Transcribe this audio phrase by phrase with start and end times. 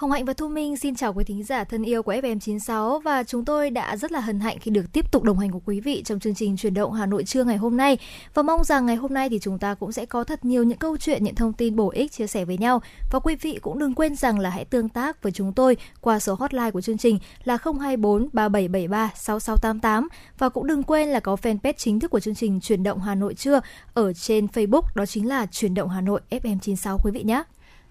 [0.00, 3.24] Hồng Hạnh và Thu Minh xin chào quý thính giả thân yêu của FM96 và
[3.24, 5.80] chúng tôi đã rất là hân hạnh khi được tiếp tục đồng hành của quý
[5.80, 7.98] vị trong chương trình truyền động Hà Nội trưa ngày hôm nay.
[8.34, 10.78] Và mong rằng ngày hôm nay thì chúng ta cũng sẽ có thật nhiều những
[10.78, 12.82] câu chuyện, những thông tin bổ ích chia sẻ với nhau.
[13.10, 16.18] Và quý vị cũng đừng quên rằng là hãy tương tác với chúng tôi qua
[16.18, 21.36] số hotline của chương trình là 024 3773 6688 và cũng đừng quên là có
[21.42, 23.60] fanpage chính thức của chương trình truyền động Hà Nội trưa
[23.94, 27.42] ở trên Facebook đó chính là truyền động Hà Nội FM96 quý vị nhé.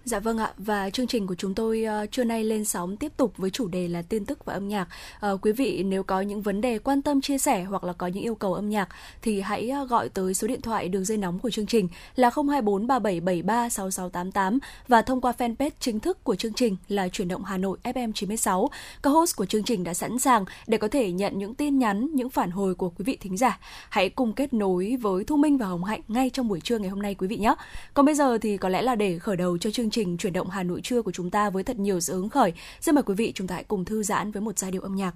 [0.04, 3.12] Dạ vâng ạ và chương trình của chúng tôi uh, trưa nay lên sóng tiếp
[3.16, 4.88] tục với chủ đề là tin tức và âm nhạc.
[5.32, 8.06] Uh, quý vị nếu có những vấn đề quan tâm chia sẻ hoặc là có
[8.06, 8.88] những yêu cầu âm nhạc
[9.22, 12.30] thì hãy uh, gọi tới số điện thoại đường dây nóng của chương trình là
[12.30, 17.44] 024 3773 6688 và thông qua fanpage chính thức của chương trình là chuyển động
[17.44, 18.70] Hà Nội FM 96.
[19.02, 22.08] Các host của chương trình đã sẵn sàng để có thể nhận những tin nhắn,
[22.14, 23.58] những phản hồi của quý vị thính giả.
[23.90, 26.90] Hãy cùng kết nối với Thu Minh và Hồng Hạnh ngay trong buổi trưa ngày
[26.90, 27.54] hôm nay quý vị nhé.
[27.94, 30.32] Còn bây giờ thì có lẽ là để khởi đầu cho chương chương trình chuyển
[30.32, 32.52] động Hà Nội trưa của chúng ta với thật nhiều sự hứng khởi.
[32.80, 34.96] Xin mời quý vị chúng ta hãy cùng thư giãn với một giai điệu âm
[34.96, 35.14] nhạc.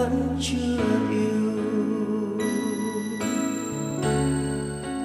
[0.00, 1.50] Vẫn chưa yêu.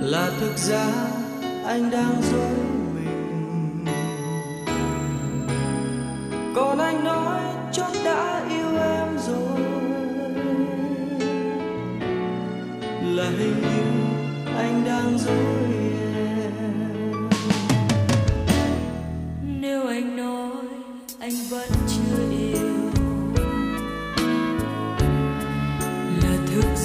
[0.01, 0.85] Là thực ra
[1.65, 2.55] anh đang dối
[2.95, 3.85] mình.
[6.55, 9.61] Còn anh nói chót đã yêu em rồi.
[13.15, 13.83] Là hình như
[14.57, 15.54] anh đang dối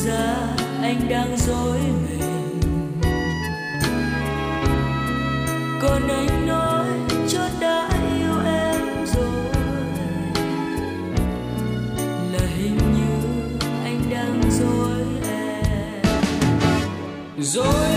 [0.05, 0.37] ra
[0.83, 2.61] anh đang dối mình.
[5.83, 6.87] Còn anh nói
[7.29, 9.53] cho đã yêu em rồi.
[12.33, 13.13] Là hình như
[13.85, 16.05] anh đang dối em.
[17.39, 17.90] Dối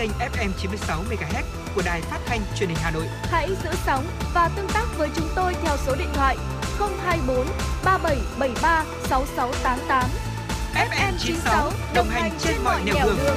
[0.00, 1.42] kênh FM 96 MHz
[1.74, 3.04] của đài phát thanh truyền hình Hà Nội.
[3.22, 4.04] Hãy giữ sóng
[4.34, 6.36] và tương tác với chúng tôi theo số điện thoại
[6.78, 7.46] 024
[7.84, 10.10] 3773 6688.
[10.74, 13.16] FM 96 đồng hành trên mọi nẻo đường.
[13.16, 13.36] đường.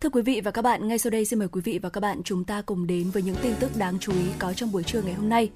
[0.00, 2.00] Thưa quý vị và các bạn, ngay sau đây xin mời quý vị và các
[2.00, 4.82] bạn chúng ta cùng đến với những tin tức đáng chú ý có trong buổi
[4.82, 5.50] trưa ngày hôm nay.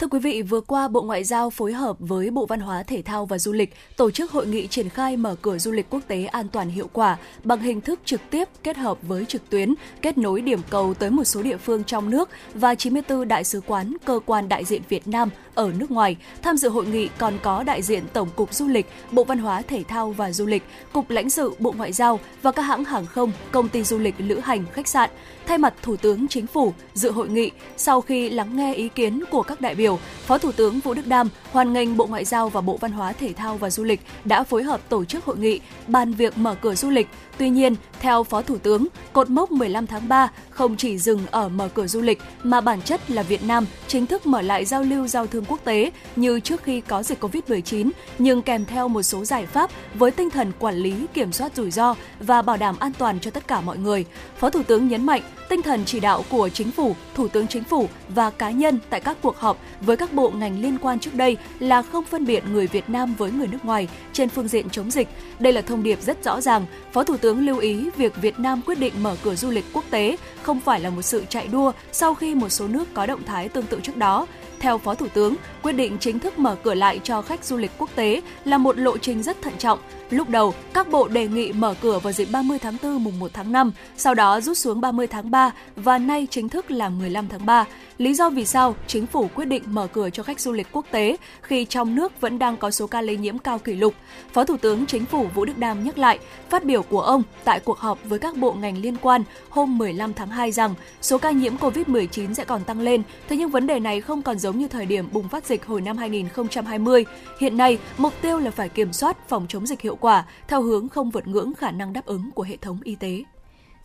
[0.00, 3.02] Thưa quý vị, vừa qua Bộ Ngoại giao phối hợp với Bộ Văn hóa Thể
[3.02, 6.00] thao và Du lịch tổ chức hội nghị triển khai mở cửa du lịch quốc
[6.08, 9.74] tế an toàn hiệu quả bằng hình thức trực tiếp kết hợp với trực tuyến,
[10.02, 13.60] kết nối điểm cầu tới một số địa phương trong nước và 94 đại sứ
[13.66, 16.16] quán, cơ quan đại diện Việt Nam ở nước ngoài.
[16.42, 19.62] Tham dự hội nghị còn có đại diện Tổng cục Du lịch, Bộ Văn hóa
[19.62, 20.62] Thể thao và Du lịch,
[20.92, 24.14] Cục lãnh sự Bộ Ngoại giao và các hãng hàng không, công ty du lịch
[24.18, 25.10] lữ hành, khách sạn.
[25.46, 29.24] Thay mặt Thủ tướng Chính phủ dự hội nghị, sau khi lắng nghe ý kiến
[29.30, 32.48] của các đại biểu, Phó Thủ tướng Vũ Đức Đam, hoan nghênh Bộ Ngoại giao
[32.48, 35.36] và Bộ Văn hóa, Thể thao và Du lịch đã phối hợp tổ chức hội
[35.38, 37.08] nghị bàn việc mở cửa du lịch.
[37.40, 41.48] Tuy nhiên, theo Phó Thủ tướng, cột mốc 15 tháng 3 không chỉ dừng ở
[41.48, 44.82] mở cửa du lịch mà bản chất là Việt Nam chính thức mở lại giao
[44.82, 49.02] lưu giao thương quốc tế như trước khi có dịch Covid-19, nhưng kèm theo một
[49.02, 52.76] số giải pháp với tinh thần quản lý, kiểm soát rủi ro và bảo đảm
[52.78, 54.04] an toàn cho tất cả mọi người.
[54.36, 57.64] Phó Thủ tướng nhấn mạnh, tinh thần chỉ đạo của Chính phủ, Thủ tướng Chính
[57.64, 61.14] phủ và cá nhân tại các cuộc họp với các bộ ngành liên quan trước
[61.14, 64.70] đây là không phân biệt người Việt Nam với người nước ngoài trên phương diện
[64.70, 65.08] chống dịch.
[65.38, 66.66] Đây là thông điệp rất rõ ràng.
[66.92, 69.84] Phó Thủ tướng lưu ý việc Việt Nam quyết định mở cửa du lịch quốc
[69.90, 73.22] tế không phải là một sự chạy đua sau khi một số nước có động
[73.26, 74.26] thái tương tự trước đó.
[74.58, 77.70] Theo Phó Thủ tướng, quyết định chính thức mở cửa lại cho khách du lịch
[77.78, 79.78] quốc tế là một lộ trình rất thận trọng.
[80.10, 83.30] Lúc đầu, các bộ đề nghị mở cửa vào dịp 30 tháng 4 mùng 1
[83.34, 87.28] tháng 5, sau đó rút xuống 30 tháng 3 và nay chính thức là 15
[87.28, 87.64] tháng 3.
[87.98, 90.86] Lý do vì sao chính phủ quyết định mở cửa cho khách du lịch quốc
[90.90, 93.94] tế khi trong nước vẫn đang có số ca lây nhiễm cao kỷ lục.
[94.32, 96.18] Phó Thủ tướng Chính phủ Vũ Đức Đam nhắc lại
[96.50, 100.14] phát biểu của ông tại cuộc họp với các bộ ngành liên quan hôm 15
[100.14, 103.80] tháng 2 rằng số ca nhiễm COVID-19 sẽ còn tăng lên, thế nhưng vấn đề
[103.80, 107.04] này không còn giống như thời điểm bùng phát dịch hồi năm 2020.
[107.40, 110.88] Hiện nay, mục tiêu là phải kiểm soát phòng chống dịch hiệu quả theo hướng
[110.88, 113.22] không vượt ngưỡng khả năng đáp ứng của hệ thống y tế.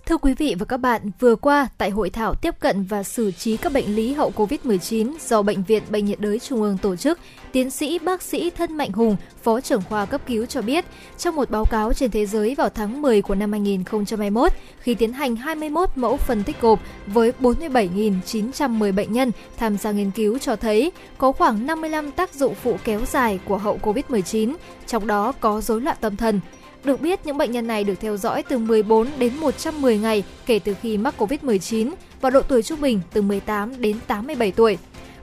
[0.05, 3.31] Thưa quý vị và các bạn, vừa qua tại hội thảo tiếp cận và xử
[3.31, 6.95] trí các bệnh lý hậu COVID-19 do Bệnh viện Bệnh nhiệt đới Trung ương tổ
[6.95, 7.19] chức,
[7.51, 10.85] tiến sĩ bác sĩ Thân Mạnh Hùng, Phó trưởng khoa cấp cứu cho biết,
[11.17, 15.13] trong một báo cáo trên thế giới vào tháng 10 của năm 2021, khi tiến
[15.13, 20.55] hành 21 mẫu phân tích gộp với 47.910 bệnh nhân tham gia nghiên cứu cho
[20.55, 24.55] thấy có khoảng 55 tác dụng phụ kéo dài của hậu COVID-19,
[24.87, 26.39] trong đó có rối loạn tâm thần,
[26.85, 30.59] được biết, những bệnh nhân này được theo dõi từ 14 đến 110 ngày kể
[30.59, 34.77] từ khi mắc COVID-19 và độ tuổi trung bình từ 18 đến 87 tuổi.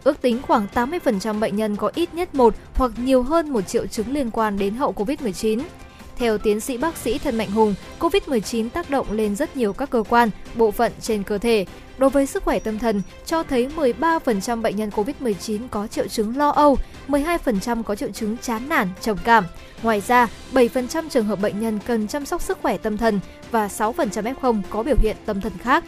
[0.04, 3.86] Ước tính khoảng 80% bệnh nhân có ít nhất một hoặc nhiều hơn một triệu
[3.86, 5.60] chứng liên quan đến hậu COVID-19.
[6.16, 9.90] Theo tiến sĩ bác sĩ Thân Mạnh Hùng, COVID-19 tác động lên rất nhiều các
[9.90, 11.66] cơ quan, bộ phận trên cơ thể.
[11.98, 16.36] Đối với sức khỏe tâm thần, cho thấy 13% bệnh nhân COVID-19 có triệu chứng
[16.36, 16.76] lo âu,
[17.08, 19.44] 12% có triệu chứng chán nản, trầm cảm.
[19.82, 23.20] Ngoài ra, 7% trường hợp bệnh nhân cần chăm sóc sức khỏe tâm thần
[23.50, 23.92] và 6%
[24.34, 25.84] F0 có biểu hiện tâm thần khác.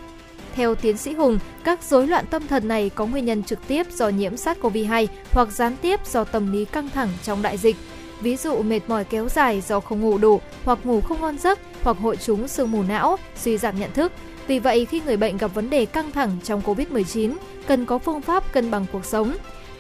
[0.55, 3.87] Theo tiến sĩ Hùng, các rối loạn tâm thần này có nguyên nhân trực tiếp
[3.93, 7.77] do nhiễm SARS-CoV-2 hoặc gián tiếp do tâm lý căng thẳng trong đại dịch
[8.25, 11.59] ví dụ mệt mỏi kéo dài do không ngủ đủ hoặc ngủ không ngon giấc
[11.83, 14.13] hoặc hội chứng sương mù não, suy giảm nhận thức.
[14.47, 17.35] Vì vậy, khi người bệnh gặp vấn đề căng thẳng trong COVID-19,
[17.67, 19.35] cần có phương pháp cân bằng cuộc sống.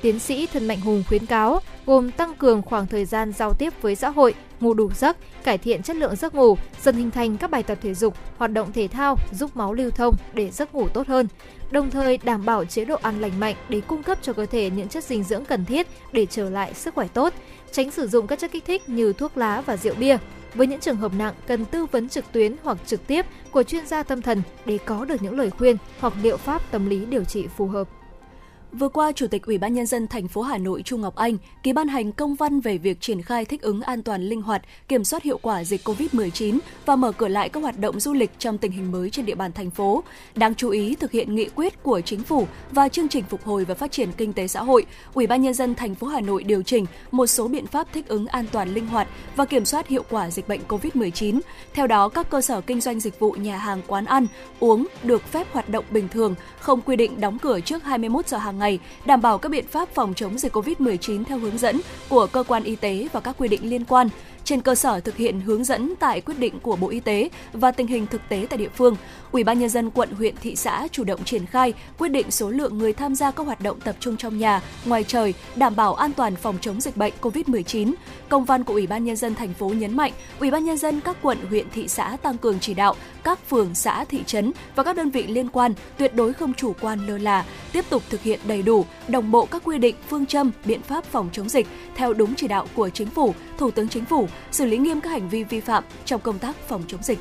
[0.04, 3.72] Tiến sĩ Thân Mạnh Hùng khuyến cáo gồm tăng cường khoảng thời gian giao tiếp
[3.82, 7.36] với xã hội, ngủ đủ giấc, cải thiện chất lượng giấc ngủ, dần hình thành
[7.36, 10.74] các bài tập thể dục, hoạt động thể thao giúp máu lưu thông để giấc
[10.74, 11.28] ngủ tốt hơn.
[11.70, 14.70] Đồng thời đảm bảo chế độ ăn lành mạnh để cung cấp cho cơ thể
[14.70, 17.32] những chất dinh dưỡng cần thiết để trở lại sức khỏe tốt
[17.72, 20.18] tránh sử dụng các chất kích thích như thuốc lá và rượu bia.
[20.54, 23.86] Với những trường hợp nặng, cần tư vấn trực tuyến hoặc trực tiếp của chuyên
[23.86, 27.24] gia tâm thần để có được những lời khuyên hoặc liệu pháp tâm lý điều
[27.24, 27.88] trị phù hợp.
[28.78, 31.36] Vừa qua, Chủ tịch Ủy ban nhân dân thành phố Hà Nội Trung Ngọc Anh
[31.62, 34.62] ký ban hành công văn về việc triển khai thích ứng an toàn linh hoạt,
[34.88, 38.30] kiểm soát hiệu quả dịch COVID-19 và mở cửa lại các hoạt động du lịch
[38.38, 40.02] trong tình hình mới trên địa bàn thành phố.
[40.34, 43.64] Đáng chú ý thực hiện nghị quyết của chính phủ và chương trình phục hồi
[43.64, 46.44] và phát triển kinh tế xã hội, Ủy ban nhân dân thành phố Hà Nội
[46.44, 49.88] điều chỉnh một số biện pháp thích ứng an toàn linh hoạt và kiểm soát
[49.88, 51.40] hiệu quả dịch bệnh COVID-19.
[51.72, 54.26] Theo đó, các cơ sở kinh doanh dịch vụ nhà hàng quán ăn,
[54.60, 58.38] uống được phép hoạt động bình thường, không quy định đóng cửa trước 21 giờ
[58.38, 61.80] hàng ngày ngày, đảm bảo các biện pháp phòng chống dịch COVID-19 theo hướng dẫn
[62.08, 64.08] của cơ quan y tế và các quy định liên quan
[64.44, 67.70] trên cơ sở thực hiện hướng dẫn tại quyết định của Bộ Y tế và
[67.70, 68.96] tình hình thực tế tại địa phương.
[69.32, 72.50] Ủy ban nhân dân quận, huyện, thị xã chủ động triển khai quyết định số
[72.50, 75.94] lượng người tham gia các hoạt động tập trung trong nhà, ngoài trời, đảm bảo
[75.94, 77.92] an toàn phòng chống dịch bệnh COVID-19.
[78.28, 81.00] Công văn của Ủy ban nhân dân thành phố nhấn mạnh, Ủy ban nhân dân
[81.00, 84.82] các quận, huyện, thị xã tăng cường chỉ đạo các phường, xã, thị trấn và
[84.82, 88.22] các đơn vị liên quan tuyệt đối không chủ quan lơ là, tiếp tục thực
[88.22, 91.66] hiện đầy đủ, đồng bộ các quy định, phương châm, biện pháp phòng chống dịch
[91.96, 95.10] theo đúng chỉ đạo của Chính phủ, Thủ tướng Chính phủ, xử lý nghiêm các
[95.10, 97.18] hành vi vi phạm trong công tác phòng chống dịch.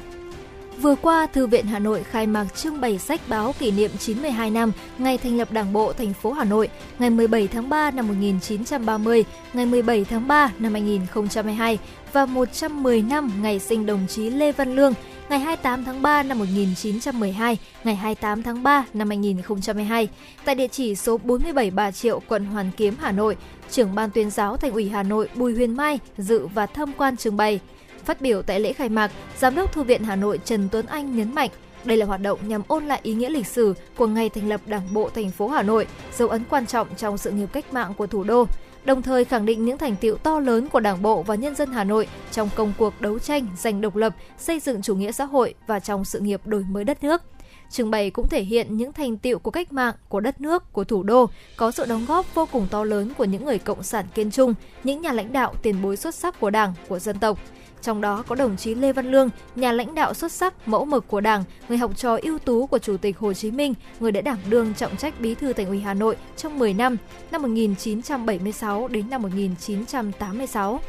[0.82, 4.51] Vừa qua, Thư viện Hà Nội khai mạc trưng bày sách báo kỷ niệm 92
[4.51, 8.08] năm ngày thành lập Đảng bộ thành phố Hà Nội, ngày 17 tháng 3 năm
[8.08, 11.79] 1930, ngày 17 tháng 3 năm 2022
[12.13, 14.93] và 110 năm ngày sinh đồng chí Lê Văn Lương,
[15.30, 20.08] ngày 28 tháng 3 năm 1912, ngày 28 tháng 3 năm 2022,
[20.46, 23.38] tại địa chỉ số 47 Bà Triệu, quận Hoàn Kiếm, Hà Nội,
[23.72, 27.18] trưởng ban tuyên giáo Thành ủy Hà Nội Bùi Huyền Mai dự và tham quan
[27.18, 27.60] trưng bày.
[28.06, 31.15] Phát biểu tại lễ khai mạc, Giám đốc Thư viện Hà Nội Trần Tuấn Anh
[31.15, 31.50] nhấn mạnh,
[31.84, 34.62] đây là hoạt động nhằm ôn lại ý nghĩa lịch sử của ngày thành lập
[34.65, 35.88] Đảng bộ thành phố Hà Nội,
[36.18, 38.48] dấu ấn quan trọng trong sự nghiệp cách mạng của thủ đô,
[38.86, 41.72] đồng thời khẳng định những thành tiệu to lớn của Đảng bộ và nhân dân
[41.72, 45.25] Hà Nội trong công cuộc đấu tranh giành độc lập, xây dựng chủ nghĩa xã
[45.25, 47.22] hội và trong sự nghiệp đổi mới đất nước.
[47.70, 50.84] Trưng bày cũng thể hiện những thành tiệu của cách mạng, của đất nước, của
[50.84, 54.06] thủ đô, có sự đóng góp vô cùng to lớn của những người cộng sản
[54.16, 57.40] kiên trung, những nhà lãnh đạo tiền bối xuất sắc của Đảng, của dân tộc.
[57.84, 61.08] Trong đó có đồng chí Lê Văn Lương, nhà lãnh đạo xuất sắc, mẫu mực
[61.08, 64.22] của Đảng, người học trò ưu tú của Chủ tịch Hồ Chí Minh, người đã
[64.22, 66.98] đảm đương trọng trách Bí thư Thành ủy Hà Nội trong 10 năm,
[67.32, 70.80] năm 1976 đến năm 1986.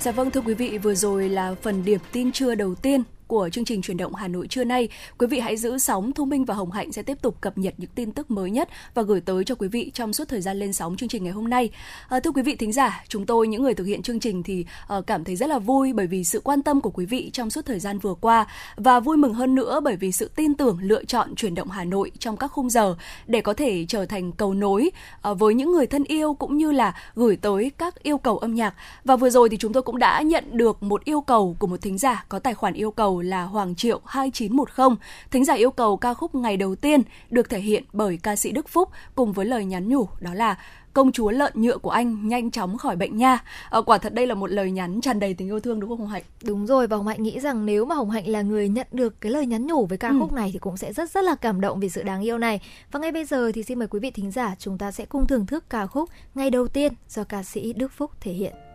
[0.00, 3.48] Dạ vâng thưa quý vị, vừa rồi là phần điểm tin trưa đầu tiên của
[3.52, 4.88] chương trình truyền động Hà Nội trưa nay.
[5.18, 7.74] Quý vị hãy giữ sóng, Thu Minh và Hồng Hạnh sẽ tiếp tục cập nhật
[7.76, 10.58] những tin tức mới nhất và gửi tới cho quý vị trong suốt thời gian
[10.58, 11.70] lên sóng chương trình ngày hôm nay.
[12.08, 14.64] À, thưa quý vị thính giả, chúng tôi những người thực hiện chương trình thì
[14.98, 17.50] uh, cảm thấy rất là vui bởi vì sự quan tâm của quý vị trong
[17.50, 18.46] suốt thời gian vừa qua
[18.76, 21.84] và vui mừng hơn nữa bởi vì sự tin tưởng lựa chọn truyền động Hà
[21.84, 22.96] Nội trong các khung giờ
[23.26, 24.90] để có thể trở thành cầu nối
[25.30, 28.54] uh, với những người thân yêu cũng như là gửi tới các yêu cầu âm
[28.54, 28.74] nhạc.
[29.04, 31.82] Và vừa rồi thì chúng tôi cũng đã nhận được một yêu cầu của một
[31.82, 34.96] thính giả có tài khoản yêu cầu là Hoàng Triệu 2910.
[35.30, 38.50] Thính giả yêu cầu ca khúc ngày đầu tiên được thể hiện bởi ca sĩ
[38.50, 40.56] Đức Phúc cùng với lời nhắn nhủ đó là
[40.92, 43.38] công chúa lợn nhựa của anh nhanh chóng khỏi bệnh nha.
[43.70, 45.98] À, quả thật đây là một lời nhắn tràn đầy tình yêu thương đúng không
[45.98, 46.22] Hồng Hạnh?
[46.44, 49.20] Đúng rồi và Hồng Hạnh nghĩ rằng nếu mà Hồng Hạnh là người nhận được
[49.20, 50.16] cái lời nhắn nhủ với ca ừ.
[50.20, 52.60] khúc này thì cũng sẽ rất rất là cảm động vì sự đáng yêu này.
[52.92, 55.26] Và ngay bây giờ thì xin mời quý vị thính giả chúng ta sẽ cùng
[55.26, 58.69] thưởng thức ca khúc ngày đầu tiên do ca sĩ Đức Phúc thể hiện.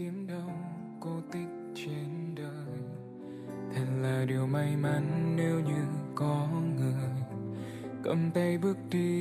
[0.00, 0.50] Kiếm đâu,
[1.00, 2.78] cô tích trên đời.
[3.74, 7.10] Thật là điều may mắn nếu như có người.
[8.02, 9.20] Cầm tay bước đi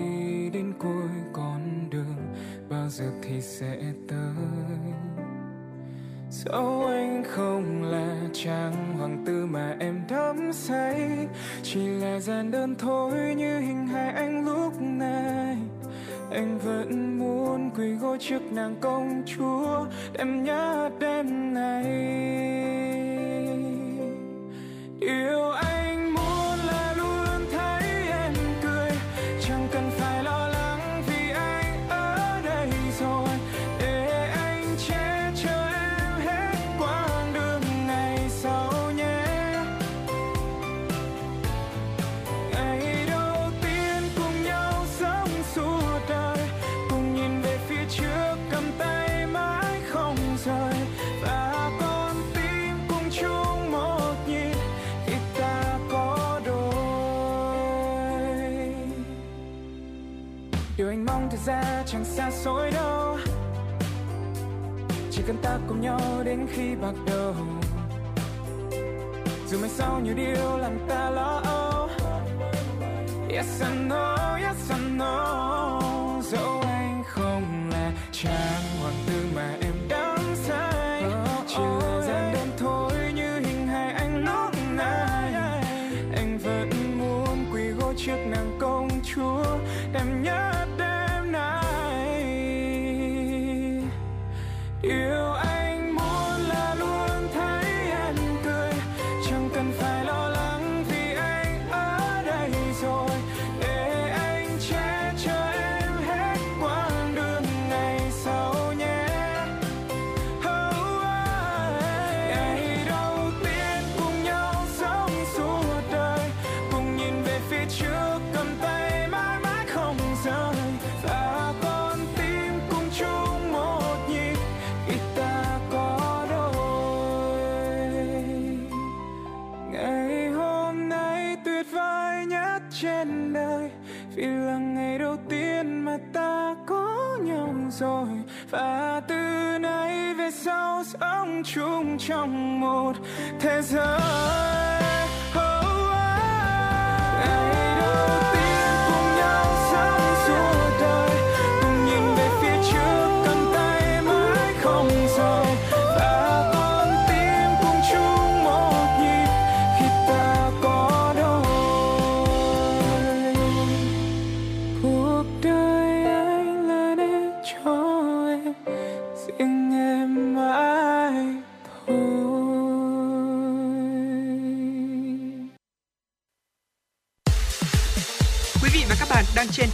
[0.50, 2.34] đến cuối con đường,
[2.70, 4.94] bao giờ thì sẽ tới.
[6.30, 11.28] Dẫu anh không là chàng hoàng tử mà em đắm say,
[11.64, 15.58] Chỉ là gian đơn thôi như hình hài anh lúc này
[16.32, 19.86] anh vẫn muốn quỳ gối trước nàng công chúa
[20.18, 21.84] em nhớ đêm này
[25.00, 26.39] điều anh muốn.
[60.90, 63.18] Anh mong thật ra chẳng xa xôi đâu.
[65.12, 67.36] Chỉ cần ta cùng nhau đến khi bạc đầu.
[69.48, 71.90] Dù mai sau nhiều điều làm ta lo âu.
[73.30, 75.59] Yes, I know, yes, I know.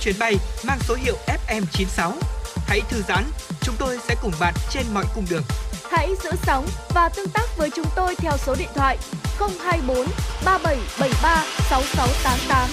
[0.06, 0.36] Chuyến bay
[0.68, 1.16] mang số hiệu
[1.48, 2.12] FM96.
[2.68, 3.24] Hãy thư giãn,
[3.62, 5.44] chúng tôi sẽ cùng bạn trên mọi cung đường.
[5.84, 8.98] Hãy giữ sóng và tương tác với chúng tôi theo số điện thoại
[9.40, 9.98] 024
[10.46, 12.70] 3773 6688.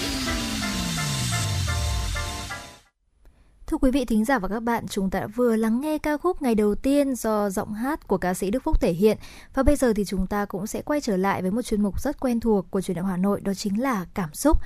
[3.67, 6.17] Thưa quý vị thính giả và các bạn, chúng ta đã vừa lắng nghe ca
[6.17, 9.17] khúc ngày đầu tiên do giọng hát của ca sĩ Đức Phúc thể hiện.
[9.53, 12.01] Và bây giờ thì chúng ta cũng sẽ quay trở lại với một chuyên mục
[12.01, 14.57] rất quen thuộc của truyền động Hà Nội, đó chính là cảm xúc.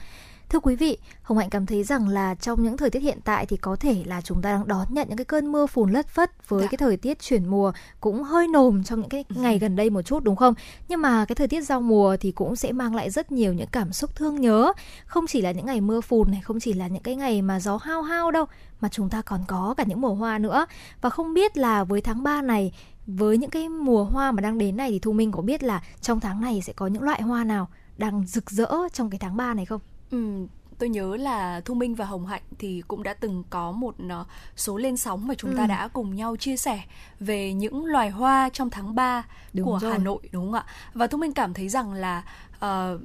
[0.50, 3.46] Thưa quý vị, Hồng Hạnh cảm thấy rằng là trong những thời tiết hiện tại
[3.46, 6.08] thì có thể là chúng ta đang đón nhận những cái cơn mưa phùn lất
[6.08, 6.68] phất với dạ.
[6.68, 9.42] cái thời tiết chuyển mùa cũng hơi nồm trong những cái ừ.
[9.42, 10.54] ngày gần đây một chút đúng không?
[10.88, 13.68] Nhưng mà cái thời tiết giao mùa thì cũng sẽ mang lại rất nhiều những
[13.72, 14.74] cảm xúc thương nhớ.
[15.06, 17.60] Không chỉ là những ngày mưa phùn này, không chỉ là những cái ngày mà
[17.60, 18.46] gió hao hao đâu,
[18.82, 20.66] mà chúng ta còn có cả những mùa hoa nữa.
[21.02, 22.74] Và không biết là với tháng 3 này
[23.08, 25.84] với những cái mùa hoa mà đang đến này thì Thu Minh có biết là
[26.02, 29.38] trong tháng này sẽ có những loại hoa nào đang rực rỡ trong cái tháng
[29.38, 29.82] 3 này không?
[30.12, 33.96] Ừ, tôi nhớ là Thu Minh và Hồng Hạnh thì cũng đã từng có một
[34.10, 35.58] ờ, số lên sóng mà chúng ừ.
[35.58, 36.82] ta đã cùng nhau chia sẻ
[37.20, 39.91] về những loài hoa trong tháng 3 đúng của rồi.
[39.91, 40.65] Hà Nội đúng không ạ?
[40.93, 42.24] Và Thu Minh cảm thấy rằng là
[42.56, 43.02] uh,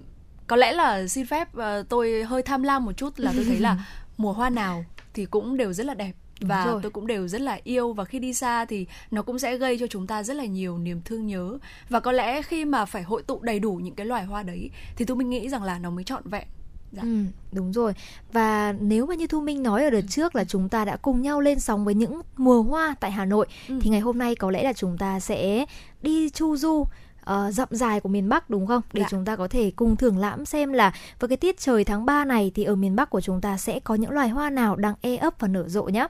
[0.47, 3.59] có lẽ là xin phép uh, tôi hơi tham lam một chút là tôi thấy
[3.59, 3.87] là
[4.17, 4.85] mùa hoa nào
[5.15, 8.19] thì cũng đều rất là đẹp và tôi cũng đều rất là yêu và khi
[8.19, 11.27] đi xa thì nó cũng sẽ gây cho chúng ta rất là nhiều niềm thương
[11.27, 14.43] nhớ và có lẽ khi mà phải hội tụ đầy đủ những cái loài hoa
[14.43, 16.47] đấy thì tôi mình nghĩ rằng là nó mới trọn vẹn
[16.93, 17.03] Dạ.
[17.03, 17.93] Ừ, đúng rồi.
[18.33, 21.23] Và nếu mà như Thu Minh nói ở đợt trước là chúng ta đã cùng
[21.23, 23.79] nhau lên sóng với những mùa hoa tại Hà Nội ừ.
[23.81, 25.65] thì ngày hôm nay có lẽ là chúng ta sẽ
[26.03, 26.73] đi chu du
[27.31, 28.83] uh, dặm dài của miền Bắc đúng không?
[28.93, 29.09] Để dạ.
[29.11, 32.25] chúng ta có thể cùng thưởng lãm xem là với cái tiết trời tháng 3
[32.25, 34.95] này thì ở miền Bắc của chúng ta sẽ có những loài hoa nào đang
[35.01, 36.07] e ấp và nở rộ nhé.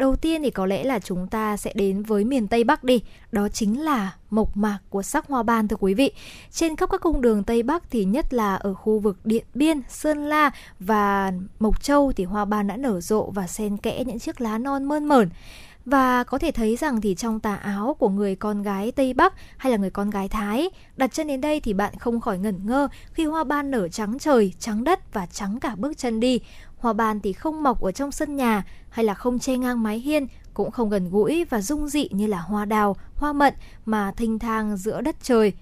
[0.00, 3.02] Đầu tiên thì có lẽ là chúng ta sẽ đến với miền Tây Bắc đi,
[3.32, 6.12] đó chính là mộc mạc của sắc hoa ban thưa quý vị.
[6.50, 9.80] Trên khắp các cung đường Tây Bắc thì nhất là ở khu vực Điện Biên,
[9.88, 14.18] Sơn La và Mộc Châu thì hoa ban đã nở rộ và xen kẽ những
[14.18, 15.28] chiếc lá non mơn mởn
[15.84, 19.34] và có thể thấy rằng thì trong tà áo của người con gái Tây Bắc
[19.56, 22.66] hay là người con gái Thái đặt chân đến đây thì bạn không khỏi ngẩn
[22.66, 26.40] ngơ khi hoa ban nở trắng trời, trắng đất và trắng cả bước chân đi.
[26.80, 29.98] Hoa ban thì không mọc ở trong sân nhà hay là không che ngang mái
[29.98, 34.12] hiên, cũng không gần gũi và dung dị như là hoa đào, hoa mận mà
[34.12, 35.52] thênh thang giữa đất trời.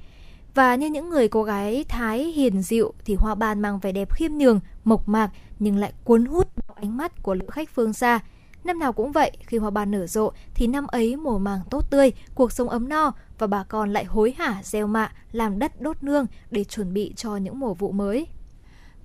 [0.54, 4.12] Và như những người cô gái Thái hiền dịu thì hoa ban mang vẻ đẹp
[4.14, 8.20] khiêm nhường, mộc mạc nhưng lại cuốn hút ánh mắt của lữ khách phương xa.
[8.64, 11.90] Năm nào cũng vậy, khi hoa ban nở rộ thì năm ấy mùa màng tốt
[11.90, 15.80] tươi, cuộc sống ấm no và bà con lại hối hả gieo mạ, làm đất
[15.80, 18.26] đốt nương để chuẩn bị cho những mùa vụ mới.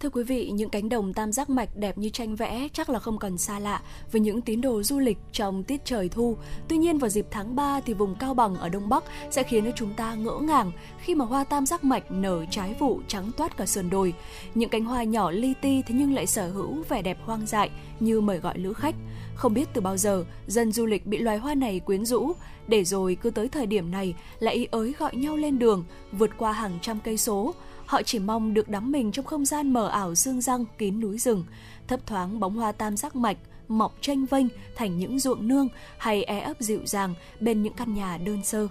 [0.03, 2.99] Thưa quý vị, những cánh đồng tam giác mạch đẹp như tranh vẽ chắc là
[2.99, 6.37] không còn xa lạ với những tín đồ du lịch trong tiết trời thu.
[6.67, 9.65] Tuy nhiên vào dịp tháng 3 thì vùng Cao Bằng ở Đông Bắc sẽ khiến
[9.65, 13.31] cho chúng ta ngỡ ngàng khi mà hoa tam giác mạch nở trái vụ trắng
[13.37, 14.13] toát cả sườn đồi.
[14.55, 17.69] Những cánh hoa nhỏ li ti thế nhưng lại sở hữu vẻ đẹp hoang dại
[17.99, 18.95] như mời gọi lữ khách.
[19.35, 22.31] Không biết từ bao giờ, dân du lịch bị loài hoa này quyến rũ,
[22.67, 26.29] để rồi cứ tới thời điểm này lại ý ới gọi nhau lên đường, vượt
[26.37, 27.53] qua hàng trăm cây số,
[27.85, 31.17] Họ chỉ mong được đắm mình trong không gian mờ ảo dương răng kín núi
[31.17, 31.45] rừng,
[31.87, 35.67] thấp thoáng bóng hoa tam giác mạch mọc tranh vênh thành những ruộng nương
[35.97, 38.67] hay e ấp dịu dàng bên những căn nhà đơn sơ.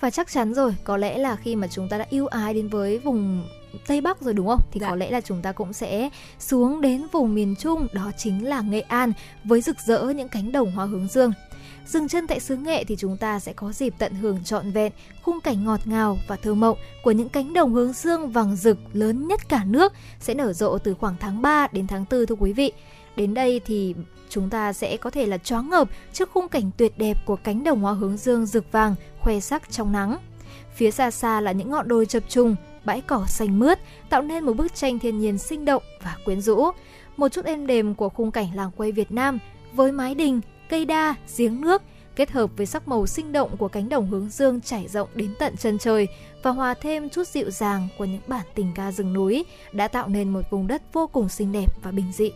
[0.00, 2.68] Và chắc chắn rồi, có lẽ là khi mà chúng ta đã yêu ái đến
[2.68, 3.44] với vùng
[3.86, 4.60] Tây Bắc rồi đúng không?
[4.72, 4.88] Thì dạ.
[4.88, 8.60] có lẽ là chúng ta cũng sẽ xuống đến vùng miền Trung, đó chính là
[8.60, 9.12] Nghệ An
[9.44, 11.32] với rực rỡ những cánh đồng hoa hướng dương.
[11.90, 14.92] Dừng chân tại xứ Nghệ thì chúng ta sẽ có dịp tận hưởng trọn vẹn
[15.22, 18.78] khung cảnh ngọt ngào và thơ mộng của những cánh đồng hướng dương vàng rực
[18.92, 22.34] lớn nhất cả nước sẽ nở rộ từ khoảng tháng 3 đến tháng 4 thưa
[22.34, 22.72] quý vị.
[23.16, 23.94] Đến đây thì
[24.28, 27.64] chúng ta sẽ có thể là choáng ngợp trước khung cảnh tuyệt đẹp của cánh
[27.64, 30.18] đồng hoa hướng dương rực vàng khoe sắc trong nắng.
[30.74, 33.78] Phía xa xa là những ngọn đồi chập trùng, bãi cỏ xanh mướt
[34.10, 36.70] tạo nên một bức tranh thiên nhiên sinh động và quyến rũ.
[37.16, 39.38] Một chút êm đềm của khung cảnh làng quê Việt Nam
[39.72, 41.82] với mái đình, cây đa, giếng nước,
[42.16, 45.34] kết hợp với sắc màu sinh động của cánh đồng hướng dương trải rộng đến
[45.38, 46.08] tận chân trời
[46.42, 50.08] và hòa thêm chút dịu dàng của những bản tình ca rừng núi đã tạo
[50.08, 52.32] nên một vùng đất vô cùng xinh đẹp và bình dị.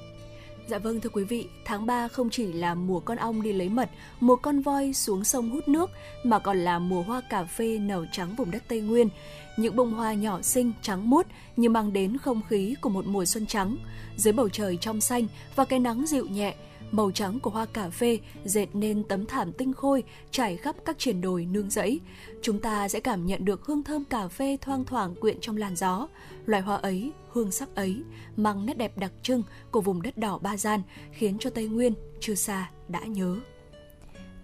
[0.67, 3.69] Dạ vâng thưa quý vị, tháng 3 không chỉ là mùa con ong đi lấy
[3.69, 5.91] mật, mùa con voi xuống sông hút nước,
[6.23, 9.09] mà còn là mùa hoa cà phê nở trắng vùng đất Tây Nguyên.
[9.57, 13.25] Những bông hoa nhỏ xinh, trắng muốt như mang đến không khí của một mùa
[13.25, 13.77] xuân trắng.
[14.17, 16.55] Dưới bầu trời trong xanh và cái nắng dịu nhẹ,
[16.97, 20.99] màu trắng của hoa cà phê dệt nên tấm thảm tinh khôi trải khắp các
[20.99, 22.01] triển đồi nương rẫy.
[22.43, 25.77] Chúng ta sẽ cảm nhận được hương thơm cà phê thoang thoảng quyện trong làn
[25.77, 26.09] gió.
[26.47, 28.03] Loài hoa ấy, hương sắc ấy,
[28.37, 31.95] mang nét đẹp đặc trưng của vùng đất đỏ Ba Gian, khiến cho Tây Nguyên
[32.21, 33.37] chưa xa đã nhớ.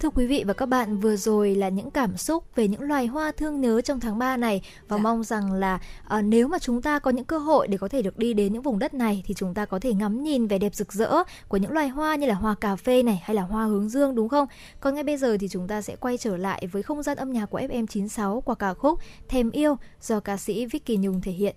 [0.01, 3.07] Thưa quý vị và các bạn, vừa rồi là những cảm xúc về những loài
[3.07, 5.03] hoa thương nhớ trong tháng 3 này và dạ.
[5.03, 5.81] mong rằng là
[6.19, 8.53] uh, nếu mà chúng ta có những cơ hội để có thể được đi đến
[8.53, 11.11] những vùng đất này thì chúng ta có thể ngắm nhìn vẻ đẹp rực rỡ
[11.49, 14.15] của những loài hoa như là hoa cà phê này hay là hoa hướng dương
[14.15, 14.47] đúng không?
[14.81, 17.33] Còn ngay bây giờ thì chúng ta sẽ quay trở lại với không gian âm
[17.33, 21.57] nhạc của FM96 qua ca khúc Thèm yêu do ca sĩ Vicky Nhung thể hiện.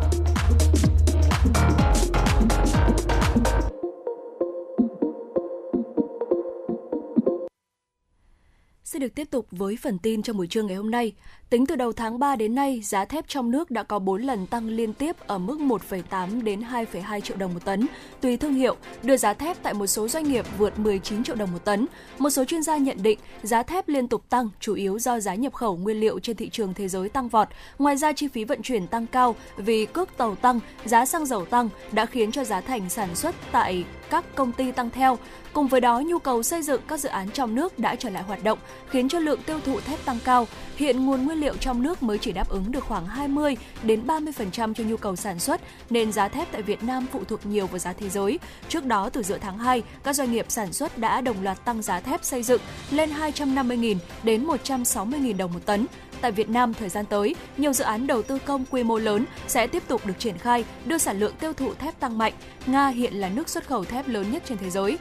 [9.01, 11.13] Được tiếp tục với phần tin trong buổi trưa ngày hôm nay.
[11.49, 14.47] Tính từ đầu tháng 3 đến nay, giá thép trong nước đã có 4 lần
[14.47, 17.87] tăng liên tiếp ở mức 1,8 đến 2,2 triệu đồng một tấn,
[18.21, 21.51] tùy thương hiệu, đưa giá thép tại một số doanh nghiệp vượt 19 triệu đồng
[21.51, 21.85] một tấn.
[22.17, 25.35] Một số chuyên gia nhận định giá thép liên tục tăng chủ yếu do giá
[25.35, 27.47] nhập khẩu nguyên liệu trên thị trường thế giới tăng vọt.
[27.79, 31.45] Ngoài ra chi phí vận chuyển tăng cao vì cước tàu tăng, giá xăng dầu
[31.45, 35.17] tăng đã khiến cho giá thành sản xuất tại các công ty tăng theo.
[35.53, 38.23] Cùng với đó, nhu cầu xây dựng các dự án trong nước đã trở lại
[38.23, 40.47] hoạt động, khiến cho lượng tiêu thụ thép tăng cao.
[40.75, 44.73] Hiện nguồn nguyên liệu trong nước mới chỉ đáp ứng được khoảng 20 đến 30%
[44.73, 47.79] cho nhu cầu sản xuất, nên giá thép tại Việt Nam phụ thuộc nhiều vào
[47.79, 48.39] giá thế giới.
[48.69, 51.81] Trước đó, từ giữa tháng 2, các doanh nghiệp sản xuất đã đồng loạt tăng
[51.81, 55.85] giá thép xây dựng lên 250.000 đến 160.000 đồng một tấn.
[56.21, 59.25] Tại Việt Nam thời gian tới, nhiều dự án đầu tư công quy mô lớn
[59.47, 62.33] sẽ tiếp tục được triển khai, đưa sản lượng tiêu thụ thép tăng mạnh.
[62.65, 64.97] Nga hiện là nước xuất khẩu thép lớn nhất trên thế giới.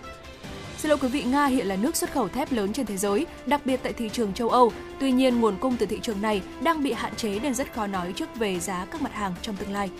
[0.78, 3.26] Xin lỗi quý vị, Nga hiện là nước xuất khẩu thép lớn trên thế giới,
[3.46, 4.72] đặc biệt tại thị trường châu Âu.
[5.00, 7.86] Tuy nhiên, nguồn cung từ thị trường này đang bị hạn chế nên rất khó
[7.86, 9.90] nói trước về giá các mặt hàng trong tương lai.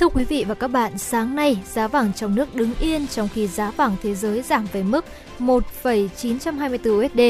[0.00, 3.28] Thưa quý vị và các bạn, sáng nay giá vàng trong nước đứng yên trong
[3.34, 5.04] khi giá vàng thế giới giảm về mức
[5.46, 7.20] 1,924 USD.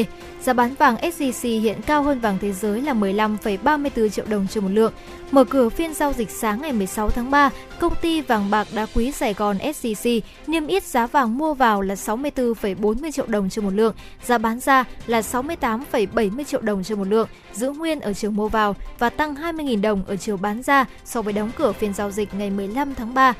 [0.41, 4.63] Giá bán vàng SJC hiện cao hơn vàng thế giới là 15,34 triệu đồng trên
[4.63, 4.93] một lượng.
[5.31, 7.49] Mở cửa phiên giao dịch sáng ngày 16 tháng 3,
[7.79, 11.81] công ty vàng bạc đá quý Sài Gòn SJC niêm yết giá vàng mua vào
[11.81, 13.95] là 64,40 triệu đồng trên một lượng,
[14.25, 18.47] giá bán ra là 68,70 triệu đồng trên một lượng, giữ nguyên ở chiều mua
[18.47, 22.11] vào và tăng 20.000 đồng ở chiều bán ra so với đóng cửa phiên giao
[22.11, 23.33] dịch ngày 15 tháng 3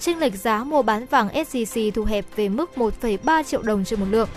[0.00, 4.00] chênh lệch giá mua bán vàng SJC thu hẹp về mức 1,3 triệu đồng trên
[4.00, 4.28] một lượng.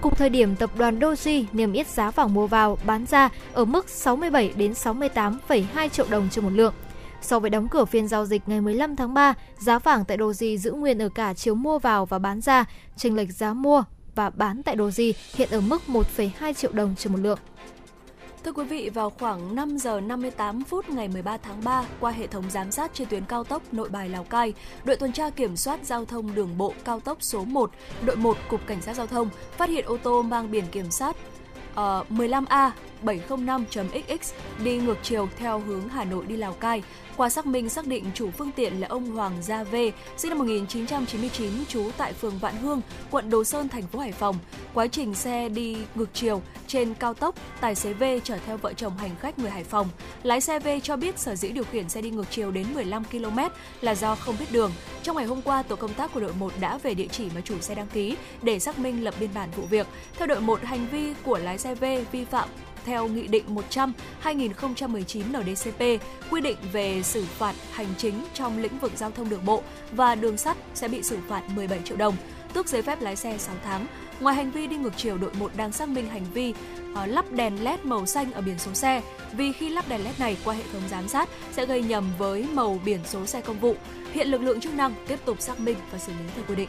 [0.00, 3.64] Cùng thời điểm, tập đoàn Doji niêm yết giá vàng mua vào bán ra ở
[3.64, 6.74] mức 67 đến 68,2 triệu đồng trên một lượng.
[7.22, 10.56] So với đóng cửa phiên giao dịch ngày 15 tháng 3, giá vàng tại Doji
[10.56, 12.64] giữ nguyên ở cả chiều mua vào và bán ra,
[12.96, 17.12] chênh lệch giá mua và bán tại Doji hiện ở mức 1,2 triệu đồng trên
[17.12, 17.38] một lượng.
[18.44, 22.26] Thưa quý vị, vào khoảng 5 giờ 58 phút ngày 13 tháng 3, qua hệ
[22.26, 25.56] thống giám sát trên tuyến cao tốc Nội Bài Lào Cai, đội tuần tra kiểm
[25.56, 27.70] soát giao thông đường bộ cao tốc số 1,
[28.04, 31.16] đội 1 Cục Cảnh sát Giao thông phát hiện ô tô mang biển kiểm soát
[31.74, 32.70] ờ, uh, 15A
[33.04, 34.32] 705.XX
[34.64, 36.82] đi ngược chiều theo hướng Hà Nội đi Lào Cai.
[37.16, 39.74] Qua xác minh xác định chủ phương tiện là ông Hoàng Gia V,
[40.16, 44.38] sinh năm 1999, trú tại phường Vạn Hương, quận Đồ Sơn, thành phố Hải Phòng.
[44.74, 48.72] Quá trình xe đi ngược chiều trên cao tốc, tài xế V chở theo vợ
[48.72, 49.88] chồng hành khách người Hải Phòng.
[50.22, 53.04] Lái xe V cho biết sở dĩ điều khiển xe đi ngược chiều đến 15
[53.04, 53.38] km
[53.80, 54.72] là do không biết đường.
[55.02, 57.40] Trong ngày hôm qua, tổ công tác của đội 1 đã về địa chỉ mà
[57.40, 59.86] chủ xe đăng ký để xác minh lập biên bản vụ việc.
[60.18, 62.48] Theo đội 1, hành vi của lái xe V vi phạm
[62.84, 65.80] theo Nghị định 100 2019 NDCP
[66.30, 69.62] quy định về xử phạt hành chính trong lĩnh vực giao thông đường bộ
[69.92, 72.16] và đường sắt sẽ bị xử phạt 17 triệu đồng,
[72.54, 73.86] tước giấy phép lái xe 6 tháng.
[74.20, 76.54] Ngoài hành vi đi ngược chiều, đội 1 đang xác minh hành vi
[76.92, 80.20] uh, lắp đèn LED màu xanh ở biển số xe vì khi lắp đèn LED
[80.20, 83.60] này qua hệ thống giám sát sẽ gây nhầm với màu biển số xe công
[83.60, 83.74] vụ.
[84.12, 86.68] Hiện lực lượng chức năng tiếp tục xác minh và xử lý theo quy định.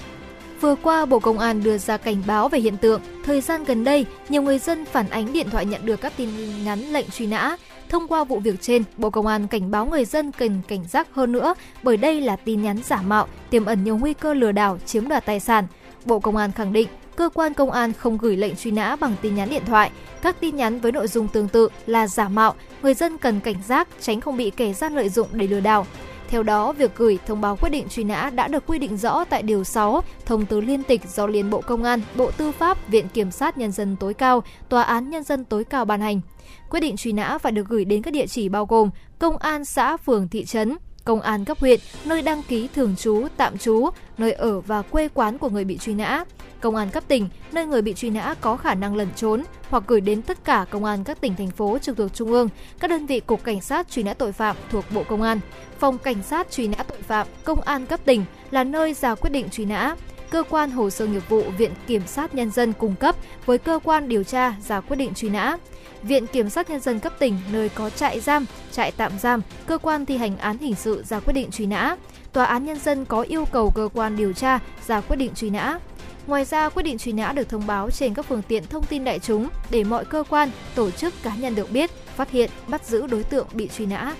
[0.62, 3.84] Vừa qua, Bộ Công an đưa ra cảnh báo về hiện tượng thời gian gần
[3.84, 6.30] đây, nhiều người dân phản ánh điện thoại nhận được các tin
[6.66, 7.58] nhắn lệnh truy nã.
[7.90, 11.08] Thông qua vụ việc trên, Bộ Công an cảnh báo người dân cần cảnh giác
[11.14, 14.52] hơn nữa bởi đây là tin nhắn giả mạo, tiềm ẩn nhiều nguy cơ lừa
[14.52, 15.68] đảo, chiếm đoạt tài sản.
[16.06, 19.16] Bộ Công an khẳng định cơ quan công an không gửi lệnh truy nã bằng
[19.22, 19.92] tin nhắn điện thoại.
[20.22, 23.64] Các tin nhắn với nội dung tương tự là giả mạo, người dân cần cảnh
[23.68, 25.86] giác tránh không bị kẻ gian lợi dụng để lừa đảo.
[26.32, 29.24] Theo đó, việc gửi thông báo quyết định truy nã đã được quy định rõ
[29.24, 32.90] tại Điều 6 Thông tư liên tịch do Liên Bộ Công an, Bộ Tư pháp,
[32.90, 36.22] Viện Kiểm sát Nhân dân tối cao, Tòa án Nhân dân tối cao ban hành.
[36.70, 38.90] Quyết định truy nã phải được gửi đến các địa chỉ bao gồm
[39.20, 43.28] Công an xã, phường, thị trấn, Công an cấp huyện, nơi đăng ký thường trú,
[43.38, 46.24] tạm trú, nơi ở và quê quán của người bị truy nã.
[46.62, 49.84] Công an cấp tỉnh, nơi người bị truy nã có khả năng lẩn trốn hoặc
[49.88, 52.90] gửi đến tất cả công an các tỉnh thành phố trực thuộc trung ương, các
[52.90, 55.40] đơn vị cục cảnh sát truy nã tội phạm thuộc Bộ Công an,
[55.80, 59.30] phòng cảnh sát truy nã tội phạm, công an cấp tỉnh là nơi ra quyết
[59.30, 59.96] định truy nã.
[60.32, 63.16] Cơ quan hồ sơ nghiệp vụ Viện Kiểm sát Nhân dân cung cấp
[63.46, 65.58] với cơ quan điều tra ra quyết định truy nã.
[66.04, 69.78] Viện Kiểm sát Nhân dân cấp tỉnh nơi có trại giam, trại tạm giam, cơ
[69.78, 71.96] quan thi hành án hình sự ra quyết định truy nã.
[72.34, 75.50] Tòa án Nhân dân có yêu cầu cơ quan điều tra ra quyết định truy
[75.50, 75.80] nã.
[76.28, 79.04] Ngoài ra, quyết định truy nã được thông báo trên các phương tiện thông tin
[79.04, 82.86] đại chúng để mọi cơ quan, tổ chức cá nhân được biết, phát hiện, bắt
[82.86, 84.14] giữ đối tượng bị truy nã.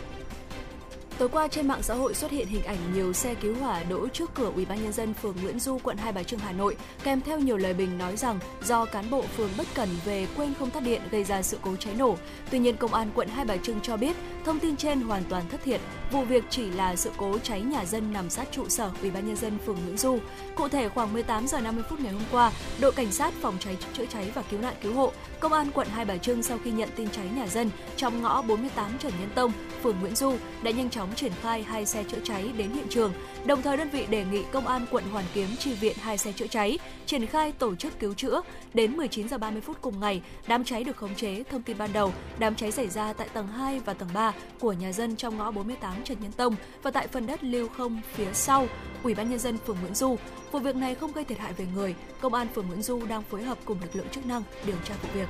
[1.22, 4.08] Tối qua trên mạng xã hội xuất hiện hình ảnh nhiều xe cứu hỏa đỗ
[4.08, 6.76] trước cửa Ủy ban nhân dân phường Nguyễn Du, quận Hai Bà Trưng, Hà Nội,
[7.04, 10.54] kèm theo nhiều lời bình nói rằng do cán bộ phường bất cẩn về quên
[10.60, 12.18] không tắt điện gây ra sự cố cháy nổ.
[12.52, 15.44] Tuy nhiên, công an quận Hai Bà Trưng cho biết thông tin trên hoàn toàn
[15.50, 15.82] thất thiệt.
[16.12, 19.28] Vụ việc chỉ là sự cố cháy nhà dân nằm sát trụ sở Ủy ban
[19.28, 20.20] nhân dân phường Nguyễn Du.
[20.56, 23.78] Cụ thể khoảng 18 giờ 50 phút ngày hôm qua, đội cảnh sát phòng cháy
[23.94, 26.72] chữa cháy và cứu nạn cứu hộ, công an quận Hai Bà Trưng sau khi
[26.72, 29.52] nhận tin cháy nhà dân trong ngõ 48 Trần Nhân Tông,
[29.84, 33.14] phường Nguyễn Du đã nhanh chóng triển khai hai xe chữa cháy đến hiện trường.
[33.46, 36.32] Đồng thời đơn vị đề nghị công an quận Hoàn Kiếm chi viện hai xe
[36.32, 38.42] chữa cháy, triển khai tổ chức cứu chữa.
[38.74, 41.44] Đến 19 giờ 30 phút cùng ngày, đám cháy được khống chế.
[41.44, 44.74] Thông tin ban đầu, đám cháy xảy ra tại tầng 2 và tầng 3 của
[44.74, 48.34] nhà dân trong ngõ 48 Trần Nhân Tông và tại phần đất lưu không phía
[48.34, 48.68] sau
[49.04, 50.16] Ủy ban nhân dân phường Nguyễn Du.
[50.52, 53.24] Vụ việc này không gây thiệt hại về người, công an phường Nguyễn Du đang
[53.24, 55.28] phối hợp cùng lực lượng chức năng điều tra vụ việc.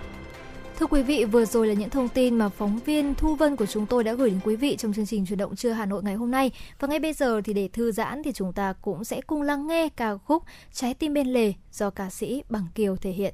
[0.82, 3.66] Thưa quý vị, vừa rồi là những thông tin mà phóng viên Thu Vân của
[3.66, 6.04] chúng tôi đã gửi đến quý vị trong chương trình chuyển động trưa Hà Nội
[6.04, 6.52] ngày hôm nay.
[6.80, 9.68] Và ngay bây giờ thì để thư giãn thì chúng ta cũng sẽ cùng lắng
[9.68, 13.34] nghe ca khúc Trái tim bên lề do ca sĩ Bằng Kiều thể hiện.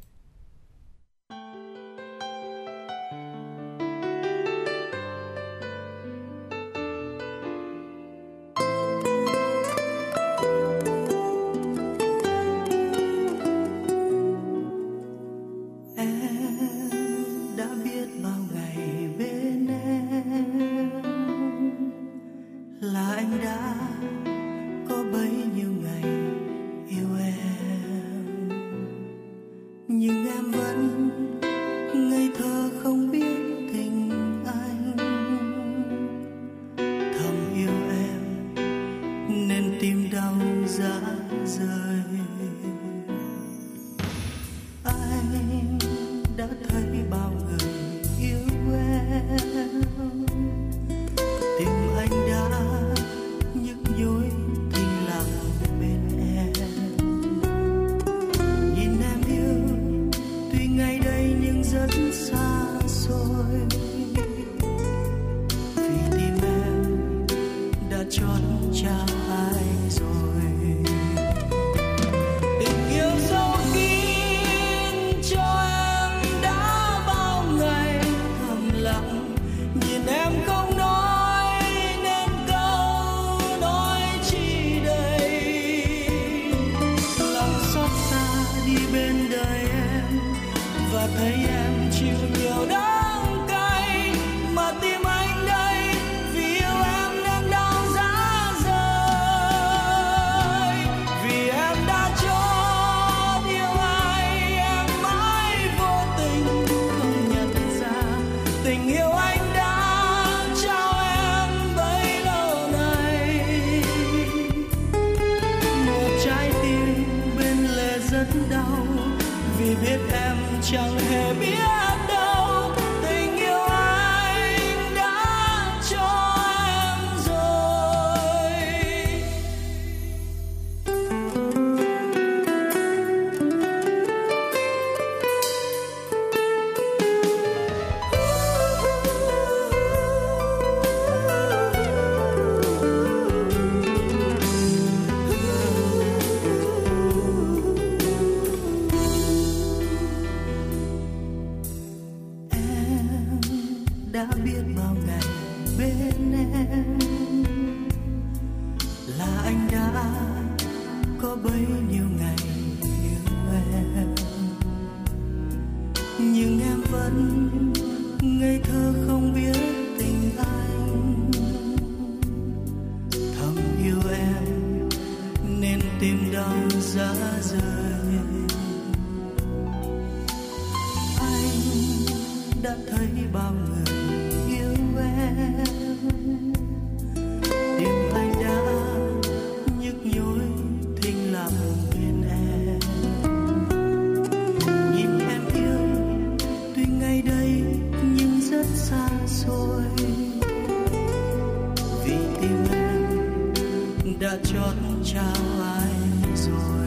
[204.19, 205.91] đã chót trao lại
[206.35, 206.86] rồi.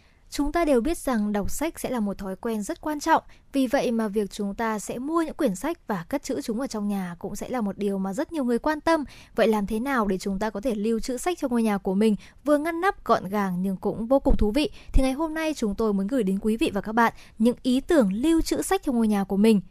[0.31, 3.23] chúng ta đều biết rằng đọc sách sẽ là một thói quen rất quan trọng.
[3.53, 6.61] Vì vậy mà việc chúng ta sẽ mua những quyển sách và cất trữ chúng
[6.61, 9.03] ở trong nhà cũng sẽ là một điều mà rất nhiều người quan tâm.
[9.35, 11.77] Vậy làm thế nào để chúng ta có thể lưu trữ sách trong ngôi nhà
[11.77, 12.15] của mình,
[12.45, 14.69] vừa ngăn nắp, gọn gàng nhưng cũng vô cùng thú vị?
[14.93, 17.55] Thì ngày hôm nay chúng tôi muốn gửi đến quý vị và các bạn những
[17.63, 19.61] ý tưởng lưu trữ sách trong ngôi nhà của mình.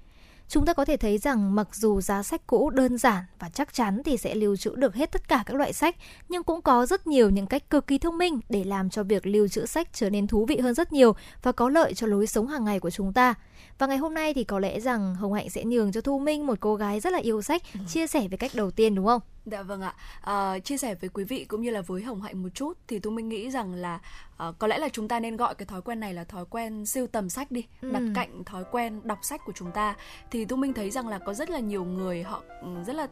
[0.51, 3.74] Chúng ta có thể thấy rằng mặc dù giá sách cũ đơn giản và chắc
[3.74, 5.96] chắn thì sẽ lưu trữ được hết tất cả các loại sách,
[6.28, 9.26] nhưng cũng có rất nhiều những cách cực kỳ thông minh để làm cho việc
[9.26, 12.26] lưu trữ sách trở nên thú vị hơn rất nhiều và có lợi cho lối
[12.26, 13.34] sống hàng ngày của chúng ta.
[13.78, 16.46] Và ngày hôm nay thì có lẽ rằng Hồng Hạnh sẽ nhường cho Thu Minh
[16.46, 19.20] một cô gái rất là yêu sách chia sẻ về cách đầu tiên đúng không?
[19.46, 19.94] Dạ vâng ạ.
[20.20, 22.98] À, chia sẻ với quý vị cũng như là với Hồng Hạnh một chút thì
[22.98, 24.00] tôi mình nghĩ rằng là
[24.36, 26.86] à, có lẽ là chúng ta nên gọi cái thói quen này là thói quen
[26.86, 27.90] siêu tầm sách đi, Ừ.
[27.90, 29.94] đặt cạnh thói quen đọc sách của chúng ta.
[30.30, 33.06] Thì tôi mình thấy rằng là có rất là nhiều người họ ừ, rất là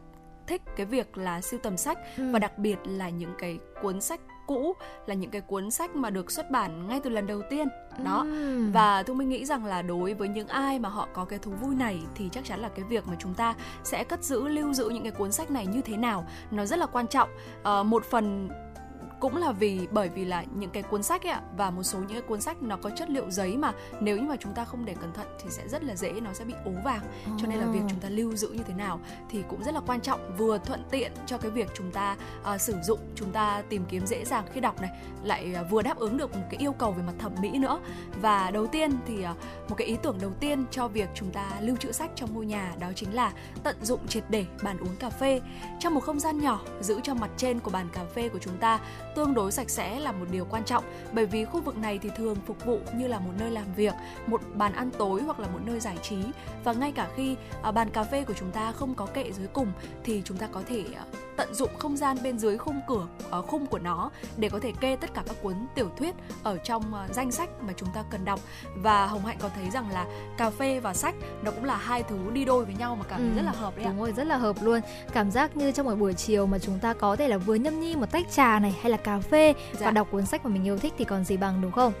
[0.47, 2.31] thích cái việc là siêu tầm sách Ừ.
[2.31, 4.75] và đặc biệt là những cái cuốn sách cũ
[5.05, 7.67] là những cái cuốn sách mà được xuất bản ngay từ lần đầu tiên.
[8.03, 8.25] Đó.
[8.73, 11.51] Và thu minh nghĩ rằng là đối với những ai mà họ có cái thú
[11.61, 14.73] vui này thì chắc chắn là cái việc mà chúng ta sẽ cất giữ lưu
[14.73, 17.29] giữ những cái cuốn sách này như thế nào nó rất là quan trọng.
[17.63, 18.49] Ờ, một phần
[19.19, 21.99] cũng là vì bởi vì là những cái cuốn sách ấy ạ và một số
[21.99, 24.65] những cái cuốn sách nó có chất liệu giấy mà nếu như mà chúng ta
[24.65, 27.01] không để cẩn thận thì sẽ rất là dễ nó sẽ bị ố vàng.
[27.37, 28.99] Cho nên là việc chúng ta lưu giữ như thế nào
[29.29, 32.57] thì cũng rất là quan trọng vừa thuận tiện cho cái việc chúng ta à,
[32.57, 34.89] sử dụng chúng ta tìm kiếm dễ dàng khi đọc này
[35.23, 37.79] lại à, vừa đáp ứng được một cái yêu cầu về mặt thẩm mỹ nữa.
[38.21, 39.35] Và đầu tiên thì à,
[39.69, 42.45] một cái ý tưởng đầu tiên cho việc chúng ta lưu trữ sách trong ngôi
[42.45, 43.31] nhà đó chính là
[43.63, 45.41] tận dụng triệt để bàn uống cà phê.
[45.79, 48.57] Trong một không gian nhỏ giữ cho mặt trên của bàn cà phê của chúng
[48.57, 48.79] ta
[49.19, 50.83] tương đối sạch sẽ là một điều quan trọng.
[51.13, 53.93] Bởi vì khu vực này thì thường phục vụ như là một nơi làm việc
[54.27, 56.17] một bàn ăn tối hoặc là một nơi giải trí.
[56.63, 59.47] Và ngay cả khi à, bàn cà phê của chúng ta không có kệ dưới
[59.47, 59.71] cùng
[60.03, 61.03] thì chúng ta có thể à,
[61.39, 64.71] tận dụng không gian bên dưới khung cửa ở khung của nó để có thể
[64.79, 68.03] kê tất cả các cuốn tiểu thuyết ở trong à, danh sách mà chúng ta
[68.09, 68.39] cần đọc
[68.75, 70.05] và hồng hạnh có thấy rằng là
[70.37, 73.19] cà phê và sách nó cũng là hai thứ đi đôi với nhau mà cảm
[73.19, 74.81] thấy Ừ, rất là hợp đấy ạ Đúng rồi, rất là hợp luôn.
[75.13, 77.79] Cảm giác như trong một buổi chiều mà chúng ta có thể là vừa nhâm
[77.79, 79.85] nhi một tách trà này hay là cà phê Dạ.
[79.85, 81.93] và đọc cuốn sách mà mình yêu thích thì còn gì bằng đúng không?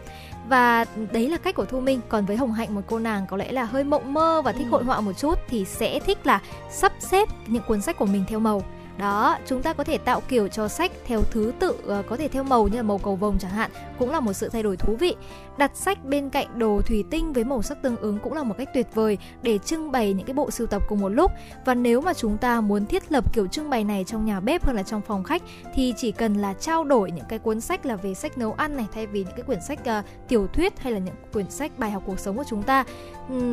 [0.49, 2.01] Và đấy là cách của Thu Minh.
[2.09, 4.65] Còn với Hồng Hạnh một cô nàng có lẽ là hơi mộng mơ và thích
[4.65, 4.71] Ừ.
[4.71, 8.23] hội họa một chút thì sẽ thích là sắp xếp những cuốn sách của mình
[8.27, 8.63] theo màu.
[8.99, 12.27] Đó, chúng ta có thể tạo kiểu cho sách theo thứ tự ờ, có thể
[12.27, 14.77] theo màu như là màu cầu vồng chẳng hạn, cũng là một sự thay đổi
[14.77, 15.15] thú vị.
[15.59, 18.55] Đặt sách bên cạnh đồ thủy tinh với màu sắc tương ứng cũng là một
[18.57, 21.31] cách tuyệt vời để trưng bày những cái bộ sưu tập cùng một lúc.
[21.65, 24.65] Và nếu mà chúng ta muốn thiết lập kiểu trưng bày này trong nhà bếp
[24.65, 25.41] hơn là trong phòng khách
[25.73, 28.77] thì chỉ cần là trao đổi những cái cuốn sách là về sách nấu ăn
[28.77, 31.79] này thay vì những cái quyển sách uh, tiểu thuyết hay là những quyển sách
[31.79, 32.83] bài học cuộc sống của chúng ta.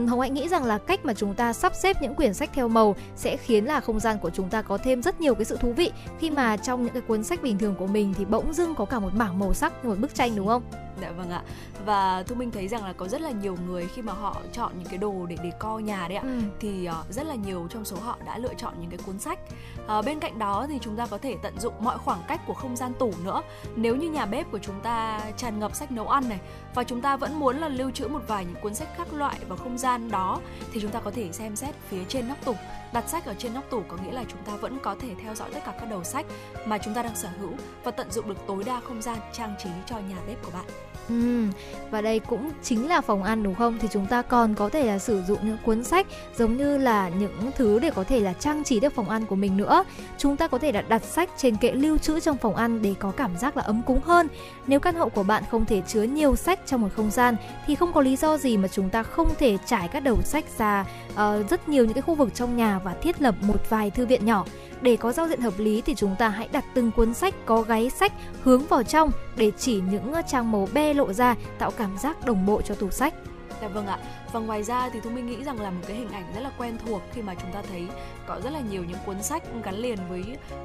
[0.08, 2.68] Hồng Hạnh nghĩ rằng là cách mà chúng ta sắp xếp những quyển sách theo
[2.68, 5.56] màu sẽ khiến là không gian của chúng ta có thêm rất nhiều cái sự
[5.56, 8.52] thú vị khi mà trong những cái cuốn sách bình thường của mình thì bỗng
[8.52, 10.62] dưng có cả một bảng màu sắc như một bức tranh đúng không?
[11.00, 11.42] Dạ vâng ạ.
[11.84, 14.72] Và Thu Minh thấy rằng là có rất là nhiều người khi mà họ chọn
[14.78, 16.40] những cái đồ để decor nhà đấy ạ Ừ.
[16.60, 19.38] thì ờ, rất là nhiều trong số họ đã lựa chọn những cái cuốn sách.
[19.86, 22.54] Ờ, bên cạnh đó thì chúng ta có thể tận dụng mọi khoảng cách của
[22.54, 23.42] không gian tủ nữa.
[23.76, 26.38] Nếu như nhà bếp của chúng ta tràn ngập sách nấu ăn này
[26.74, 29.36] và chúng ta vẫn muốn là lưu trữ một vài những cuốn sách khác loại
[29.48, 30.40] vào không gian đó
[30.72, 32.54] thì chúng ta có thể xem xét phía trên nóc tủ.
[32.92, 35.34] Đặt sách ở trên nóc tủ có nghĩa là chúng ta vẫn có thể theo
[35.34, 36.26] dõi tất cả các đầu sách
[36.66, 37.52] mà chúng ta đang sở hữu
[37.84, 40.64] và tận dụng được tối đa không gian trang trí cho nhà bếp của bạn.
[41.08, 41.44] Ừ,
[41.90, 43.78] và đây cũng chính là phòng ăn đúng không?
[43.80, 47.08] Thì chúng ta còn có thể là sử dụng những cuốn sách giống như là
[47.08, 49.84] những thứ để có thể là trang trí được phòng ăn của mình nữa.
[50.18, 52.94] Chúng ta có thể là đặt sách trên kệ lưu trữ trong phòng ăn để
[52.98, 54.28] có cảm giác là ấm cúng hơn.
[54.66, 57.36] Nếu căn hộ của bạn không thể chứa nhiều sách trong một không gian
[57.66, 60.44] thì không có lý do gì mà chúng ta không thể trải các đầu sách
[60.58, 63.90] ra uh, rất nhiều những cái khu vực trong nhà và thiết lập một vài
[63.90, 64.44] thư viện nhỏ.
[64.82, 67.62] Để có giao diện hợp lý thì chúng ta hãy đặt từng cuốn sách có
[67.62, 68.12] gáy sách
[68.42, 72.46] hướng vào trong để chỉ những trang màu be lộ ra, tạo cảm giác đồng
[72.46, 73.14] bộ cho tủ sách.
[73.62, 73.98] Dạ vâng ạ.
[74.36, 76.50] Và ngoài ra thì Thu Minh nghĩ rằng là một cái hình ảnh rất là
[76.58, 77.86] quen thuộc khi mà chúng ta thấy
[78.26, 80.24] có rất là nhiều những cuốn sách gắn liền với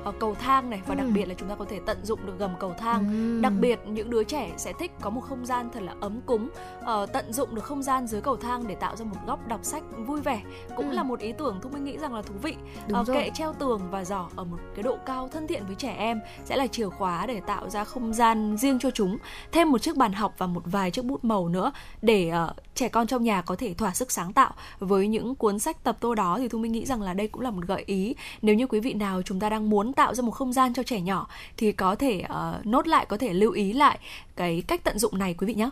[0.10, 0.98] uh, cầu thang này và ừ.
[0.98, 3.10] đặc biệt là chúng ta có thể tận dụng được gầm cầu thang.
[3.12, 3.42] Ừ.
[3.42, 6.50] Đặc biệt những đứa trẻ sẽ thích có một không gian thật là ấm cúng,
[6.80, 9.60] uh, tận dụng được không gian dưới cầu thang để tạo ra một góc đọc
[9.64, 10.42] sách vui vẻ
[10.76, 10.96] cũng ừ.
[10.96, 12.56] là một ý tưởng Thu Minh nghĩ rằng là thú vị.
[13.00, 15.96] uh, kệ treo tường và giỏ ở một cái độ cao thân thiện với trẻ
[15.98, 19.18] em sẽ là chìa khóa để tạo ra không gian riêng cho chúng.
[19.52, 22.90] Thêm một chiếc bàn học và một vài chiếc bút màu nữa để uh, trẻ
[22.90, 24.54] con trong nhà có thể thỏa sức sáng tạo.
[24.80, 27.42] Với những cuốn sách tập tô đó thì thu minh nghĩ rằng là đây cũng
[27.42, 28.16] là một gợi ý.
[28.42, 30.84] Nếu như quý vị nào chúng ta đang muốn tạo ra một không gian cho
[30.84, 31.28] trẻ nhỏ
[31.58, 34.00] thì có thể uh, nốt lại có thể lưu ý lại
[34.36, 35.70] cái cách tận dụng này quý vị nhé.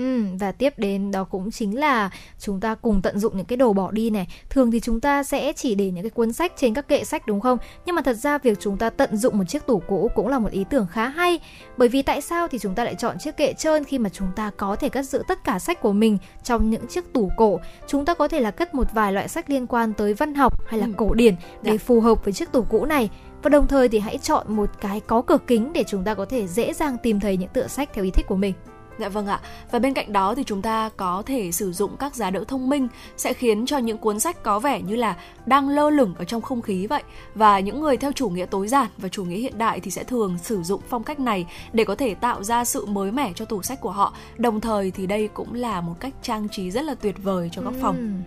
[0.00, 3.56] Ừ, và tiếp đến đó cũng chính là chúng ta cùng tận dụng những cái
[3.56, 4.26] đồ bỏ đi này.
[4.50, 7.26] Thường thì chúng ta sẽ chỉ để những cái cuốn sách trên các kệ sách
[7.26, 7.58] đúng không?
[7.86, 10.38] Nhưng mà thật ra việc chúng ta tận dụng một chiếc tủ cũ cũng là
[10.38, 11.40] một ý tưởng khá hay.
[11.76, 14.28] Bởi vì tại sao thì chúng ta lại chọn chiếc kệ trơn khi mà chúng
[14.36, 17.60] ta có thể cất giữ tất cả sách của mình trong những chiếc tủ cổ.
[17.86, 20.68] Chúng ta có thể là cất một vài loại sách liên quan tới văn học
[20.68, 20.92] hay là ừ.
[20.96, 21.84] cổ điển để dạ.
[21.86, 23.10] phù hợp với chiếc tủ cũ này.
[23.42, 26.24] Và đồng thời thì hãy chọn một cái có cửa kính để chúng ta có
[26.24, 28.54] thể dễ dàng tìm thấy những tựa sách theo ý thích của mình.
[29.00, 29.40] Dạ vâng ạ.
[29.70, 32.68] Và bên cạnh đó thì chúng ta có thể sử dụng các giá đỡ thông
[32.68, 36.24] minh sẽ khiến cho những cuốn sách có vẻ như là đang lơ lửng ở
[36.24, 37.02] trong không khí vậy.
[37.34, 40.04] Và những người theo chủ nghĩa tối giản và chủ nghĩa hiện đại thì sẽ
[40.04, 43.44] thường sử dụng phong cách này để có thể tạo ra sự mới mẻ cho
[43.44, 44.12] tủ sách của họ.
[44.38, 47.62] Đồng thời thì đây cũng là một cách trang trí rất là tuyệt vời cho
[47.62, 48.22] góc phòng.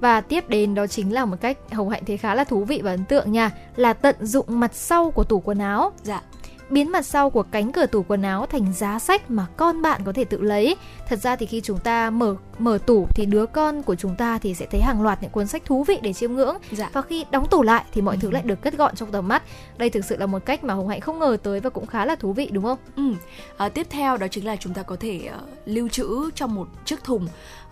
[0.00, 2.80] Và tiếp đến đó chính là một cách Hồng Hạnh thấy khá là thú vị
[2.84, 6.22] và ấn tượng nha Là tận dụng mặt sau của tủ quần áo Dạ
[6.70, 10.00] biến mặt sau của cánh cửa tủ quần áo thành giá sách mà con bạn
[10.04, 10.76] có thể tự lấy.
[11.08, 14.38] Thật ra thì khi chúng ta mở mở tủ thì đứa con của chúng ta
[14.38, 16.56] thì sẽ thấy hàng loạt những cuốn sách thú vị để chiêm ngưỡng.
[16.72, 16.90] Dạ.
[16.92, 18.18] Và khi đóng tủ lại thì mọi ừ.
[18.22, 19.42] thứ lại được cất gọn trong tầm mắt.
[19.78, 22.04] Đây thực sự là một cách mà Hồng Hạnh không ngờ tới và cũng khá
[22.04, 22.78] là thú vị đúng không?
[22.96, 23.12] Ừ.
[23.56, 26.68] À, tiếp theo đó chính là chúng ta có thể uh, lưu trữ trong một
[26.84, 27.28] chiếc thùng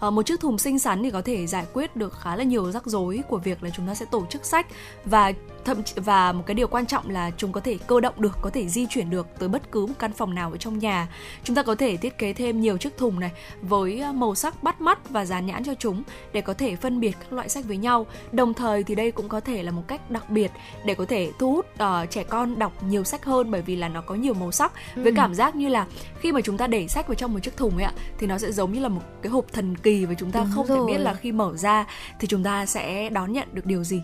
[0.07, 2.73] uh, một chiếc thùng xinh xắn thì có thể giải quyết được khá là nhiều
[2.73, 4.67] rắc rối của việc là chúng ta sẽ tổ chức sách
[5.05, 5.33] và
[5.65, 8.51] thậm và một cái điều quan trọng là chúng có thể cơ động được có
[8.51, 11.09] thể di chuyển được tới bất cứ một căn phòng nào ở trong nhà.
[11.45, 13.31] Chúng ta có thể thiết kế thêm nhiều chiếc thùng này
[13.63, 16.03] với ờ, màu sắc bắt mắt và dán nhãn cho chúng
[16.33, 18.07] để có thể phân biệt các loại sách với nhau.
[18.33, 20.51] Đồng thời thì đây cũng có thể là một cách đặc biệt
[20.85, 23.89] để có thể thu hút uh, trẻ con đọc nhiều sách hơn bởi vì là
[23.89, 24.73] nó có nhiều màu sắc.
[24.97, 25.03] Ừ.
[25.03, 25.87] với cảm giác như là
[26.21, 28.39] khi mà chúng ta để sách vào trong một chiếc thùng ấy ạ thì nó
[28.39, 30.79] sẽ giống như là một cái hộp thần kỳ và chúng ta Đúng không rồi.
[30.79, 31.87] thể biết là khi mở ra
[32.21, 34.03] thì chúng ta sẽ đón nhận được điều gì.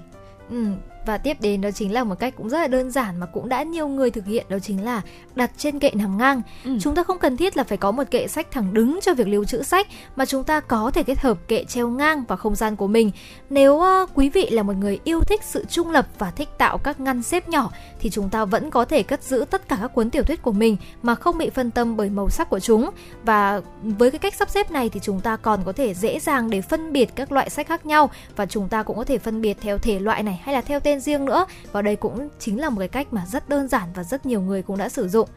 [0.51, 0.67] Ừ,
[1.07, 3.49] và tiếp đến đó chính là một cách cũng rất là đơn giản mà cũng
[3.49, 5.03] đã nhiều người thực hiện đó chính là
[5.35, 6.43] đặt trên kệ nằm ngang.
[6.65, 6.79] Ừ.
[6.81, 9.29] Chúng ta không cần thiết là phải có một kệ sách thẳng đứng cho việc
[9.29, 9.87] lưu trữ sách
[10.17, 13.11] mà chúng ta có thể kết hợp kệ treo ngang vào không gian của mình.
[13.51, 16.79] Nếu uh, quý vị là một người yêu thích sự trung lập và thích tạo
[16.79, 17.71] các ngăn xếp nhỏ
[18.01, 20.53] thì chúng ta vẫn có thể cất giữ tất cả các cuốn tiểu thuyết của
[20.53, 22.91] mình mà không bị phân tâm bởi màu sắc của chúng.
[23.25, 26.51] Và với cái cách sắp xếp này thì chúng ta còn có thể dễ dàng
[26.51, 29.41] để phân biệt các loại sách khác nhau và chúng ta cũng có thể phân
[29.41, 31.47] biệt theo thể loại này hay là theo tên riêng nữa.
[31.73, 34.41] Và đây cũng chính là một cái cách mà rất đơn giản và rất nhiều
[34.41, 35.29] người cũng đã sử dụng.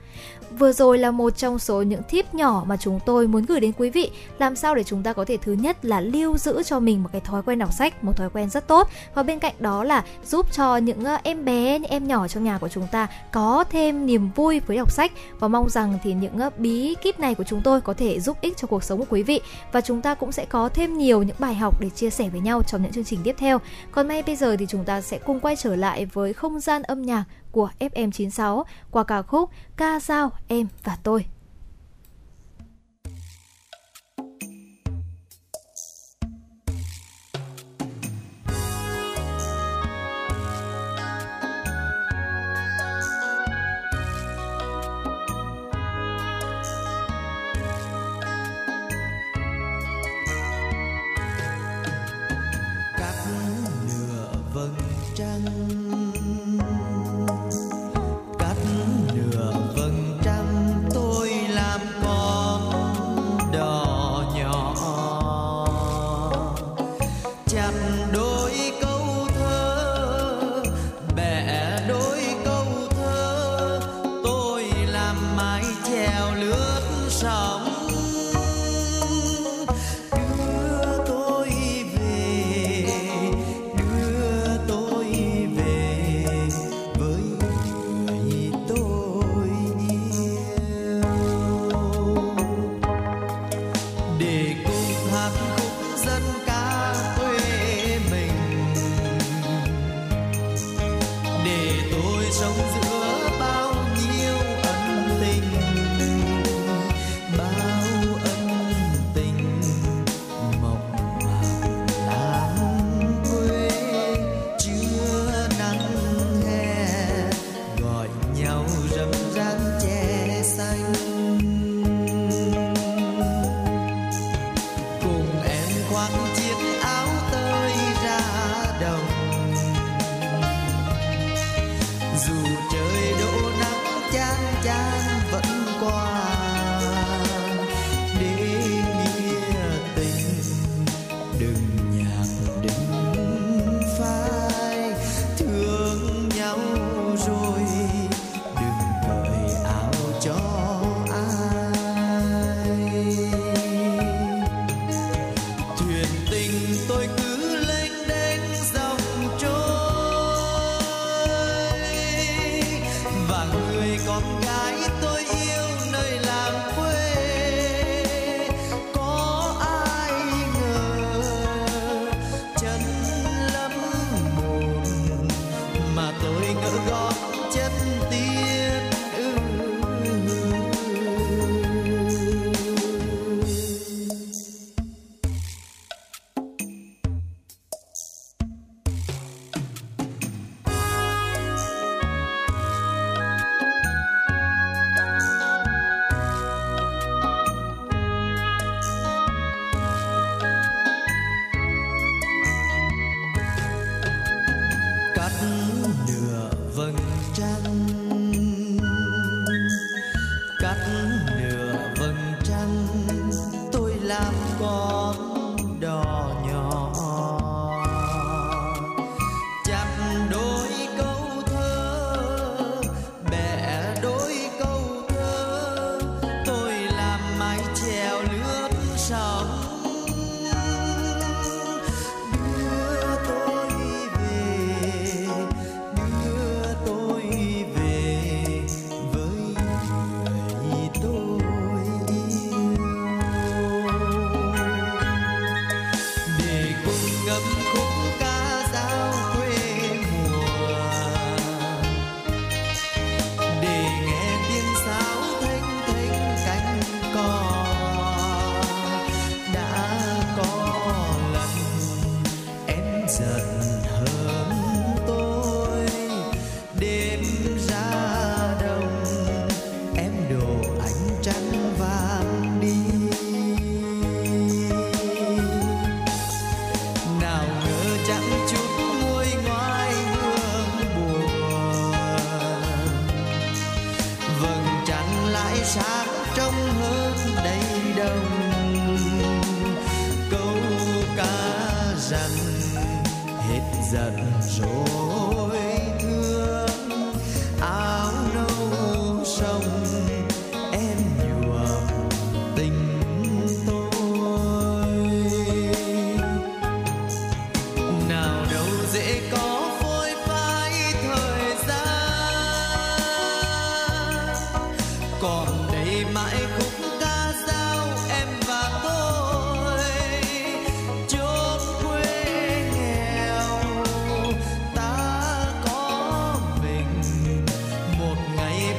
[0.60, 3.72] Vừa rồi là một trong số những tip nhỏ mà chúng tôi muốn gửi đến
[3.78, 4.12] quý vị.
[4.40, 7.10] Làm sao để chúng ta có thể thứ nhất là lưu giữ cho mình một
[7.12, 8.90] cái thói quen đọc sách, một thói quen rất tốt.
[9.16, 12.44] Và bên cạnh đó là giúp cho những ờ, em bé, những em nhỏ trong
[12.44, 15.12] nhà của chúng ta có thêm niềm vui với đọc sách.
[15.40, 18.38] Và mong rằng thì những ờ, bí kíp này của chúng tôi có thể giúp
[18.42, 19.42] ích cho cuộc sống của quý vị.
[19.72, 22.42] Và chúng ta cũng sẽ có thêm nhiều những bài học để chia sẻ với
[22.42, 23.60] nhau trong những chương trình tiếp theo.
[23.92, 26.84] Còn may bây giờ thì chúng ta sẽ cùng quay trở lại với không gian
[26.84, 31.26] âm nhạc của FM96 qua ca khúc Ca giao em và tôi.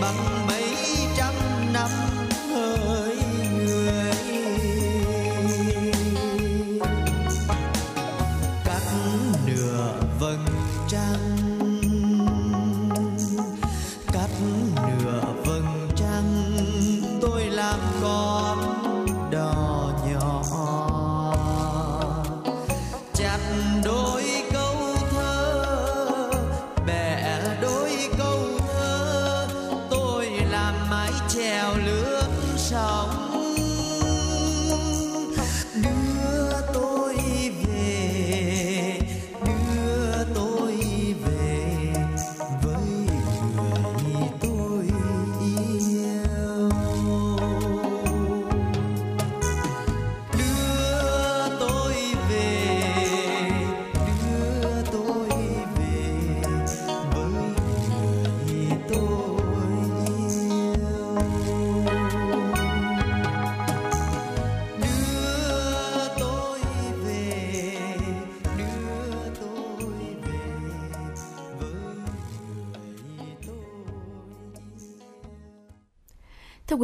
[0.04, 0.43] Thưa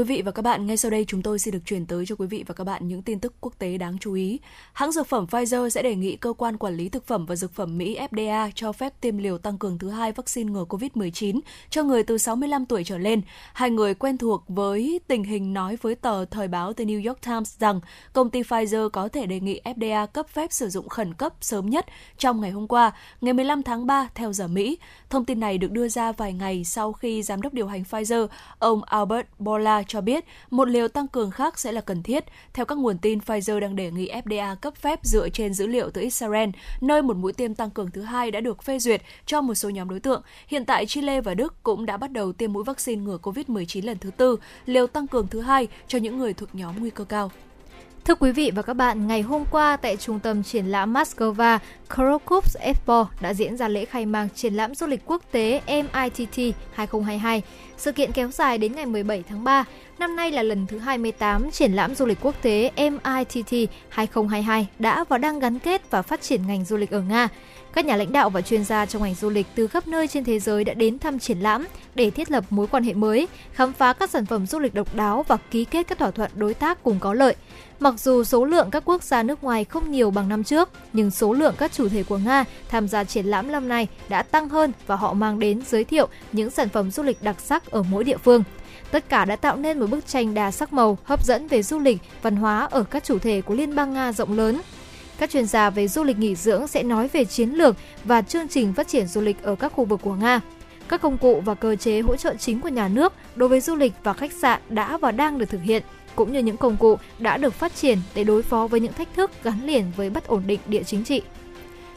[0.01, 2.15] quý vị và các bạn, ngay sau đây chúng tôi xin được chuyển tới cho
[2.17, 4.41] quý vị và các bạn những tin tức quốc tế đáng chú ý.
[4.73, 7.55] Hãng dược phẩm Pfizer sẽ đề nghị cơ quan quản lý thực phẩm và dược
[7.55, 11.41] phẩm Mỹ FDA cho phép tiêm liều tăng cường thứ hai vaccine ngừa COVID-19
[11.71, 13.23] cho người từ 65 tuổi trở lên.
[13.53, 17.21] Hai người quen thuộc với tình hình nói với tờ thời báo The New York
[17.23, 17.81] Times rằng
[18.13, 21.71] công ty Pfizer có thể đề nghị FDA cấp phép sử dụng khẩn cấp sớm
[21.71, 21.87] nhất
[22.19, 24.79] trong ngày hôm qua, ngày 15 tháng 3 theo giờ Mỹ.
[25.11, 28.27] Thông tin này được đưa ra vài ngày sau khi giám đốc điều hành Pfizer,
[28.59, 32.25] ông Albert Bola cho biết một liều tăng cường khác sẽ là cần thiết.
[32.53, 35.91] Theo các nguồn tin, Pfizer đang đề nghị FDA cấp phép dựa trên dữ liệu
[35.91, 39.41] từ Israel, nơi một mũi tiêm tăng cường thứ hai đã được phê duyệt cho
[39.41, 40.23] một số nhóm đối tượng.
[40.47, 43.99] Hiện tại, Chile và Đức cũng đã bắt đầu tiêm mũi vaccine ngừa COVID-19 lần
[43.99, 44.37] thứ tư,
[44.67, 47.31] liều tăng cường thứ hai cho những người thuộc nhóm nguy cơ cao.
[48.05, 51.59] Thưa quý vị và các bạn, ngày hôm qua tại Trung tâm Triển lãm Moscow,
[51.95, 56.57] Krokups Expo đã diễn ra lễ khai mạc triển lãm du lịch quốc tế MITT
[56.73, 57.43] 2022.
[57.77, 59.65] Sự kiện kéo dài đến ngày 17 tháng 3.
[59.99, 65.05] Năm nay là lần thứ 28 triển lãm du lịch quốc tế MITT 2022 đã
[65.09, 67.29] và đang gắn kết và phát triển ngành du lịch ở Nga.
[67.73, 70.25] Các nhà lãnh đạo và chuyên gia trong ngành du lịch từ khắp nơi trên
[70.25, 73.73] thế giới đã đến thăm triển lãm để thiết lập mối quan hệ mới, khám
[73.73, 76.55] phá các sản phẩm du lịch độc đáo và ký kết các thỏa thuận đối
[76.55, 77.35] tác cùng có lợi.
[77.81, 81.11] Mặc dù số lượng các quốc gia nước ngoài không nhiều bằng năm trước, nhưng
[81.11, 84.49] số lượng các chủ thể của Nga tham gia triển lãm năm nay đã tăng
[84.49, 87.83] hơn và họ mang đến giới thiệu những sản phẩm du lịch đặc sắc ở
[87.83, 88.43] mỗi địa phương.
[88.91, 91.79] Tất cả đã tạo nên một bức tranh đa sắc màu, hấp dẫn về du
[91.79, 94.61] lịch, văn hóa ở các chủ thể của Liên bang Nga rộng lớn.
[95.19, 98.49] Các chuyên gia về du lịch nghỉ dưỡng sẽ nói về chiến lược và chương
[98.49, 100.41] trình phát triển du lịch ở các khu vực của Nga.
[100.89, 103.77] Các công cụ và cơ chế hỗ trợ chính của nhà nước đối với du
[103.77, 105.83] lịch và khách sạn đã và đang được thực hiện
[106.15, 109.15] cũng như những công cụ đã được phát triển để đối phó với những thách
[109.15, 111.23] thức gắn liền với bất ổn định địa chính trị.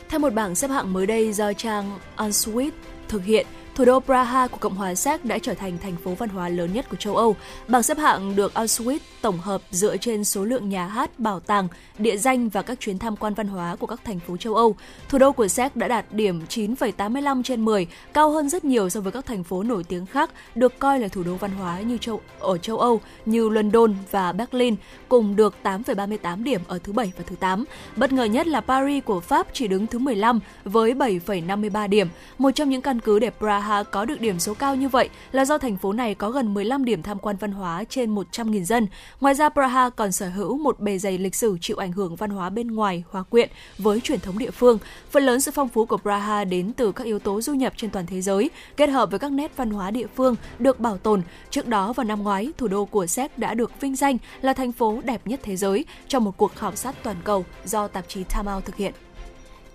[0.10, 2.72] Theo một bảng xếp hạng mới đây do trang Unsweet
[3.08, 6.30] thực hiện, Thủ đô Praha của Cộng hòa Séc đã trở thành thành phố văn
[6.30, 7.36] hóa lớn nhất của châu Âu.
[7.68, 11.68] Bảng xếp hạng được Auschwitz tổng hợp dựa trên số lượng nhà hát, bảo tàng,
[11.98, 14.76] địa danh và các chuyến tham quan văn hóa của các thành phố châu Âu.
[15.10, 19.02] Thủ đô của Séc đã đạt điểm 9,85 trên 10, cao hơn rất nhiều so
[19.02, 21.98] với các thành phố nổi tiếng khác được coi là thủ đô văn hóa như
[21.98, 24.76] châu ở châu Âu như London và Berlin,
[25.10, 27.66] cùng được 8,38 điểm ở thứ bảy và thứ 8.
[27.96, 32.08] Bất ngờ nhất là Paris của Pháp chỉ đứng thứ 15 với 7,53 điểm.
[32.38, 35.46] Một trong những căn cứ để Praha có được điểm số cao như vậy là
[35.46, 38.88] do thành phố này có gần 15 điểm tham quan văn hóa trên 100.000 dân.
[39.20, 42.30] Ngoài ra, Praha còn sở hữu một bề dày lịch sử chịu ảnh hưởng văn
[42.30, 44.78] hóa bên ngoài hòa quyện với truyền thống địa phương.
[45.12, 47.90] Phần lớn sự phong phú của Praha đến từ các yếu tố du nhập trên
[47.90, 51.22] toàn thế giới, kết hợp với các nét văn hóa địa phương được bảo tồn.
[51.50, 54.72] Trước đó vào năm ngoái, thủ đô của Séc đã được vinh danh là thành
[54.72, 58.24] phố đẹp nhất thế giới trong một cuộc khảo sát toàn cầu do tạp chí
[58.24, 58.94] Time Out thực hiện.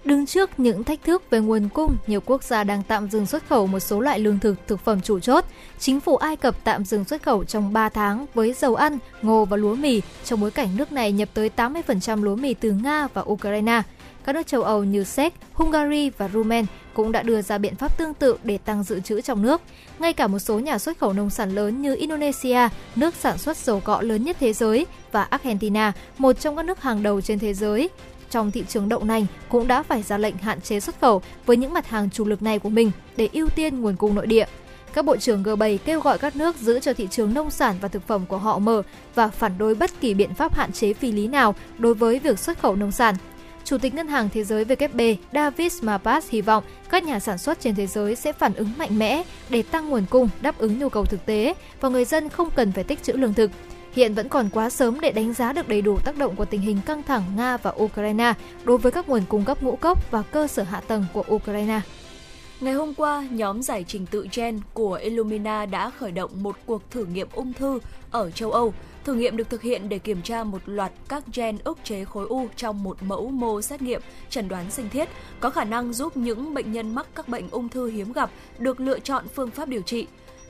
[0.05, 3.49] Đứng trước những thách thức về nguồn cung, nhiều quốc gia đang tạm dừng xuất
[3.49, 5.45] khẩu một số loại lương thực, thực phẩm chủ chốt.
[5.79, 9.45] Chính phủ Ai Cập tạm dừng xuất khẩu trong 3 tháng với dầu ăn, ngô
[9.45, 13.09] và lúa mì, trong bối cảnh nước này nhập tới 80% lúa mì từ Nga
[13.15, 13.83] và Ukraine.
[14.25, 17.99] Các nước châu Âu như Séc, Hungary và Rumen cũng đã đưa ra biện pháp
[17.99, 19.61] tương tự để tăng dự trữ trong nước.
[19.99, 23.57] Ngay cả một số nhà xuất khẩu nông sản lớn như Indonesia, nước sản xuất
[23.57, 27.39] dầu cọ lớn nhất thế giới, và Argentina, một trong các nước hàng đầu trên
[27.39, 27.89] thế giới,
[28.31, 31.57] trong thị trường đậu nành cũng đã phải ra lệnh hạn chế xuất khẩu với
[31.57, 34.47] những mặt hàng chủ lực này của mình để ưu tiên nguồn cung nội địa.
[34.95, 37.89] Các bộ trưởng G7 kêu gọi các nước giữ cho thị trường nông sản và
[37.89, 38.83] thực phẩm của họ mở
[39.15, 42.39] và phản đối bất kỳ biện pháp hạn chế phi lý nào đối với việc
[42.39, 43.15] xuất khẩu nông sản.
[43.65, 47.61] Chủ tịch Ngân hàng Thế giới WB David Mapas hy vọng các nhà sản xuất
[47.61, 50.89] trên thế giới sẽ phản ứng mạnh mẽ để tăng nguồn cung đáp ứng nhu
[50.89, 53.51] cầu thực tế và người dân không cần phải tích trữ lương thực.
[53.99, 56.61] Hiện vẫn còn quá sớm để đánh giá được đầy đủ tác động của tình
[56.61, 58.35] hình căng thẳng Nga và Ukraine
[58.65, 61.81] đối với các nguồn cung cấp ngũ cốc và cơ sở hạ tầng của Ukraine.
[62.61, 66.91] Ngày hôm qua, nhóm giải trình tự gen của Illumina đã khởi động một cuộc
[66.91, 67.79] thử nghiệm ung thư
[68.11, 68.75] ở châu Âu.
[69.05, 72.27] Thử nghiệm được thực hiện để kiểm tra một loạt các gen ức chế khối
[72.27, 75.09] u trong một mẫu mô xét nghiệm chẩn đoán sinh thiết,
[75.41, 78.81] có khả năng giúp những bệnh nhân mắc các bệnh ung thư hiếm gặp được
[78.81, 80.07] lựa chọn phương pháp điều trị.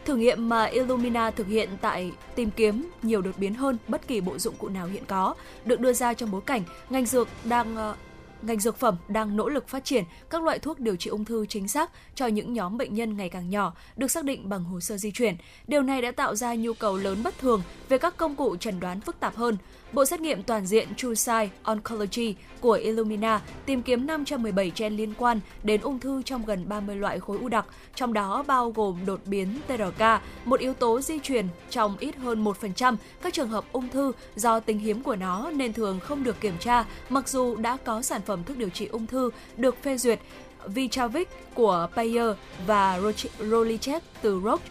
[0.08, 4.20] Thử nghiệm mà Illumina thực hiện tại tìm kiếm nhiều đột biến hơn bất kỳ
[4.20, 5.34] bộ dụng cụ nào hiện có,
[5.64, 7.94] được đưa ra trong bối cảnh ngành dược đang ờ,
[8.42, 11.46] ngành dược phẩm đang nỗ lực phát triển các loại thuốc điều trị ung thư
[11.46, 14.80] chính xác cho những nhóm bệnh nhân ngày càng nhỏ, được xác định bằng hồ
[14.80, 15.36] sơ di chuyển.
[15.66, 18.80] Điều này đã tạo ra nhu cầu lớn bất thường về các công cụ chẩn
[18.80, 19.56] đoán phức tạp hơn.
[19.92, 25.40] Bộ xét nghiệm toàn diện TrueSci Oncology của Illumina tìm kiếm 517 gen liên quan
[25.62, 29.20] đến ung thư trong gần 30 loại khối u đặc, trong đó bao gồm đột
[29.26, 30.04] biến TRK,
[30.44, 34.60] một yếu tố di truyền trong ít hơn 1% các trường hợp ung thư do
[34.60, 38.20] tính hiếm của nó nên thường không được kiểm tra, mặc dù đã có sản
[38.26, 40.20] phẩm thuốc điều trị ung thư được phê duyệt.
[40.66, 42.36] Vichavik của Bayer
[42.66, 43.00] và
[43.38, 44.64] Rolichek từ Roche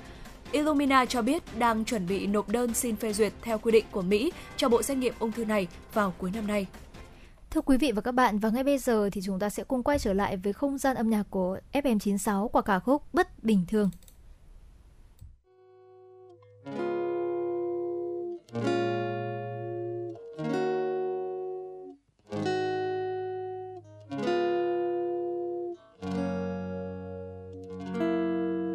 [0.52, 4.02] Illumina cho biết đang chuẩn bị nộp đơn xin phê duyệt theo quy định của
[4.02, 6.68] Mỹ cho bộ xét nghiệm ung thư này vào cuối năm nay.
[7.50, 9.84] Thưa quý vị và các bạn, và ngay bây giờ thì chúng ta sẽ cùng
[9.84, 13.66] quay trở lại với không gian âm nhạc của FM96 qua ca khúc Bất Bình
[13.68, 13.90] Thường.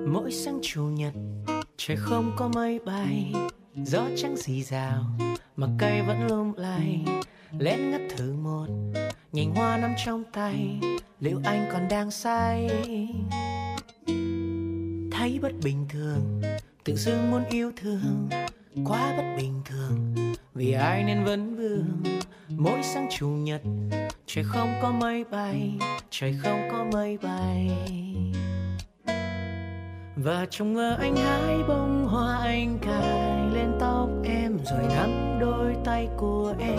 [0.07, 1.13] Mỗi sáng chủ nhật
[1.87, 3.35] trời không có mây bay,
[3.85, 5.05] gió trắng xì rào
[5.57, 7.05] mà cây vẫn lung lay.
[7.59, 8.67] Lén ngắt thử một
[9.33, 10.81] nhành hoa nắm trong tay,
[11.21, 12.69] liệu anh còn đang say?
[15.13, 16.43] Thấy bất bình thường,
[16.85, 18.29] tự dưng muốn yêu thương,
[18.85, 20.15] quá bất bình thường.
[20.55, 22.03] Vì ai nên vấn vương,
[22.49, 23.63] mỗi sáng chủ nhật,
[24.27, 25.71] trời không có mây bay,
[26.11, 27.71] trời không có mây bay
[30.17, 35.77] và trong mơ anh hái bông hoa anh cài lên tóc em, rồi nắm đôi
[35.85, 36.79] tay của em.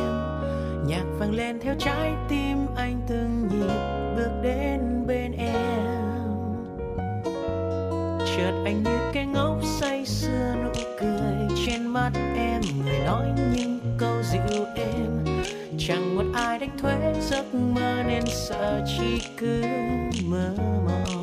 [0.88, 3.74] Nhạc vang lên theo trái tim anh từng nhịp
[4.16, 5.94] bước đến bên em.
[8.38, 13.80] Chợt anh như cái ngốc say sưa nụ cười trên mắt em, người nói những
[13.98, 15.26] câu dịu êm.
[15.78, 19.64] Chẳng một ai đánh thuế giấc mơ nên sợ chỉ cứ
[20.26, 20.50] mơ
[20.86, 21.23] mộng.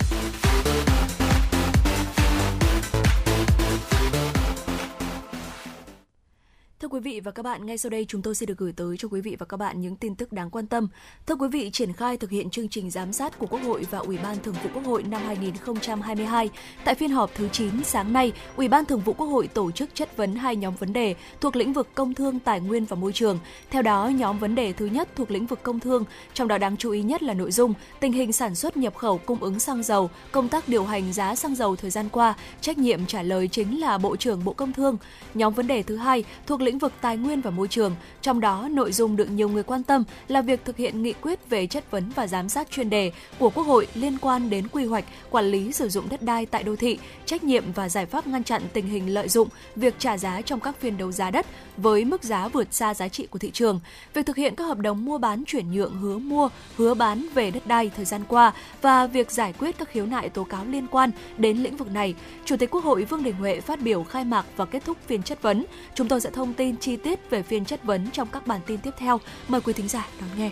[7.01, 9.21] Vị và các bạn, ngay sau đây chúng tôi sẽ được gửi tới cho quý
[9.21, 10.87] vị và các bạn những tin tức đáng quan tâm.
[11.25, 13.99] Thưa quý vị, triển khai thực hiện chương trình giám sát của Quốc hội và
[13.99, 16.49] Ủy ban Thường vụ Quốc hội năm 2022.
[16.85, 19.89] Tại phiên họp thứ 9 sáng nay, Ủy ban Thường vụ Quốc hội tổ chức
[19.93, 23.13] chất vấn hai nhóm vấn đề thuộc lĩnh vực công thương, tài nguyên và môi
[23.13, 23.39] trường.
[23.69, 26.77] Theo đó, nhóm vấn đề thứ nhất thuộc lĩnh vực công thương, trong đó đáng
[26.77, 29.83] chú ý nhất là nội dung tình hình sản xuất nhập khẩu cung ứng xăng
[29.83, 33.47] dầu, công tác điều hành giá xăng dầu thời gian qua, trách nhiệm trả lời
[33.47, 34.97] chính là Bộ trưởng Bộ Công Thương.
[35.33, 38.67] Nhóm vấn đề thứ hai thuộc lĩnh vực tài nguyên và môi trường, trong đó
[38.71, 41.91] nội dung được nhiều người quan tâm là việc thực hiện nghị quyết về chất
[41.91, 45.45] vấn và giám sát chuyên đề của Quốc hội liên quan đến quy hoạch, quản
[45.45, 48.61] lý sử dụng đất đai tại đô thị, trách nhiệm và giải pháp ngăn chặn
[48.73, 51.45] tình hình lợi dụng việc trả giá trong các phiên đấu giá đất
[51.77, 53.79] với mức giá vượt xa giá trị của thị trường,
[54.13, 57.51] việc thực hiện các hợp đồng mua bán chuyển nhượng hứa mua, hứa bán về
[57.51, 60.87] đất đai thời gian qua và việc giải quyết các khiếu nại tố cáo liên
[60.87, 62.15] quan đến lĩnh vực này.
[62.45, 65.23] Chủ tịch Quốc hội Vương Đình Huệ phát biểu khai mạc và kết thúc phiên
[65.23, 65.65] chất vấn.
[65.95, 68.77] Chúng tôi sẽ thông tin chi tiết về phiên chất vấn trong các bản tin
[68.77, 69.19] tiếp theo.
[69.47, 70.51] Mời quý thính giả đón nghe.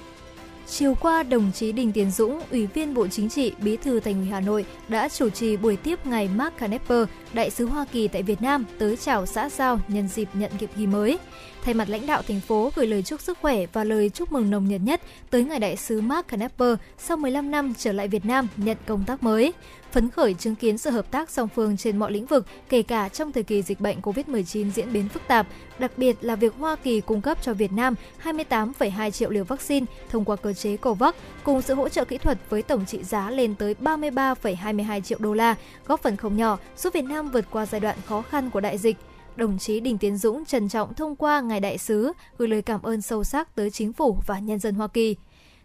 [0.68, 4.20] Chiều qua, đồng chí Đình Tiến Dũng, Ủy viên Bộ Chính trị, Bí thư Thành
[4.20, 8.08] ủy Hà Nội đã chủ trì buổi tiếp ngày Mark Knepper, đại sứ Hoa Kỳ
[8.08, 11.20] tại Việt Nam tới chào xã giao nhân dịp nhận nhiệm kỳ mới.
[11.64, 14.50] Thay mặt lãnh đạo thành phố gửi lời chúc sức khỏe và lời chúc mừng
[14.50, 18.26] nồng nhiệt nhất tới ngài đại sứ Mark Knapper sau 15 năm trở lại Việt
[18.26, 19.54] Nam nhận công tác mới.
[19.92, 23.10] Phấn khởi chứng kiến sự hợp tác song phương trên mọi lĩnh vực, kể cả
[23.10, 25.48] trong thời kỳ dịch bệnh COVID-19 diễn biến phức tạp,
[25.80, 29.86] đặc biệt là việc Hoa Kỳ cung cấp cho Việt Nam 28,2 triệu liều vaccine
[30.10, 33.32] thông qua cơ chế COVAX cùng sự hỗ trợ kỹ thuật với tổng trị giá
[33.32, 35.56] lên tới 33,22 triệu đô la,
[35.88, 38.78] góp phần không nhỏ giúp Việt Nam vượt qua giai đoạn khó khăn của đại
[38.78, 38.98] dịch
[39.40, 42.82] đồng chí Đình Tiến Dũng trân trọng thông qua ngài đại sứ gửi lời cảm
[42.82, 45.16] ơn sâu sắc tới chính phủ và nhân dân Hoa Kỳ.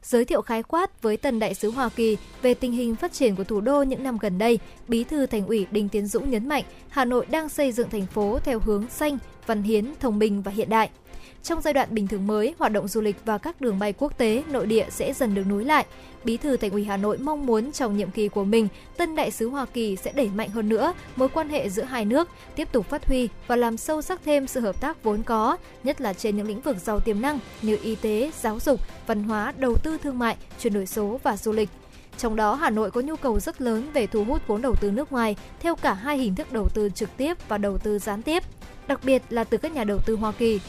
[0.02, 3.36] Giới thiệu khái quát với tân đại sứ Hoa Kỳ về tình hình phát triển
[3.36, 4.58] của thủ đô những năm gần đây,
[4.88, 8.06] Bí thư Thành ủy Đinh Tiến Dũng nhấn mạnh Hà Nội đang xây dựng thành
[8.06, 10.90] phố theo hướng xanh, văn hiến, thông minh và hiện đại.
[11.45, 14.18] Trong giai đoạn bình thường mới, hoạt động du lịch và các đường bay quốc
[14.18, 15.86] tế, nội địa sẽ dần được nối lại.
[16.24, 19.30] Bí thư Thành ủy Hà Nội mong muốn trong nhiệm kỳ của mình, tân đại
[19.30, 22.68] sứ Hoa Kỳ sẽ đẩy mạnh hơn nữa mối quan hệ giữa hai nước, tiếp
[22.72, 26.12] tục phát huy và làm sâu sắc thêm sự hợp tác vốn có, nhất là
[26.12, 29.76] trên những lĩnh vực giàu tiềm năng như y tế, giáo dục, văn hóa, đầu
[29.82, 31.68] tư thương mại, chuyển đổi số và du lịch.
[32.18, 34.90] Trong đó, Hà Nội có nhu cầu rất lớn về thu hút vốn đầu tư
[34.90, 38.22] nước ngoài theo cả hai hình thức đầu tư trực tiếp và đầu tư gián
[38.22, 38.42] tiếp,
[38.88, 40.61] đặc biệt là từ các nhà đầu tư Hoa Kỳ.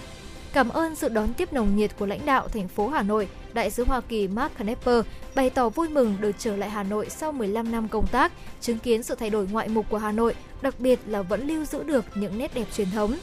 [0.56, 3.70] Cảm ơn sự đón tiếp nồng nhiệt của lãnh đạo thành phố Hà Nội, đại
[3.70, 7.32] sứ Hoa Kỳ Mark Knepper bày tỏ vui mừng được trở lại Hà Nội sau
[7.32, 8.32] 15 năm công tác,
[8.62, 11.66] chứng kiến sự thay đổi ngoại mục của Hà Nội, đặc biệt là vẫn lưu
[11.66, 13.16] giữ được những nét đẹp truyền thống.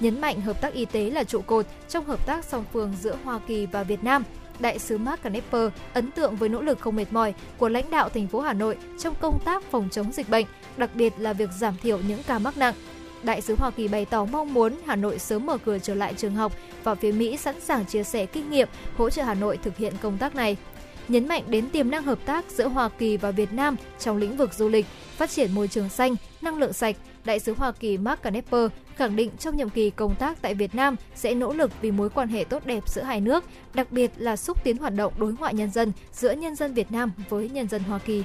[0.00, 3.16] Nhấn mạnh hợp tác y tế là trụ cột trong hợp tác song phương giữa
[3.24, 4.24] Hoa Kỳ và Việt Nam,
[4.58, 8.08] đại sứ Mark Knepper ấn tượng với nỗ lực không mệt mỏi của lãnh đạo
[8.08, 11.50] thành phố Hà Nội trong công tác phòng chống dịch bệnh, đặc biệt là việc
[11.58, 12.74] giảm thiểu những ca mắc nặng.
[13.22, 16.14] Đại sứ Hoa Kỳ bày tỏ mong muốn Hà Nội sớm mở cửa trở lại
[16.16, 16.52] trường học
[16.84, 19.92] và phía Mỹ sẵn sàng chia sẻ kinh nghiệm hỗ trợ Hà Nội thực hiện
[20.02, 20.56] công tác này.
[21.08, 24.36] Nhấn mạnh đến tiềm năng hợp tác giữa Hoa Kỳ và Việt Nam trong lĩnh
[24.36, 27.98] vực du lịch, phát triển môi trường xanh, năng lượng sạch, Đại sứ Hoa Kỳ
[27.98, 31.70] Mark Knepper khẳng định trong nhiệm kỳ công tác tại Việt Nam sẽ nỗ lực
[31.80, 33.44] vì mối quan hệ tốt đẹp giữa hai nước,
[33.74, 36.92] đặc biệt là xúc tiến hoạt động đối ngoại nhân dân giữa nhân dân Việt
[36.92, 38.24] Nam với nhân dân Hoa Kỳ.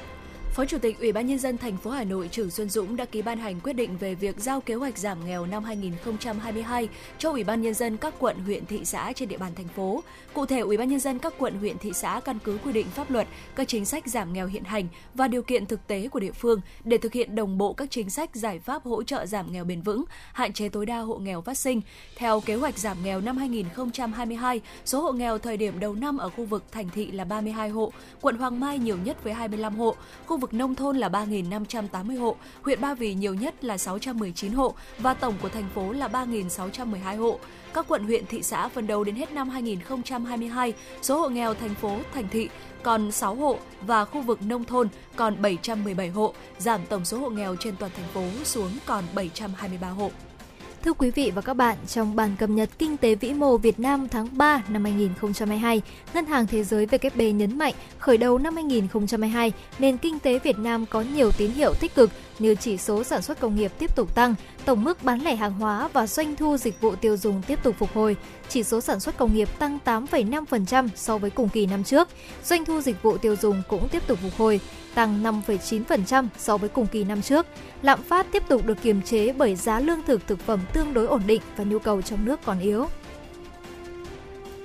[0.56, 3.06] Phó Chủ tịch Ủy ban nhân dân thành phố Hà Nội Trử Xuân Dũng đã
[3.06, 7.32] ký ban hành quyết định về việc giao kế hoạch giảm nghèo năm 2022 cho
[7.32, 10.04] Ủy ban nhân dân các quận, huyện, thị xã trên địa bàn thành phố.
[10.34, 12.88] Cụ thể, Ủy ban nhân dân các quận, huyện, thị xã căn cứ quy định
[12.88, 16.20] pháp luật, các chính sách giảm nghèo hiện hành và điều kiện thực tế của
[16.20, 19.52] địa phương để thực hiện đồng bộ các chính sách giải pháp hỗ trợ giảm
[19.52, 20.04] nghèo bền vững,
[20.34, 21.82] hạn chế tối đa hộ nghèo phát sinh.
[22.16, 26.30] Theo kế hoạch giảm nghèo năm 2022, số hộ nghèo thời điểm đầu năm ở
[26.30, 27.92] khu vực thành thị là 32 hộ,
[28.22, 29.96] quận Hoàng Mai nhiều nhất với 25 hộ,
[30.26, 34.52] khu vực vực nông thôn là 3.580 hộ, huyện Ba Vì nhiều nhất là 619
[34.52, 37.40] hộ và tổng của thành phố là 3.612 hộ.
[37.74, 41.76] Các quận huyện thị xã phấn đấu đến hết năm 2022, số hộ nghèo thành
[41.76, 42.50] phố thành thị
[42.84, 47.30] còn 6 hộ và khu vực nông thôn còn 717 hộ, giảm tổng số hộ
[47.30, 50.12] nghèo trên toàn thành phố xuống còn 723 hộ.
[50.86, 53.80] Thưa quý vị và các bạn, trong bản cập nhật Kinh tế vĩ mô Việt
[53.80, 55.82] Nam tháng 3 năm 2022,
[56.14, 60.60] Ngân hàng Thế giới WB nhấn mạnh khởi đầu năm 2022, nền kinh tế Việt
[60.60, 62.10] Nam có nhiều tín hiệu tích cực
[62.40, 65.54] như chỉ số sản xuất công nghiệp tiếp tục tăng, tổng mức bán lẻ hàng
[65.54, 68.16] hóa và doanh thu dịch vụ tiêu dùng tiếp tục phục hồi.
[68.50, 72.08] Chỉ số sản xuất công nghiệp tăng 8,5% so với cùng kỳ năm trước.
[72.44, 74.60] Doanh thu dịch vụ tiêu dùng cũng tiếp tục phục hồi,
[74.94, 77.46] tăng 5,9% so với cùng kỳ năm trước.
[77.82, 81.06] Lạm phát tiếp tục được kiềm chế bởi giá lương thực thực phẩm tương đối
[81.06, 82.86] ổn định và nhu cầu trong nước còn yếu.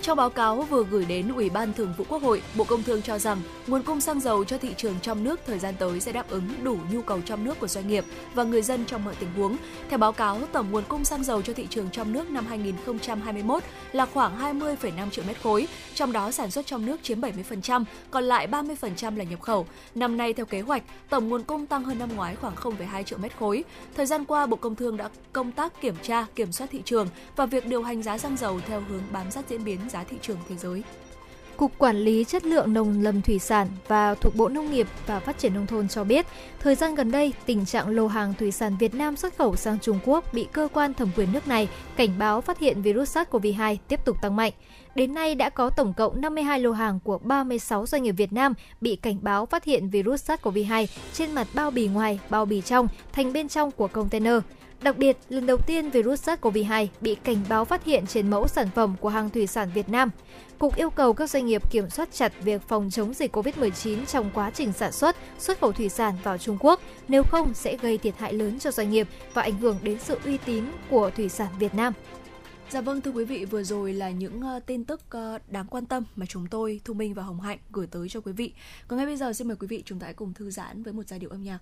[0.02, 3.02] Trong báo cáo vừa gửi đến Ủy ban Thường vụ Quốc hội, Bộ Công Thương
[3.02, 6.12] cho rằng nguồn cung xăng dầu cho thị trường trong nước thời gian tới sẽ
[6.12, 9.14] đáp ứng đủ nhu cầu trong nước của doanh nghiệp và người dân trong mọi
[9.14, 9.56] tình huống.
[9.88, 13.62] Theo báo cáo, tổng nguồn cung xăng dầu cho thị trường trong nước năm 2021
[13.92, 18.24] là khoảng 20,5 triệu mét khối, trong đó sản xuất trong nước chiếm 70%, còn
[18.24, 19.66] lại 30% là nhập khẩu.
[19.94, 23.18] Năm nay theo kế hoạch, tổng nguồn cung tăng hơn năm ngoái khoảng 0,2 triệu
[23.18, 23.64] mét khối.
[23.96, 27.08] Thời gian qua, Bộ Công Thương đã công tác kiểm tra, kiểm soát thị trường
[27.36, 30.16] và việc điều hành giá xăng dầu theo hướng bám sát diễn biến giá thị
[30.22, 30.82] trường thế giới.
[31.60, 35.20] Cục Quản lý Chất lượng Nông lâm Thủy sản và thuộc Bộ Nông nghiệp và
[35.20, 36.26] Phát triển Nông thôn cho biết,
[36.60, 39.78] thời gian gần đây, tình trạng lô hàng thủy sản Việt Nam xuất khẩu sang
[39.78, 43.76] Trung Quốc bị cơ quan thẩm quyền nước này cảnh báo phát hiện virus SARS-CoV-2
[43.88, 44.52] tiếp tục tăng mạnh.
[44.94, 48.54] Đến nay đã có tổng cộng 52 lô hàng của 36 doanh nghiệp Việt Nam
[48.80, 52.88] bị cảnh báo phát hiện virus SARS-CoV-2 trên mặt bao bì ngoài, bao bì trong,
[53.12, 54.34] thành bên trong của container.
[54.82, 58.68] Đặc biệt, lần đầu tiên virus SARS-CoV-2 bị cảnh báo phát hiện trên mẫu sản
[58.74, 60.10] phẩm của hàng thủy sản Việt Nam.
[60.58, 64.30] Cục yêu cầu các doanh nghiệp kiểm soát chặt việc phòng chống dịch COVID-19 trong
[64.34, 67.98] quá trình sản xuất, xuất khẩu thủy sản vào Trung Quốc, nếu không sẽ gây
[67.98, 71.28] thiệt hại lớn cho doanh nghiệp và ảnh hưởng đến sự uy tín của thủy
[71.28, 71.92] sản Việt Nam.
[72.70, 75.86] Dạ vâng thưa quý vị, vừa rồi là những ờ, tin tức ờ, đáng quan
[75.86, 78.52] tâm mà chúng tôi Thu Minh và Hồng Hạnh gửi tới cho quý vị.
[78.88, 80.92] Còn ngay bây giờ xin mời quý vị chúng ta hãy cùng thư giãn với
[80.92, 81.58] một giai điệu âm nhạc.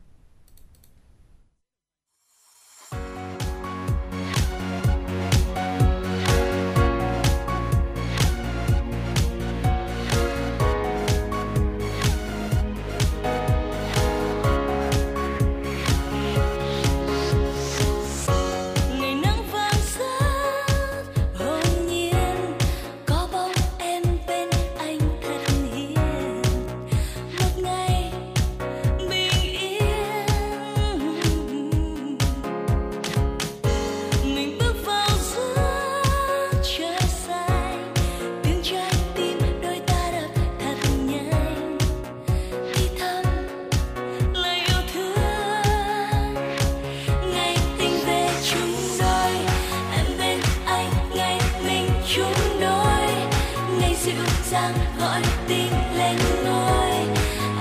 [55.08, 56.90] gọi tim lên ngôi.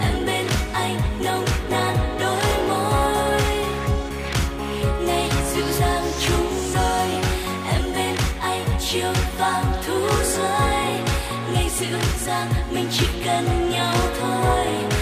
[0.02, 3.42] Em bên anh nồng nàn đôi môi.
[5.08, 7.08] Nay dịu dàng chung đôi,
[7.72, 10.86] em bên anh chiều vàng thu rơi.
[11.54, 14.97] Nay dịu dàng mình chỉ cần nhau thôi.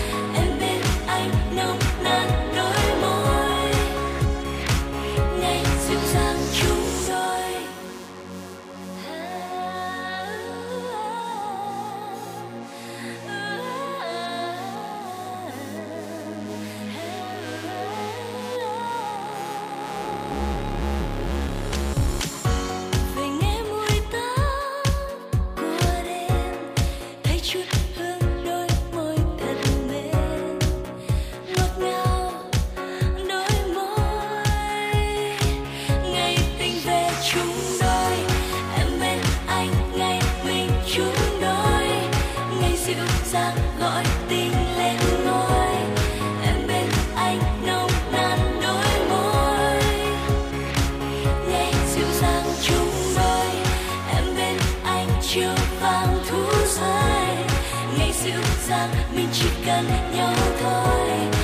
[58.69, 59.85] Rằng mình chỉ cần
[60.15, 61.34] nhau thôi.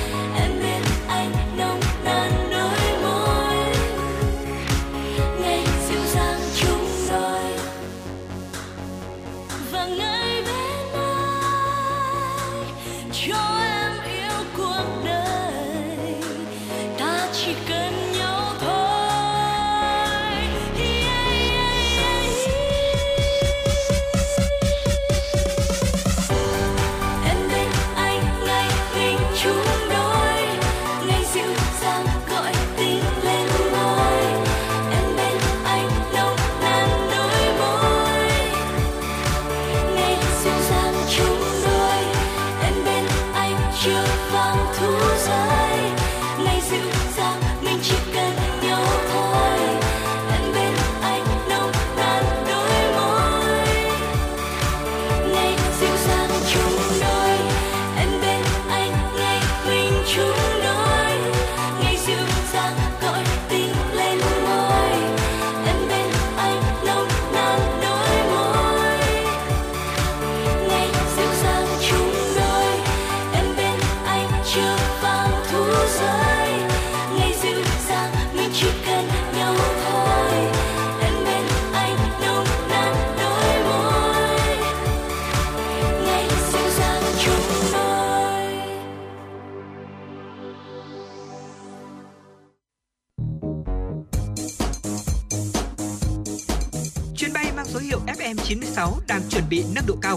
[99.32, 100.16] Chuẩn bị nâng độ cao.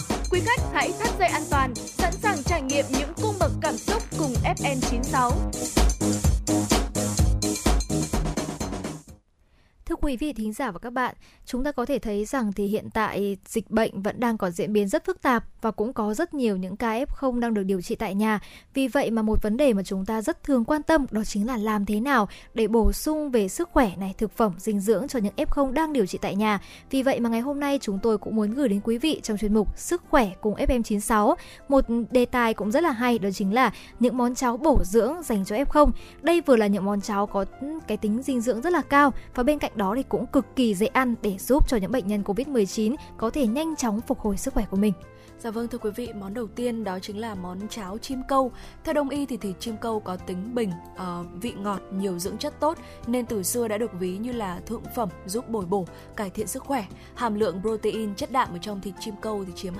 [10.15, 11.15] Quý vị thính giả và các bạn,
[11.45, 14.73] chúng ta có thể thấy rằng thì hiện tại dịch bệnh vẫn đang còn diễn
[14.73, 17.81] biến rất phức tạp và cũng có rất nhiều những ca F0 đang được điều
[17.81, 18.39] trị tại nhà.
[18.73, 21.47] Vì vậy mà một vấn đề mà chúng ta rất thường quan tâm đó chính
[21.47, 25.07] là làm thế nào để bổ sung về sức khỏe này, thực phẩm, dinh dưỡng
[25.07, 26.59] cho những F0 đang điều trị tại nhà.
[26.89, 29.37] Vì vậy mà ngày hôm nay chúng tôi cũng muốn gửi đến quý vị trong
[29.37, 31.35] chuyên mục Sức khỏe cùng FM96
[31.69, 35.13] một đề tài cũng rất là hay đó chính là những món cháo bổ dưỡng
[35.23, 35.91] dành cho F0.
[36.21, 37.45] Đây vừa là những món cháo có
[37.87, 40.75] cái tính dinh dưỡng rất là cao và bên cạnh đó thì cũng cực kỳ
[40.75, 44.37] dễ ăn để giúp cho những bệnh nhân Covid-19 có thể nhanh chóng phục hồi
[44.37, 44.93] sức khỏe của mình.
[45.39, 48.51] Dạ vâng thưa quý vị, món đầu tiên đó chính là món cháo chim câu.
[48.83, 52.37] Theo đông y thì thịt chim câu có tính bình, uh, vị ngọt, nhiều dưỡng
[52.37, 55.85] chất tốt nên từ xưa đã được ví như là thượng phẩm giúp bồi bổ,
[56.15, 56.85] cải thiện sức khỏe.
[57.15, 59.73] Hàm lượng protein chất đạm ở trong thịt chim câu thì chiếm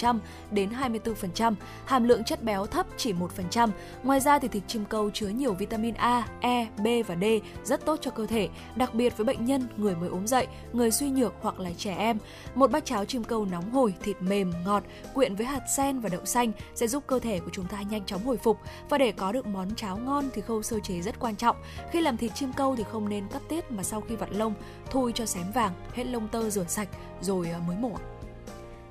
[0.00, 0.18] 22%
[0.50, 1.54] đến 24%,
[1.84, 3.68] hàm lượng chất béo thấp chỉ 1%.
[4.02, 7.24] Ngoài ra thì thịt chim câu chứa nhiều vitamin A, E, B và D
[7.64, 10.90] rất tốt cho cơ thể, đặc biệt với bệnh nhân, người mới ốm dậy, người
[10.90, 12.18] suy nhược hoặc là trẻ em.
[12.54, 14.77] Một bát cháo chim câu nóng hổi, thịt mềm, ngọt
[15.14, 18.04] quyện với hạt sen và đậu xanh sẽ giúp cơ thể của chúng ta nhanh
[18.06, 21.20] chóng hồi phục và để có được món cháo ngon thì khâu sơ chế rất
[21.20, 21.56] quan trọng.
[21.90, 24.54] Khi làm thịt chim câu thì không nên cắt tiết mà sau khi vặt lông
[24.90, 26.88] thui cho xém vàng, hết lông tơ rửa sạch
[27.20, 27.92] rồi ờ, mới mổ.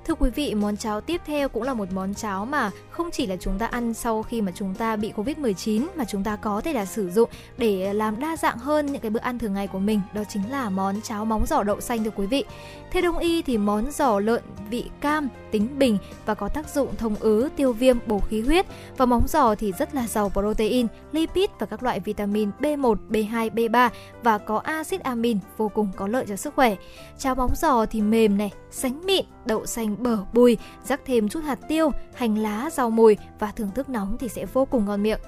[0.08, 3.26] Thưa quý vị, món cháo tiếp theo cũng là một món cháo mà không chỉ
[3.26, 6.60] là chúng ta ăn sau khi mà chúng ta bị Covid-19 mà chúng ta có
[6.60, 9.66] thể là sử dụng để làm đa dạng hơn những cái bữa ăn thường ngày
[9.66, 12.44] của mình, đó chính là món cháo móng giò đậu xanh thưa quý vị.
[12.90, 16.96] Theo đông y thì món giò lợn vị cam, tính bình và có tác dụng
[16.96, 18.66] thông ứ, tiêu viêm, bổ khí huyết
[18.96, 23.50] và móng giò thì rất là giàu protein, lipid và các loại vitamin B1, B2,
[23.50, 23.90] B3
[24.22, 26.76] và có axit amin vô cùng có lợi cho sức khỏe.
[27.18, 31.40] Cháo móng giò thì mềm này, sánh mịn, đậu xanh bở bùi, rắc thêm chút
[31.44, 35.02] hạt tiêu, hành lá, rau mùi và thưởng thức nóng thì sẽ vô cùng ngon
[35.02, 35.20] miệng.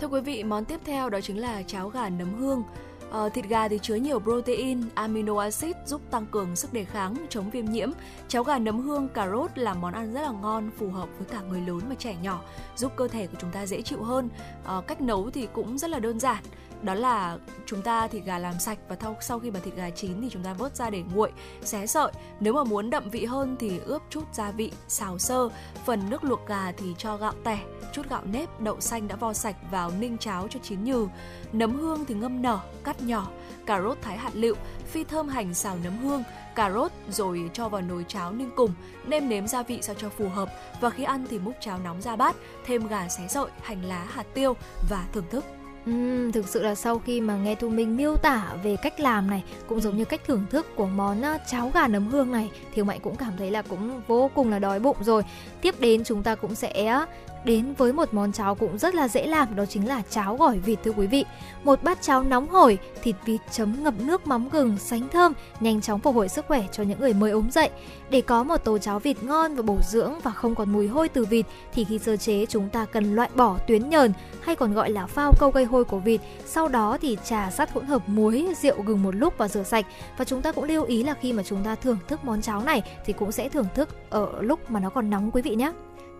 [0.00, 2.62] Thưa quý vị, món tiếp theo đó chính là cháo gà nấm hương.
[3.10, 7.14] Ờ, thịt gà thì chứa nhiều protein, amino acid giúp tăng cường sức đề kháng,
[7.30, 7.90] chống viêm nhiễm.
[8.28, 11.26] Cháo gà nấm hương cà rốt là món ăn rất là ngon, phù hợp với
[11.30, 12.40] cả người lớn và trẻ nhỏ,
[12.76, 14.28] giúp cơ thể của chúng ta dễ chịu hơn.
[14.64, 16.42] Ờ, cách nấu thì cũng rất là đơn giản
[16.84, 19.90] đó là chúng ta thịt gà làm sạch và thau, sau khi mà thịt gà
[19.90, 21.32] chín thì chúng ta vớt ra để nguội
[21.62, 22.12] xé sợi.
[22.40, 25.48] Nếu mà muốn đậm vị hơn thì ướp chút gia vị xào sơ.
[25.84, 27.58] Phần nước luộc gà thì cho gạo tẻ
[27.92, 31.08] chút gạo nếp đậu xanh đã vo sạch vào ninh cháo cho chín nhừ.
[31.52, 33.30] Nấm hương thì ngâm nở cắt nhỏ.
[33.66, 34.54] Cà rốt thái hạt lựu
[34.86, 36.22] phi thơm hành xào nấm hương.
[36.54, 38.70] Cà rốt rồi cho vào nồi cháo ninh cùng,
[39.06, 40.48] nêm nếm gia vị sao cho phù hợp.
[40.80, 42.36] Và khi ăn thì múc cháo nóng ra bát,
[42.66, 44.56] thêm gà xé sợi, hành lá, hạt tiêu
[44.90, 45.44] và thưởng thức.
[45.90, 49.30] Uhm, thực sự là sau khi mà nghe Thu Minh miêu tả về cách làm
[49.30, 52.82] này cũng giống như cách thưởng thức của món cháo gà nấm hương này thì
[52.82, 55.22] Mạnh cũng cảm thấy là cũng vô cùng là đói bụng rồi.
[55.60, 57.02] Tiếp đến chúng ta cũng sẽ
[57.44, 60.58] đến với một món cháo cũng rất là dễ làm đó chính là cháo gỏi
[60.58, 61.24] vịt thưa quý vị.
[61.64, 65.80] Một bát cháo nóng hổi, thịt vịt chấm ngập nước mắm gừng, sánh thơm, nhanh
[65.80, 67.70] chóng phục hồi sức khỏe cho những người mới ốm dậy.
[68.10, 71.08] Để có một tô cháo vịt ngon và bổ dưỡng và không còn mùi hôi
[71.08, 74.74] từ vịt thì khi sơ chế chúng ta cần loại bỏ tuyến nhờn hay còn
[74.74, 76.20] gọi là phao câu gây hôi của vịt.
[76.46, 79.86] Sau đó thì trà sắt hỗn hợp muối, rượu gừng một lúc và rửa sạch.
[80.16, 82.62] Và chúng ta cũng lưu ý là khi mà chúng ta thưởng thức món cháo
[82.62, 85.72] này thì cũng sẽ thưởng thức ở lúc mà nó còn nóng quý vị nhé.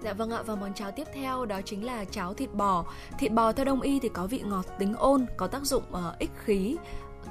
[0.05, 2.85] Dạ vâng ạ và món cháo tiếp theo đó chính là cháo thịt bò.
[3.19, 6.19] Thịt bò theo đông y thì có vị ngọt tính ôn, có tác dụng uh,
[6.19, 6.77] ích khí,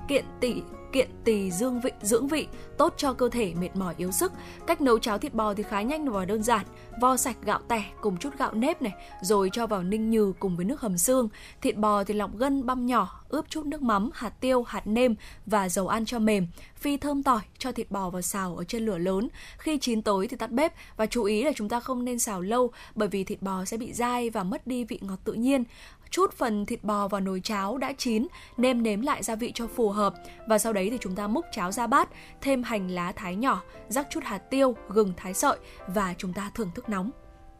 [0.08, 0.62] kiện tỵ
[0.94, 2.48] kiện tỳ dương vị, dưỡng vị,
[2.78, 4.32] tốt cho cơ thể, mệt mỏi, yếu sức.
[4.68, 6.66] Cách nấu cháo thịt bò thì khá nhanh và đơn giản.
[7.02, 10.56] Vo sạch gạo tẻ cùng chút gạo nếp này, rồi cho vào ninh nhừ cùng
[10.56, 11.30] với nước hầm xương.
[11.62, 15.16] Thịt bò thì lọc gân, băm nhỏ, ướp chút nước mắm, hạt tiêu, hạt nêm
[15.46, 16.48] và dầu ăn cho mềm.
[16.76, 19.30] Phi thơm tỏi cho thịt bò vào xào ở trên lửa lớn.
[19.58, 22.42] Khi chín tối thì tắt bếp và chú ý là chúng ta không nên xào
[22.42, 25.64] lâu bởi vì thịt bò sẽ bị dai và mất đi vị ngọt tự nhiên
[26.14, 28.28] chút phần thịt bò vào nồi cháo đã chín,
[28.58, 30.14] nêm nếm lại gia vị cho phù hợp
[30.48, 32.10] và sau đấy thì chúng ta múc cháo ra bát,
[32.42, 35.58] thêm hành lá thái nhỏ, rắc chút hạt tiêu, gừng thái sợi
[35.88, 37.12] và chúng ta thưởng thức nóng.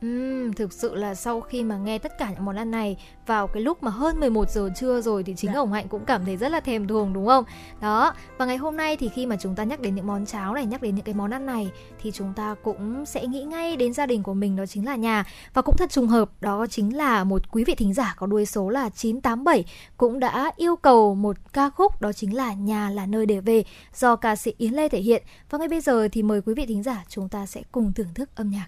[0.04, 3.48] Uhm, thực sự là sau khi mà nghe tất cả những món ăn này vào
[3.48, 5.60] cái lúc mà hơn 11 giờ trưa rồi thì chính dạ.
[5.60, 7.44] ông Hạnh cũng cảm thấy rất là thèm thuồng đúng không?
[7.82, 10.54] Đó, và ngày hôm nay thì khi mà chúng ta nhắc đến những món cháo
[10.54, 11.72] này, nhắc đến những cái món ăn này
[12.02, 14.96] thì chúng ta cũng sẽ nghĩ ngay đến gia đình của mình đó chính là
[14.96, 15.26] nhà.
[15.54, 18.46] Và cũng thật trùng hợp đó chính là một quý vị thính giả có đuôi
[18.46, 19.66] số là 987
[19.98, 23.64] cũng đã yêu cầu một ca khúc đó chính là Nhà là nơi để về
[23.96, 25.24] do ca sĩ Yến Lê thể hiện.
[25.50, 28.14] Và ngay bây giờ thì mời quý vị thính giả chúng ta sẽ cùng thưởng
[28.16, 28.68] thức âm nhạc.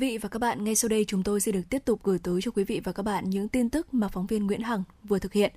[0.00, 2.40] Vị và các bạn, ngay sau đây chúng tôi sẽ được tiếp tục gửi tới
[2.42, 5.18] cho quý vị và các bạn những tin tức mà phóng viên Nguyễn Hằng vừa
[5.18, 5.52] thực hiện.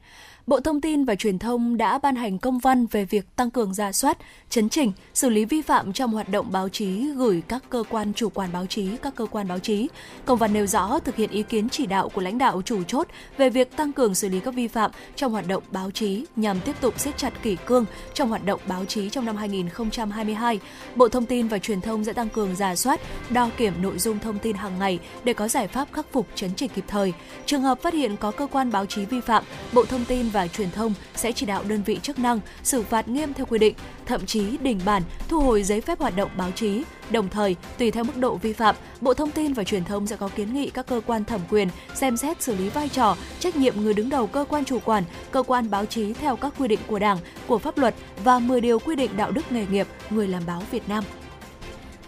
[0.47, 3.73] Bộ Thông tin và Truyền thông đã ban hành công văn về việc tăng cường
[3.73, 4.17] ra soát,
[4.49, 8.13] chấn chỉnh, xử lý vi phạm trong hoạt động báo chí gửi các cơ quan
[8.13, 9.87] chủ quản báo chí, các cơ quan báo chí.
[10.25, 13.07] Công văn nêu rõ thực hiện ý kiến chỉ đạo của lãnh đạo chủ chốt
[13.37, 16.59] về việc tăng cường xử lý các vi phạm trong hoạt động báo chí nhằm
[16.59, 20.59] tiếp tục siết chặt kỷ cương trong hoạt động báo chí trong năm 2022.
[20.95, 24.19] Bộ Thông tin và Truyền thông sẽ tăng cường ra soát, đo kiểm nội dung
[24.19, 27.13] thông thông tin hàng ngày để có giải pháp khắc phục chấn chỉnh kịp thời.
[27.45, 29.43] Trường hợp phát hiện có cơ quan báo chí vi phạm,
[29.73, 33.07] Bộ Thông tin và Truyền thông sẽ chỉ đạo đơn vị chức năng xử phạt
[33.07, 36.51] nghiêm theo quy định, thậm chí đình bản, thu hồi giấy phép hoạt động báo
[36.51, 36.83] chí.
[37.09, 40.15] Đồng thời, tùy theo mức độ vi phạm, Bộ Thông tin và Truyền thông sẽ
[40.15, 43.55] có kiến nghị các cơ quan thẩm quyền xem xét xử lý vai trò, trách
[43.55, 46.67] nhiệm người đứng đầu cơ quan chủ quản, cơ quan báo chí theo các quy
[46.67, 49.87] định của Đảng, của pháp luật và 10 điều quy định đạo đức nghề nghiệp
[50.09, 51.03] người làm báo Việt Nam.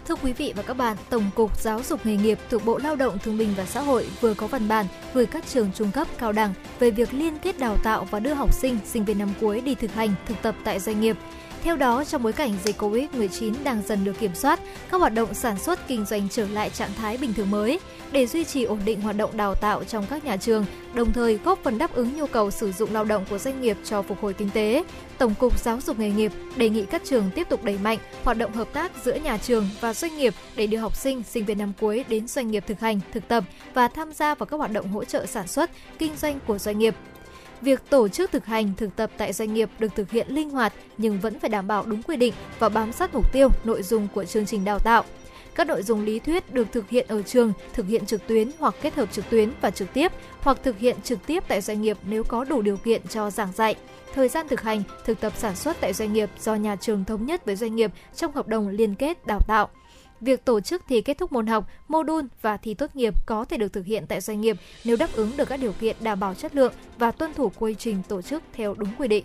[0.08, 2.96] Thưa quý vị và các bạn, Tổng cục Giáo dục nghề nghiệp thuộc Bộ Lao
[2.96, 6.08] động Thương binh và Xã hội vừa có văn bản gửi các trường trung cấp
[6.18, 9.28] cao đẳng về việc liên kết đào tạo và đưa học sinh, sinh viên năm
[9.40, 11.16] cuối đi thực hành, thực tập tại doanh nghiệp.
[11.66, 14.60] Theo đó, trong bối cảnh dịch Covid-19 đang dần được kiểm soát,
[14.90, 17.80] các hoạt động sản xuất kinh doanh trở lại trạng thái bình thường mới
[18.12, 20.64] để duy trì ổn định hoạt động đào tạo trong các nhà trường,
[20.94, 23.76] đồng thời góp phần đáp ứng nhu cầu sử dụng lao động của doanh nghiệp
[23.84, 24.84] cho phục hồi kinh tế.
[25.18, 28.38] Tổng cục Giáo dục nghề nghiệp đề nghị các trường tiếp tục đẩy mạnh hoạt
[28.38, 31.58] động hợp tác giữa nhà trường và doanh nghiệp để đưa học sinh, sinh viên
[31.58, 33.44] năm cuối đến doanh nghiệp thực hành, thực tập
[33.74, 36.78] và tham gia vào các hoạt động hỗ trợ sản xuất, kinh doanh của doanh
[36.78, 36.94] nghiệp
[37.60, 40.72] Việc tổ chức thực hành thực tập tại doanh nghiệp được thực hiện linh hoạt
[40.98, 44.08] nhưng vẫn phải đảm bảo đúng quy định và bám sát mục tiêu, nội dung
[44.14, 45.04] của chương trình đào tạo.
[45.54, 48.74] Các nội dung lý thuyết được thực hiện ở trường, thực hiện trực tuyến hoặc
[48.82, 51.96] kết hợp trực tuyến và trực tiếp, hoặc thực hiện trực tiếp tại doanh nghiệp
[52.06, 53.74] nếu có đủ điều kiện cho giảng dạy.
[54.14, 57.26] Thời gian thực hành, thực tập sản xuất tại doanh nghiệp do nhà trường thống
[57.26, 59.68] nhất với doanh nghiệp trong hợp đồng liên kết đào tạo.
[60.20, 63.44] Việc tổ chức thi kết thúc môn học, mô đun và thi tốt nghiệp có
[63.44, 66.20] thể được thực hiện tại doanh nghiệp nếu đáp ứng được các điều kiện đảm
[66.20, 69.24] bảo chất lượng và tuân thủ quy trình tổ chức theo đúng quy định.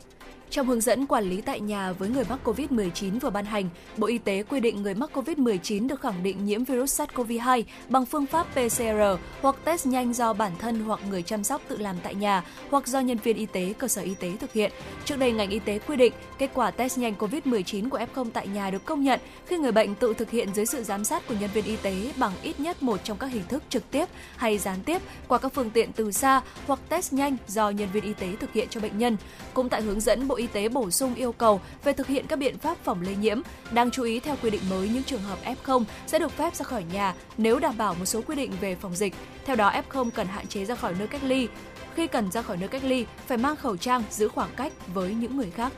[0.51, 4.07] Trong hướng dẫn quản lý tại nhà với người mắc COVID-19 vừa ban hành, Bộ
[4.07, 8.25] Y tế quy định người mắc COVID-19 được khẳng định nhiễm virus SARS-CoV-2 bằng phương
[8.25, 12.15] pháp PCR hoặc test nhanh do bản thân hoặc người chăm sóc tự làm tại
[12.15, 14.71] nhà hoặc do nhân viên y tế cơ sở y tế thực hiện.
[15.05, 18.47] Trước đây, ngành y tế quy định kết quả test nhanh COVID-19 của F0 tại
[18.47, 21.35] nhà được công nhận khi người bệnh tự thực hiện dưới sự giám sát của
[21.39, 24.05] nhân viên y tế bằng ít nhất một trong các hình thức trực tiếp
[24.35, 28.03] hay gián tiếp qua các phương tiện từ xa hoặc test nhanh do nhân viên
[28.03, 29.17] y tế thực hiện cho bệnh nhân.
[29.53, 32.39] Cũng tại hướng dẫn Bộ Y tế bổ sung yêu cầu về thực hiện các
[32.39, 33.41] biện pháp phòng lây nhiễm.
[33.71, 36.63] Đáng chú ý theo quy định mới những trường hợp F0 sẽ được phép ra
[36.63, 39.13] khỏi nhà nếu đảm bảo một số quy định về phòng dịch.
[39.45, 41.47] Theo đó F0 cần hạn chế ra khỏi nơi cách ly.
[41.95, 45.13] Khi cần ra khỏi nơi cách ly, phải mang khẩu trang giữ khoảng cách với
[45.13, 45.73] những người khác.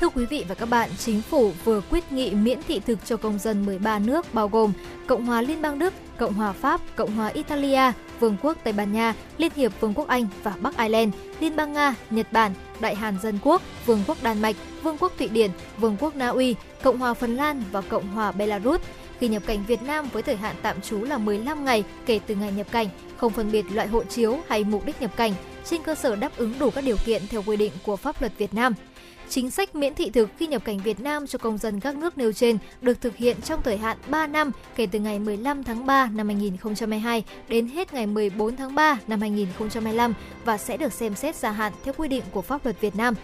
[0.00, 3.16] Thưa quý vị và các bạn, chính phủ vừa quyết nghị miễn thị thực cho
[3.16, 4.72] công dân 13 nước bao gồm
[5.06, 8.92] Cộng hòa Liên bang Đức, Cộng hòa Pháp, Cộng hòa Italia, Vương quốc Tây Ban
[8.92, 12.94] Nha, Liên hiệp Vương quốc Anh và Bắc Ireland, Liên bang Nga, Nhật Bản, Đại
[12.94, 16.54] Hàn Dân Quốc, Vương quốc Đan Mạch, Vương quốc Thụy Điển, Vương quốc Na Uy,
[16.82, 18.80] Cộng hòa Phần Lan và Cộng hòa Belarus
[19.20, 22.34] khi nhập cảnh Việt Nam với thời hạn tạm trú là 15 ngày kể từ
[22.34, 25.32] ngày nhập cảnh, không phân biệt loại hộ chiếu hay mục đích nhập cảnh,
[25.64, 28.32] trên cơ sở đáp ứng đủ các điều kiện theo quy định của pháp luật
[28.38, 28.74] Việt Nam.
[29.28, 32.18] Chính sách miễn thị thực khi nhập cảnh Việt Nam cho công dân các nước
[32.18, 35.86] nêu trên được thực hiện trong thời hạn 3 năm kể từ ngày 15 tháng
[35.86, 41.14] 3 năm 2022 đến hết ngày 14 tháng 3 năm 2025 và sẽ được xem
[41.14, 43.14] xét gia hạn theo quy định của pháp luật Việt Nam.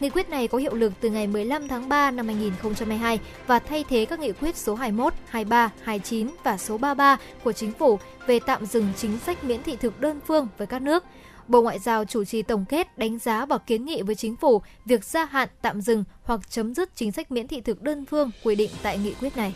[0.00, 3.84] Nghị quyết này có hiệu lực từ ngày 15 tháng 3 năm 2022 và thay
[3.88, 8.38] thế các nghị quyết số 21, 23, 29 và số 33 của Chính phủ về
[8.46, 11.04] tạm dừng chính sách miễn thị thực đơn phương với các nước.
[11.50, 14.62] Bộ Ngoại giao chủ trì tổng kết, đánh giá và kiến nghị với chính phủ
[14.84, 18.30] việc gia hạn, tạm dừng hoặc chấm dứt chính sách miễn thị thực đơn phương
[18.44, 19.54] quy định tại nghị quyết này.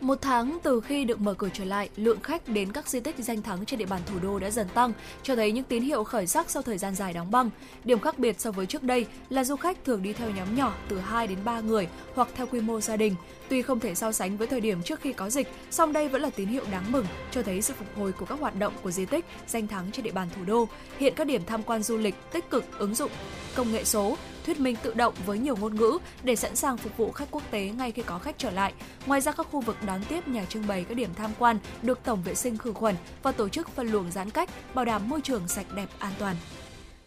[0.00, 3.14] Một tháng từ khi được mở cửa trở lại, lượng khách đến các di tích
[3.18, 4.92] danh thắng trên địa bàn thủ đô đã dần tăng,
[5.22, 7.50] cho thấy những tín hiệu khởi sắc sau thời gian dài đóng băng.
[7.84, 10.74] Điểm khác biệt so với trước đây là du khách thường đi theo nhóm nhỏ
[10.88, 13.14] từ 2 đến 3 người hoặc theo quy mô gia đình.
[13.48, 16.22] Tuy không thể so sánh với thời điểm trước khi có dịch, song đây vẫn
[16.22, 18.90] là tín hiệu đáng mừng, cho thấy sự phục hồi của các hoạt động của
[18.90, 20.68] di tích, danh thắng trên địa bàn thủ đô.
[20.98, 23.10] Hiện các điểm tham quan du lịch tích cực ứng dụng
[23.54, 24.16] công nghệ số,
[24.46, 27.42] thuyết minh tự động với nhiều ngôn ngữ để sẵn sàng phục vụ khách quốc
[27.50, 28.72] tế ngay khi có khách trở lại.
[29.06, 32.00] Ngoài ra các khu vực đón tiếp nhà trưng bày các điểm tham quan được
[32.04, 35.20] tổng vệ sinh khử khuẩn và tổ chức phân luồng giãn cách, bảo đảm môi
[35.20, 36.36] trường sạch đẹp an toàn.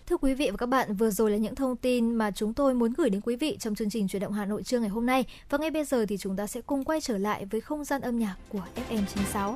[0.09, 2.73] Thưa quý vị và các bạn, vừa rồi là những thông tin mà chúng tôi
[2.73, 5.05] muốn gửi đến quý vị trong chương trình chuyển động Hà Nội trưa ngày hôm
[5.05, 5.25] nay.
[5.49, 8.01] Và ngay bây giờ thì chúng ta sẽ cùng quay trở lại với không gian
[8.01, 9.55] âm nhạc của FM96.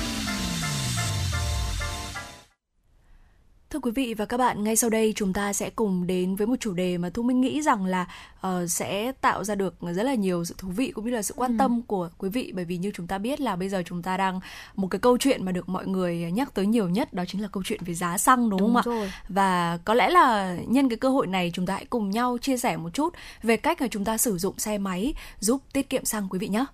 [3.71, 6.47] Thưa quý vị và các bạn, ngay sau đây chúng ta sẽ cùng đến với
[6.47, 8.07] một chủ đề mà Thu Minh nghĩ rằng là
[8.47, 11.33] uh, sẽ tạo ra được rất là nhiều sự thú vị cũng như là sự
[11.37, 11.55] quan ừ.
[11.59, 14.17] tâm của quý vị bởi vì như chúng ta biết là bây giờ chúng ta
[14.17, 14.39] đang
[14.75, 17.47] một cái câu chuyện mà được mọi người nhắc tới nhiều nhất đó chính là
[17.51, 19.07] câu chuyện về giá xăng đúng, đúng không rồi.
[19.07, 19.23] ạ?
[19.29, 22.57] Và có lẽ là nhân cái cơ hội này chúng ta hãy cùng nhau chia
[22.57, 26.05] sẻ một chút về cách mà chúng ta sử dụng xe máy giúp tiết kiệm
[26.05, 26.65] xăng quý vị nhé.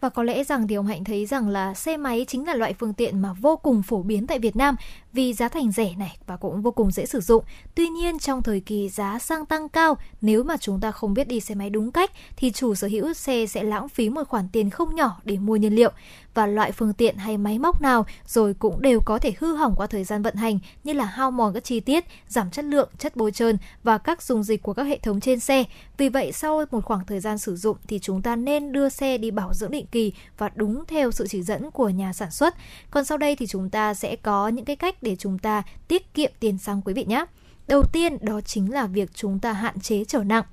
[0.00, 2.74] Và có lẽ rằng thì ông Hạnh thấy rằng là xe máy chính là loại
[2.78, 4.76] phương tiện mà vô cùng phổ biến tại Việt Nam
[5.16, 7.44] vì giá thành rẻ này và cũng vô cùng dễ sử dụng.
[7.74, 11.28] Tuy nhiên trong thời kỳ giá xăng tăng cao, nếu mà chúng ta không biết
[11.28, 14.48] đi xe máy đúng cách thì chủ sở hữu xe sẽ lãng phí một khoản
[14.52, 15.92] tiền không nhỏ để mua nhiên liệu
[16.34, 19.74] và loại phương tiện hay máy móc nào rồi cũng đều có thể hư hỏng
[19.76, 22.88] qua thời gian vận hành như là hao mòn các chi tiết, giảm chất lượng,
[22.98, 25.64] chất bôi trơn và các dung dịch của các hệ thống trên xe.
[25.98, 29.18] Vì vậy sau một khoảng thời gian sử dụng thì chúng ta nên đưa xe
[29.18, 32.54] đi bảo dưỡng định kỳ và đúng theo sự chỉ dẫn của nhà sản xuất.
[32.90, 36.14] Còn sau đây thì chúng ta sẽ có những cái cách để chúng ta tiết
[36.14, 37.24] kiệm tiền xăng quý vị nhé.
[37.68, 40.44] Đầu tiên đó chính là việc chúng ta hạn chế trở nặng.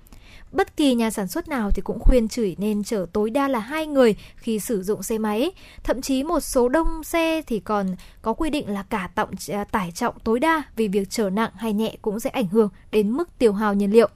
[0.52, 3.60] Bất kỳ nhà sản xuất nào thì cũng khuyên chửi nên chở tối đa là
[3.60, 5.52] hai người khi sử dụng xe máy.
[5.84, 9.64] Thậm chí một số đông xe thì còn có quy định là cả tổng à,
[9.64, 13.12] tải trọng tối đa vì việc chở nặng hay nhẹ cũng sẽ ảnh hưởng đến
[13.12, 14.10] mức tiêu hao nhiên liệu.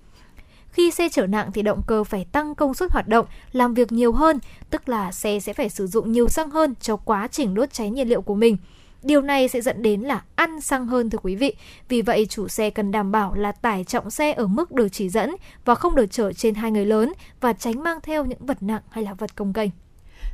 [0.71, 3.91] Khi xe chở nặng thì động cơ phải tăng công suất hoạt động, làm việc
[3.91, 4.39] nhiều hơn,
[4.69, 7.89] tức là xe sẽ phải sử dụng nhiều xăng hơn cho quá trình đốt cháy
[7.89, 8.57] nhiên liệu của mình.
[9.03, 11.55] Điều này sẽ dẫn đến là ăn xăng hơn, thưa quý vị.
[11.89, 15.09] Vì vậy, chủ xe cần đảm bảo là tải trọng xe ở mức được chỉ
[15.09, 18.63] dẫn và không được chở trên hai người lớn và tránh mang theo những vật
[18.63, 19.69] nặng hay là vật công kênh.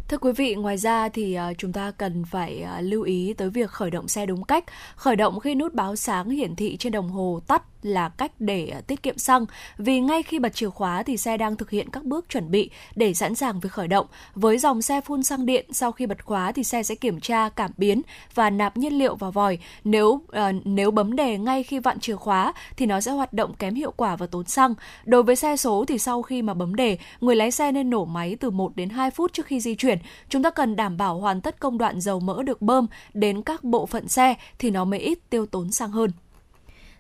[0.07, 3.49] Thưa quý vị, ngoài ra thì à, chúng ta cần phải à, lưu ý tới
[3.49, 4.63] việc khởi động xe đúng cách.
[4.95, 8.67] Khởi động khi nút báo sáng hiển thị trên đồng hồ tắt là cách để
[8.67, 9.45] à, tiết kiệm xăng
[9.77, 12.69] vì ngay khi bật chìa khóa thì xe đang thực hiện các bước chuẩn bị
[12.95, 14.05] để sẵn sàng việc khởi động.
[14.35, 17.49] Với dòng xe phun xăng điện sau khi bật khóa thì xe sẽ kiểm tra
[17.49, 18.01] cảm biến
[18.35, 19.57] và nạp nhiên liệu vào vòi.
[19.83, 20.21] Nếu uh,
[20.65, 23.91] nếu bấm đề ngay khi vặn chìa khóa thì nó sẽ hoạt động kém hiệu
[23.91, 24.73] quả và tốn xăng.
[25.05, 28.05] Đối với xe số thì sau khi mà bấm đề, người lái xe nên nổ
[28.05, 30.97] máy từ 1 đến 2 phút trước khi di chuyển chuyển, chúng ta cần đảm
[30.97, 34.69] bảo hoàn tất công đoạn dầu mỡ được bơm đến các bộ phận xe thì
[34.71, 36.11] nó mới ít tiêu tốn xăng hơn.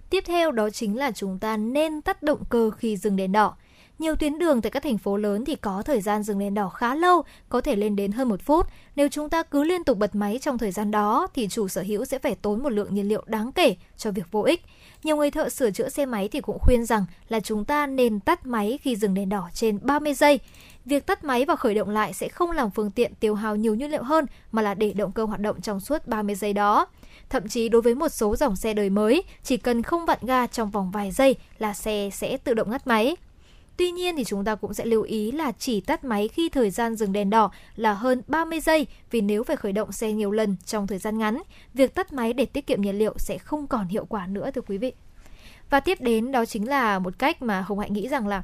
[0.09, 3.55] Tiếp theo đó chính là chúng ta nên tắt động cơ khi dừng đèn đỏ.
[3.99, 6.69] Nhiều tuyến đường tại các thành phố lớn thì có thời gian dừng đèn đỏ
[6.69, 8.67] khá lâu, có thể lên đến hơn một phút.
[8.95, 11.81] Nếu chúng ta cứ liên tục bật máy trong thời gian đó thì chủ sở
[11.81, 14.61] hữu sẽ phải tốn một lượng nhiên liệu đáng kể cho việc vô ích.
[15.03, 18.19] Nhiều người thợ sửa chữa xe máy thì cũng khuyên rằng là chúng ta nên
[18.19, 20.39] tắt máy khi dừng đèn đỏ trên 30 giây.
[20.85, 23.75] Việc tắt máy và khởi động lại sẽ không làm phương tiện tiêu hao nhiều
[23.75, 26.87] nhiên liệu hơn mà là để động cơ hoạt động trong suốt 30 giây đó.
[27.29, 30.47] Thậm chí đối với một số dòng xe đời mới, chỉ cần không vặn ga
[30.47, 33.15] trong vòng vài giây là xe sẽ tự động ngắt máy.
[33.77, 36.69] Tuy nhiên thì chúng ta cũng sẽ lưu ý là chỉ tắt máy khi thời
[36.69, 40.31] gian dừng đèn đỏ là hơn 30 giây vì nếu phải khởi động xe nhiều
[40.31, 41.41] lần trong thời gian ngắn,
[41.73, 44.61] việc tắt máy để tiết kiệm nhiên liệu sẽ không còn hiệu quả nữa thưa
[44.61, 44.93] quý vị.
[45.69, 48.43] Và tiếp đến đó chính là một cách mà Hồng Hạnh nghĩ rằng là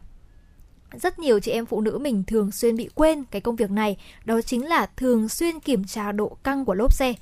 [0.93, 3.97] rất nhiều chị em phụ nữ mình thường xuyên bị quên cái công việc này,
[4.25, 7.13] đó chính là thường xuyên kiểm tra độ căng của lốp xe.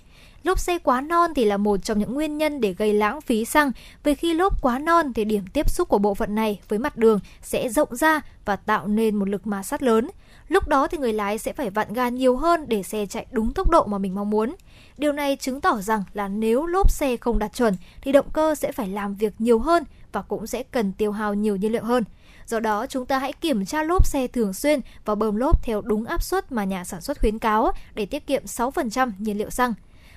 [0.44, 3.45] Lốp xe quá non thì là một trong những nguyên nhân để gây lãng phí
[3.45, 3.72] xăng,
[4.03, 6.98] vì khi lốp quá non thì điểm tiếp xúc của bộ phận này với mặt
[6.98, 10.10] đường sẽ rộng ra và tạo nên một lực ma sát lớn.
[10.48, 13.53] Lúc đó thì người lái sẽ phải vặn ga nhiều hơn để xe chạy đúng
[13.53, 14.56] tốc độ mà mình mong muốn.
[14.98, 18.56] Điều này chứng tỏ rằng là nếu lốp xe không đạt chuẩn thì động cơ
[18.56, 21.84] sẽ phải làm việc nhiều hơn và cũng sẽ cần tiêu hao nhiều nhiên liệu
[21.84, 22.03] hơn.
[22.48, 25.82] Do đó, chúng ta hãy kiểm tra lốp xe thường xuyên và bơm lốp theo
[25.82, 29.49] đúng áp suất mà nhà sản xuất khuyến cáo để tiết kiệm 6% nhiên liệu
[29.49, 29.74] xăng.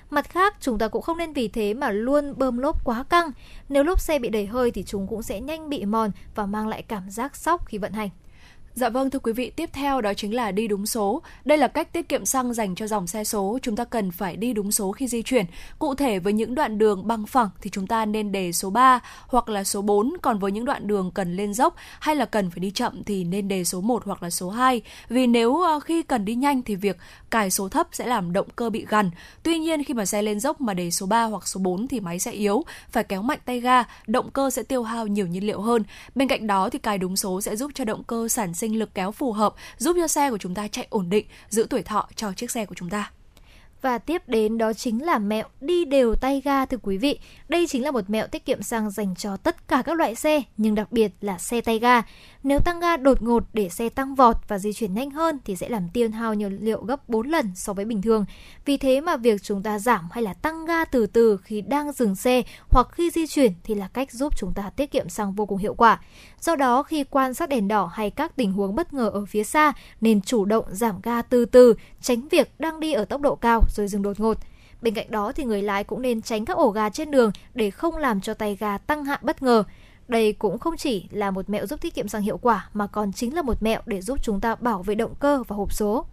[0.09, 3.31] Mặt khác, chúng ta cũng không nên vì thế mà luôn bơm lốp quá căng.
[3.69, 6.67] Nếu lốp xe bị đầy hơi thì chúng cũng sẽ nhanh bị mòn và mang
[6.67, 8.09] lại cảm giác sóc khi vận hành.
[8.73, 11.21] Dạ vâng thưa quý vị, tiếp theo đó chính là đi đúng số.
[11.45, 13.59] Đây là cách tiết kiệm xăng dành cho dòng xe số.
[13.61, 15.45] Chúng ta cần phải đi đúng số khi di chuyển.
[15.79, 18.99] Cụ thể với những đoạn đường bằng phẳng thì chúng ta nên đề số 3
[19.27, 22.49] hoặc là số 4, còn với những đoạn đường cần lên dốc hay là cần
[22.49, 24.81] phải đi chậm thì nên đề số 1 hoặc là số 2.
[25.09, 26.97] Vì nếu ờ, khi cần đi nhanh thì việc
[27.29, 29.11] cài số thấp sẽ làm động cơ bị gằn.
[29.43, 31.99] Tuy nhiên khi mà xe lên dốc mà đề số 3 hoặc số 4 thì
[31.99, 35.47] máy sẽ yếu, phải kéo mạnh tay ga, động cơ sẽ tiêu hao nhiều nhiên
[35.47, 35.83] liệu hơn.
[36.15, 38.93] Bên cạnh đó thì cài đúng số sẽ giúp cho động cơ sản sinh lực
[38.93, 42.09] kéo phù hợp, giúp cho xe của chúng ta chạy ổn định, giữ tuổi thọ
[42.15, 43.11] cho chiếc xe của chúng ta.
[43.81, 47.19] Và tiếp đến đó chính là mẹo đi đều tay ga thưa quý vị.
[47.49, 50.41] Đây chính là một mẹo tiết kiệm xăng dành cho tất cả các loại xe,
[50.57, 52.01] nhưng đặc biệt là xe tay ga.
[52.43, 55.55] Nếu tăng ga đột ngột để xe tăng vọt và di chuyển nhanh hơn thì
[55.55, 58.25] sẽ làm tiêu hao nhiên liệu gấp 4 lần so với bình thường.
[58.65, 61.91] Vì thế mà việc chúng ta giảm hay là tăng ga từ từ khi đang
[61.91, 65.33] dừng xe hoặc khi di chuyển thì là cách giúp chúng ta tiết kiệm xăng
[65.33, 65.99] vô cùng hiệu quả.
[66.41, 69.43] Do đó khi quan sát đèn đỏ hay các tình huống bất ngờ ở phía
[69.43, 73.35] xa nên chủ động giảm ga từ từ, tránh việc đang đi ở tốc độ
[73.35, 74.37] cao rồi dừng đột ngột.
[74.81, 77.71] Bên cạnh đó thì người lái cũng nên tránh các ổ gà trên đường để
[77.71, 79.63] không làm cho tay gà tăng hạ bất ngờ.
[80.07, 83.13] Đây cũng không chỉ là một mẹo giúp tiết kiệm xăng hiệu quả mà còn
[83.13, 86.05] chính là một mẹo để giúp chúng ta bảo vệ động cơ và hộp số.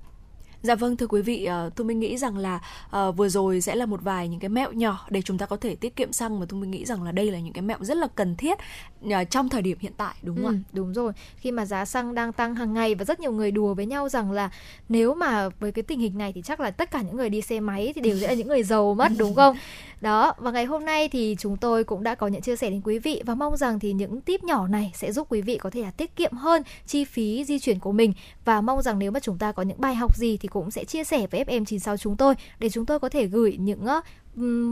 [0.62, 3.74] Dạ vâng thưa quý vị, uh, tôi mình nghĩ rằng là uh, vừa rồi sẽ
[3.74, 6.40] là một vài những cái mẹo nhỏ để chúng ta có thể tiết kiệm xăng
[6.40, 8.59] mà tôi mình nghĩ rằng là đây là những cái mẹo rất là cần thiết
[9.06, 10.68] uh, trong thời điểm hiện tại đúng không ừ, ạ?
[10.72, 11.12] Đúng rồi.
[11.36, 14.09] Khi mà giá xăng đang tăng hàng ngày và rất nhiều người đùa với nhau
[14.09, 14.51] rằng là
[14.89, 17.40] nếu mà với cái tình hình này thì chắc là tất cả những người đi
[17.40, 19.56] xe máy thì đều sẽ là những người giàu mất đúng không?
[20.01, 22.80] Đó, và ngày hôm nay thì chúng tôi cũng đã có những chia sẻ đến
[22.85, 25.70] quý vị và mong rằng thì những tip nhỏ này sẽ giúp quý vị có
[25.70, 28.12] thể là tiết kiệm hơn chi phí di chuyển của mình
[28.44, 30.84] và mong rằng nếu mà chúng ta có những bài học gì thì cũng sẽ
[30.84, 34.04] chia sẻ với FM96 chúng tôi để chúng tôi có thể gửi những uh,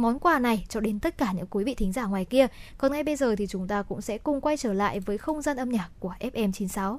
[0.00, 2.46] món quà này cho đến tất cả những quý vị thính giả ngoài kia.
[2.78, 5.42] Còn ngay bây giờ thì chúng ta cũng sẽ cùng quay trở lại với không
[5.42, 6.98] gian âm nhạc của FM96.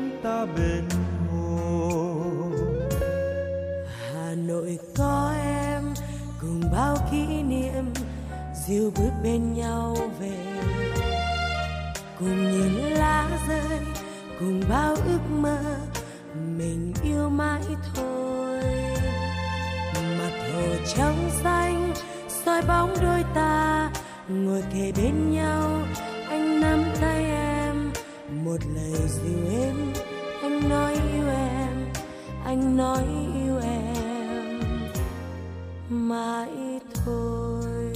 [0.23, 0.83] ta bên
[1.31, 2.51] hồ
[4.13, 5.93] hà nội có em,
[6.41, 7.85] cùng bao kỷ niệm,
[8.67, 10.37] dìu bước bên nhau về.
[12.19, 13.79] Cùng nhìn lá rơi,
[14.39, 15.57] cùng bao ước mơ,
[16.57, 17.61] mình yêu mãi
[17.95, 18.63] thôi.
[19.93, 20.61] Mặt hồ
[20.95, 21.93] trong xanh,
[22.45, 23.91] soi bóng đôi ta,
[24.27, 25.81] ngồi kề bên nhau,
[26.29, 27.91] anh nắm tay em,
[28.43, 29.93] một lời dịu êm
[30.61, 31.85] anh nói yêu em
[32.45, 33.03] anh nói
[33.35, 34.59] yêu em
[35.89, 36.49] mãi
[37.05, 37.93] thôi.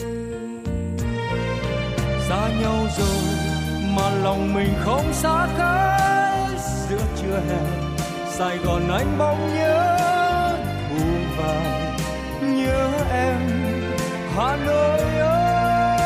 [2.29, 3.23] Xa nhau rồi
[3.95, 6.59] mà lòng mình không xa cách
[6.89, 7.61] giữa trưa hè
[8.29, 9.97] sài gòn anh bỗng nhớ
[10.89, 11.97] buồn vàng
[12.41, 13.39] nhớ em
[14.35, 15.99] hà nội ơi.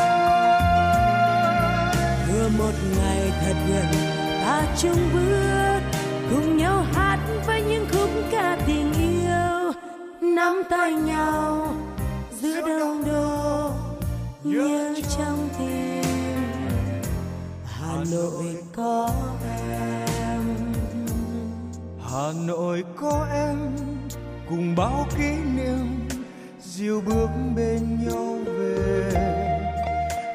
[2.28, 3.86] Vừa một ngày thật gần
[4.42, 5.79] ta chung bước
[6.30, 9.72] cùng nhau hát với những khúc ca tình yêu.
[10.20, 11.74] Nắm tay nhau
[12.40, 13.70] giữa đông đô
[14.44, 16.04] nhớ trong tim.
[17.64, 19.10] Hà nội có
[19.66, 20.40] em.
[22.10, 23.56] Hà nội có em
[24.48, 26.08] cùng bao kỷ niệm
[26.60, 29.12] diêu bước bên nhau về.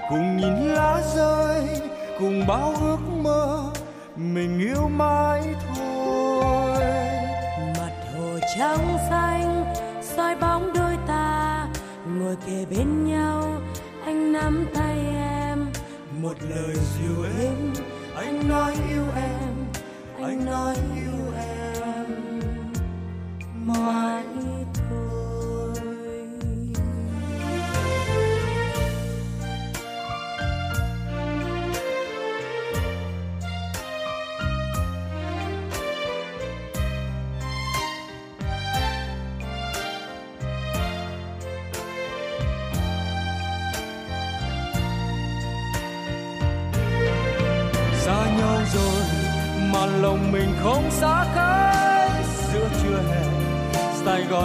[0.10, 1.68] Cùng nhìn lá rơi
[2.20, 3.72] cùng bao ước mơ
[4.18, 6.84] mình yêu mãi thôi.
[7.80, 11.68] Mặt hồ trắng xanh, soi bóng đôi ta.
[12.18, 13.62] Ngồi kề bên nhau,
[14.06, 15.66] anh nắm tay em.
[16.22, 17.74] Một lời dịu êm,
[18.16, 19.54] anh nói yêu em.
[20.24, 22.40] Anh nói yêu em.
[23.66, 24.24] Mãi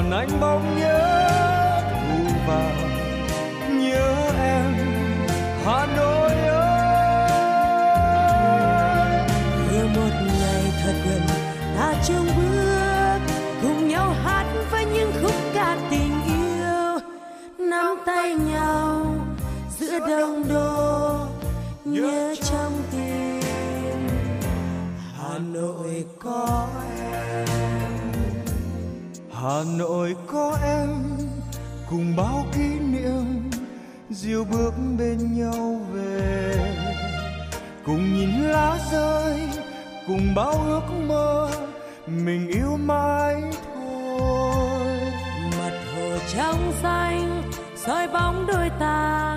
[0.01, 1.31] còn anh bỗng nhớ
[1.91, 2.73] thu vào.
[3.71, 4.75] Nhớ em,
[5.65, 7.51] hà nội ơi.
[9.71, 10.11] Vừa một
[10.41, 11.23] ngày thật gần,
[11.77, 13.19] ta chung bước
[13.63, 16.99] cùng nhau hát với những khúc ca tình yêu.
[17.59, 19.15] Nắm tay nhau
[19.79, 21.17] giữa đông đô,
[21.85, 23.41] nhớ trong tim.
[25.19, 26.69] Hà nội có
[29.43, 30.89] hà nội có em
[31.91, 33.51] cùng bao kỷ niệm
[34.11, 36.55] diêu bước bên nhau về.
[37.87, 39.49] Cùng nhìn lá rơi
[40.07, 41.51] cùng bao ước mơ
[42.07, 45.01] mình yêu mãi thôi.
[45.59, 47.43] Mặt hồ trong xanh
[47.77, 49.37] soi bóng đôi ta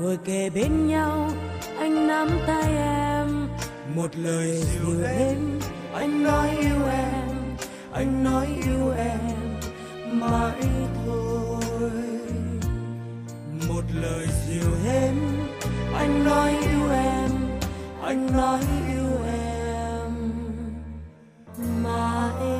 [0.00, 1.30] ngồi kề bên nhau
[1.78, 3.48] anh nắm tay em.
[3.96, 5.60] Một lời dịu êm
[5.94, 7.30] anh nói yêu em
[7.92, 9.39] anh nói yêu em
[10.10, 10.62] mãi
[11.04, 11.62] thôi.
[13.68, 15.16] Một lời dịu êm
[15.94, 17.30] anh nói yêu em,
[18.02, 20.12] anh nói yêu em
[21.82, 22.59] mãi.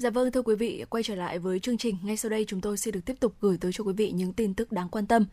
[0.00, 1.96] Dạ vâng thưa quý vị, quay trở lại với chương trình.
[2.02, 4.32] Ngay sau đây chúng tôi sẽ được tiếp tục gửi tới cho quý vị những
[4.32, 5.24] tin tức đáng quan tâm.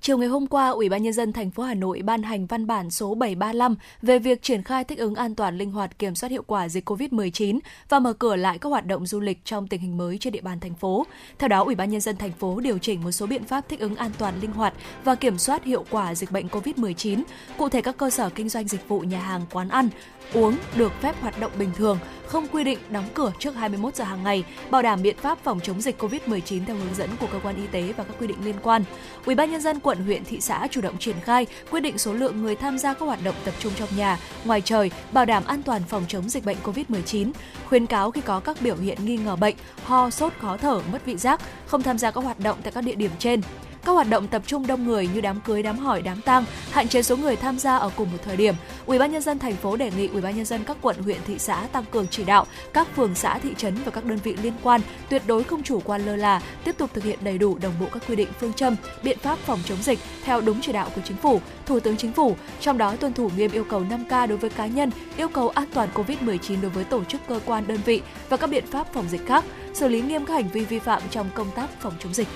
[0.00, 2.66] Chiều ngày hôm qua, Ủy ban nhân dân thành phố Hà Nội ban hành văn
[2.66, 6.30] bản số 735 về việc triển khai thích ứng an toàn linh hoạt kiểm soát
[6.30, 7.58] hiệu quả dịch COVID-19
[7.88, 10.40] và mở cửa lại các hoạt động du lịch trong tình hình mới trên địa
[10.40, 11.06] bàn thành phố.
[11.38, 13.80] Theo đó, Ủy ban nhân dân thành phố điều chỉnh một số biện pháp thích
[13.80, 14.74] ứng an toàn linh hoạt
[15.04, 17.22] và kiểm soát hiệu quả dịch bệnh COVID-19.
[17.58, 19.88] Cụ thể các cơ sở kinh doanh dịch vụ nhà hàng, quán ăn,
[20.34, 24.04] uống được phép hoạt động bình thường, không quy định đóng cửa trước 21 giờ
[24.04, 27.38] hàng ngày, bảo đảm biện pháp phòng chống dịch COVID-19 theo hướng dẫn của cơ
[27.42, 28.84] quan y tế và các quy định liên quan.
[29.26, 32.12] Ủy ban nhân dân quận, huyện, thị xã chủ động triển khai quyết định số
[32.12, 35.42] lượng người tham gia các hoạt động tập trung trong nhà, ngoài trời, bảo đảm
[35.46, 37.32] an toàn phòng chống dịch bệnh COVID-19.
[37.68, 41.06] Khuyến cáo khi có các biểu hiện nghi ngờ bệnh, ho, sốt, khó thở, mất
[41.06, 43.40] vị giác, không tham gia các hoạt động tại các địa điểm trên
[43.84, 46.88] các hoạt động tập trung đông người như đám cưới, đám hỏi, đám tang, hạn
[46.88, 48.54] chế số người tham gia ở cùng một thời điểm.
[48.86, 51.18] Ủy ban nhân dân thành phố đề nghị Ủy ban nhân dân các quận, huyện,
[51.26, 54.36] thị xã tăng cường chỉ đạo các phường xã, thị trấn và các đơn vị
[54.42, 57.58] liên quan tuyệt đối không chủ quan lơ là, tiếp tục thực hiện đầy đủ
[57.58, 60.72] đồng bộ các quy định phương châm, biện pháp phòng chống dịch theo đúng chỉ
[60.72, 63.84] đạo của chính phủ, Thủ tướng Chính phủ, trong đó tuân thủ nghiêm yêu cầu
[63.90, 67.40] 5K đối với cá nhân, yêu cầu an toàn COVID-19 đối với tổ chức cơ
[67.46, 69.44] quan đơn vị và các biện pháp phòng dịch khác,
[69.74, 72.28] xử lý nghiêm các hành vi vi phạm trong công tác phòng chống dịch.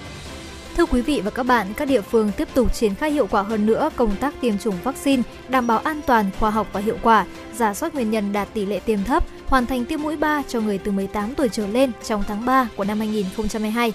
[0.76, 3.42] Thưa quý vị và các bạn, các địa phương tiếp tục triển khai hiệu quả
[3.42, 6.96] hơn nữa công tác tiêm chủng vaccine, đảm bảo an toàn, khoa học và hiệu
[7.02, 10.42] quả, giả soát nguyên nhân đạt tỷ lệ tiêm thấp, hoàn thành tiêm mũi 3
[10.48, 13.92] cho người từ 18 tuổi trở lên trong tháng 3 của năm 2022.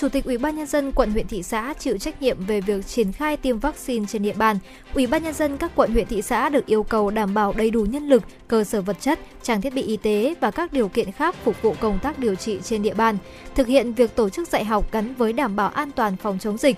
[0.00, 2.86] Chủ tịch Ủy ban nhân dân quận huyện thị xã chịu trách nhiệm về việc
[2.86, 4.58] triển khai tiêm vaccine trên địa bàn.
[4.94, 7.70] Ủy ban nhân dân các quận huyện thị xã được yêu cầu đảm bảo đầy
[7.70, 10.88] đủ nhân lực, cơ sở vật chất, trang thiết bị y tế và các điều
[10.88, 13.18] kiện khác phục vụ công tác điều trị trên địa bàn,
[13.54, 16.56] thực hiện việc tổ chức dạy học gắn với đảm bảo an toàn phòng chống
[16.56, 16.76] dịch.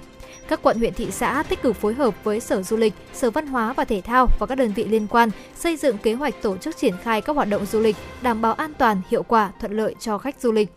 [0.49, 3.47] Các quận huyện thị xã tích cực phối hợp với Sở Du lịch, Sở Văn
[3.47, 6.57] hóa và Thể thao và các đơn vị liên quan xây dựng kế hoạch tổ
[6.57, 9.73] chức triển khai các hoạt động du lịch đảm bảo an toàn, hiệu quả, thuận
[9.73, 10.69] lợi cho khách du lịch.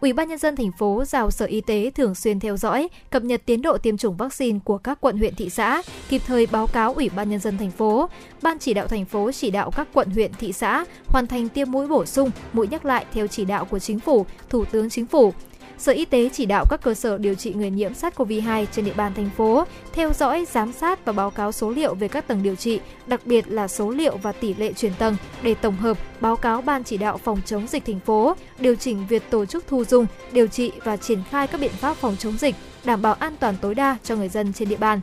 [0.00, 3.24] Ủy ban nhân dân thành phố giao Sở Y tế thường xuyên theo dõi, cập
[3.24, 6.66] nhật tiến độ tiêm chủng vaccine của các quận huyện thị xã, kịp thời báo
[6.66, 8.08] cáo Ủy ban nhân dân thành phố.
[8.42, 11.70] Ban chỉ đạo thành phố chỉ đạo các quận huyện thị xã hoàn thành tiêm
[11.70, 15.06] mũi bổ sung, mũi nhắc lại theo chỉ đạo của chính phủ, Thủ tướng Chính
[15.06, 15.32] phủ.
[15.78, 18.94] Sở Y tế chỉ đạo các cơ sở điều trị người nhiễm SARS-CoV-2 trên địa
[18.96, 22.42] bàn thành phố theo dõi, giám sát và báo cáo số liệu về các tầng
[22.42, 25.98] điều trị, đặc biệt là số liệu và tỷ lệ chuyển tầng để tổng hợp
[26.20, 29.64] báo cáo ban chỉ đạo phòng chống dịch thành phố, điều chỉnh việc tổ chức
[29.66, 32.54] thu dung, điều trị và triển khai các biện pháp phòng chống dịch,
[32.84, 35.00] đảm bảo an toàn tối đa cho người dân trên địa bàn.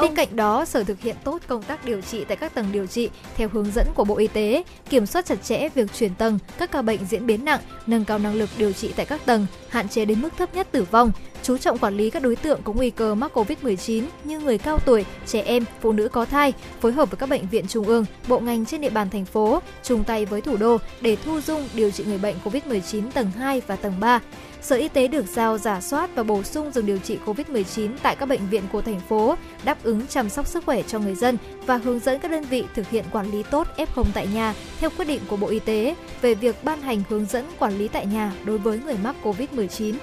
[0.00, 2.86] Bên cạnh đó, Sở thực hiện tốt công tác điều trị tại các tầng điều
[2.86, 6.38] trị theo hướng dẫn của Bộ Y tế, kiểm soát chặt chẽ việc chuyển tầng,
[6.58, 9.46] các ca bệnh diễn biến nặng, nâng cao năng lực điều trị tại các tầng,
[9.68, 11.12] hạn chế đến mức thấp nhất tử vong,
[11.42, 14.78] chú trọng quản lý các đối tượng có nguy cơ mắc COVID-19 như người cao
[14.78, 18.04] tuổi, trẻ em, phụ nữ có thai, phối hợp với các bệnh viện trung ương,
[18.28, 21.68] bộ ngành trên địa bàn thành phố, chung tay với thủ đô để thu dung
[21.74, 24.20] điều trị người bệnh COVID-19 tầng 2 và tầng 3.
[24.62, 28.16] Sở Y tế được giao giả soát và bổ sung giường điều trị COVID-19 tại
[28.16, 31.38] các bệnh viện của thành phố, đáp ứng chăm sóc sức khỏe cho người dân
[31.66, 34.90] và hướng dẫn các đơn vị thực hiện quản lý tốt F0 tại nhà theo
[34.96, 38.06] quyết định của Bộ Y tế về việc ban hành hướng dẫn quản lý tại
[38.06, 39.94] nhà đối với người mắc COVID-19.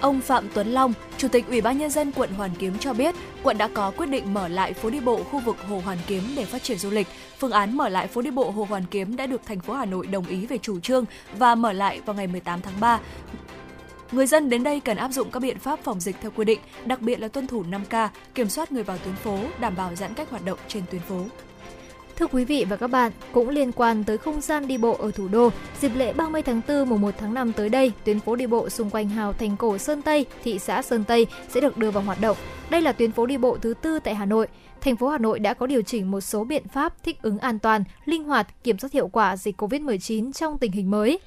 [0.00, 3.14] Ông Phạm Tuấn Long, Chủ tịch Ủy ban nhân dân quận Hoàn Kiếm cho biết,
[3.42, 6.22] quận đã có quyết định mở lại phố đi bộ khu vực Hồ Hoàn Kiếm
[6.36, 7.06] để phát triển du lịch.
[7.38, 9.84] Phương án mở lại phố đi bộ Hồ Hoàn Kiếm đã được thành phố Hà
[9.84, 11.04] Nội đồng ý về chủ trương
[11.38, 13.00] và mở lại vào ngày 18 tháng 3.
[14.12, 16.60] Người dân đến đây cần áp dụng các biện pháp phòng dịch theo quy định,
[16.84, 20.14] đặc biệt là tuân thủ 5K, kiểm soát người vào tuyến phố, đảm bảo giãn
[20.14, 21.20] cách hoạt động trên tuyến phố.
[22.16, 25.10] Thưa quý vị và các bạn, cũng liên quan tới không gian đi bộ ở
[25.10, 25.50] thủ đô,
[25.80, 28.68] dịp lễ 30 tháng 4 mùng 1 tháng 5 tới đây, tuyến phố đi bộ
[28.68, 32.02] xung quanh hào thành cổ Sơn Tây, thị xã Sơn Tây sẽ được đưa vào
[32.02, 32.36] hoạt động.
[32.70, 34.46] Đây là tuyến phố đi bộ thứ tư tại Hà Nội.
[34.80, 37.58] Thành phố Hà Nội đã có điều chỉnh một số biện pháp thích ứng an
[37.58, 41.18] toàn, linh hoạt, kiểm soát hiệu quả dịch COVID-19 trong tình hình mới.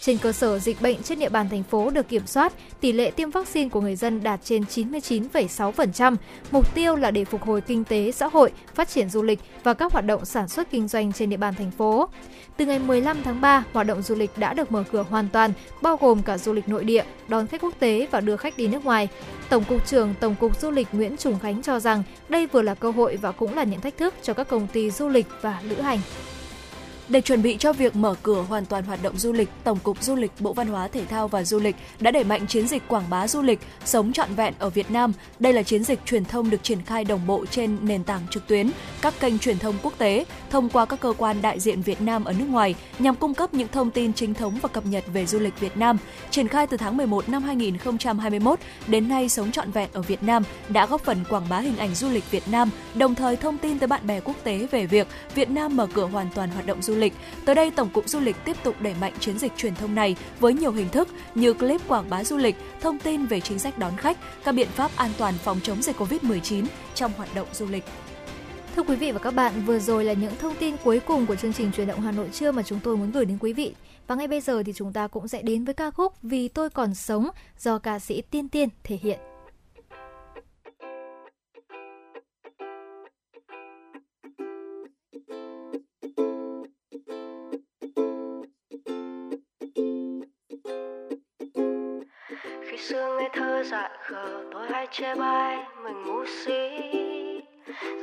[0.00, 3.10] Trên cơ sở dịch bệnh trên địa bàn thành phố được kiểm soát, tỷ lệ
[3.10, 6.16] tiêm vaccine của người dân đạt trên 99,6%.
[6.50, 9.74] Mục tiêu là để phục hồi kinh tế, xã hội, phát triển du lịch và
[9.74, 12.08] các hoạt động sản xuất kinh doanh trên địa bàn thành phố.
[12.56, 15.52] Từ ngày 15 tháng 3, hoạt động du lịch đã được mở cửa hoàn toàn,
[15.82, 18.66] bao gồm cả du lịch nội địa, đón khách quốc tế và đưa khách đi
[18.66, 19.08] nước ngoài.
[19.48, 22.74] Tổng cục trưởng Tổng cục Du lịch Nguyễn Trùng Khánh cho rằng đây vừa là
[22.74, 25.60] cơ hội và cũng là những thách thức cho các công ty du lịch và
[25.64, 25.98] lữ hành.
[27.08, 30.02] Để chuẩn bị cho việc mở cửa hoàn toàn hoạt động du lịch, Tổng cục
[30.02, 32.82] Du lịch, Bộ Văn hóa Thể thao và Du lịch đã đẩy mạnh chiến dịch
[32.88, 35.12] quảng bá du lịch sống trọn vẹn ở Việt Nam.
[35.38, 38.46] Đây là chiến dịch truyền thông được triển khai đồng bộ trên nền tảng trực
[38.46, 38.70] tuyến,
[39.02, 42.24] các kênh truyền thông quốc tế, thông qua các cơ quan đại diện Việt Nam
[42.24, 45.26] ở nước ngoài nhằm cung cấp những thông tin chính thống và cập nhật về
[45.26, 45.98] du lịch Việt Nam.
[46.30, 50.42] Triển khai từ tháng 11 năm 2021 đến nay sống trọn vẹn ở Việt Nam
[50.68, 53.78] đã góp phần quảng bá hình ảnh du lịch Việt Nam, đồng thời thông tin
[53.78, 56.82] tới bạn bè quốc tế về việc Việt Nam mở cửa hoàn toàn hoạt động
[56.82, 57.12] du lịch.
[57.44, 60.16] Tới đây, Tổng cục Du lịch tiếp tục đẩy mạnh chiến dịch truyền thông này
[60.40, 63.78] với nhiều hình thức như clip quảng bá du lịch, thông tin về chính sách
[63.78, 66.64] đón khách, các biện pháp an toàn phòng chống dịch Covid-19
[66.94, 67.84] trong hoạt động du lịch.
[68.76, 71.36] Thưa quý vị và các bạn, vừa rồi là những thông tin cuối cùng của
[71.36, 73.74] chương trình truyền động Hà Nội trưa mà chúng tôi muốn gửi đến quý vị.
[74.06, 76.70] Và ngay bây giờ thì chúng ta cũng sẽ đến với ca khúc Vì tôi
[76.70, 77.28] còn sống
[77.58, 79.18] do ca sĩ Tiên Tiên thể hiện.
[92.88, 96.52] Xưa ngây thơ dại khờ, tôi hay chê bai mình ngu si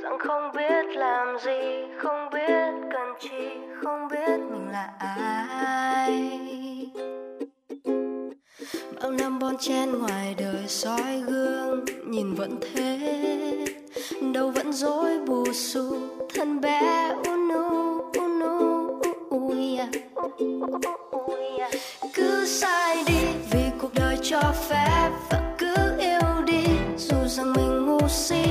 [0.02, 1.60] rằng không biết làm gì,
[1.98, 3.50] không biết cần chi,
[3.84, 6.40] không biết mình là ai.
[9.02, 13.00] Bao năm bon chen ngoài đời soi gương, nhìn vẫn thế.
[14.34, 15.98] Đâu vẫn dối bù xù,
[16.34, 18.73] thân bé unu unu
[19.34, 19.80] ui
[22.14, 23.20] cứ sai đi
[23.52, 26.64] vì cuộc đời cho phép và cứ yêu đi.
[26.98, 28.44] Dù rằng mình ngu si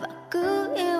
[0.00, 0.93] và cứ yêu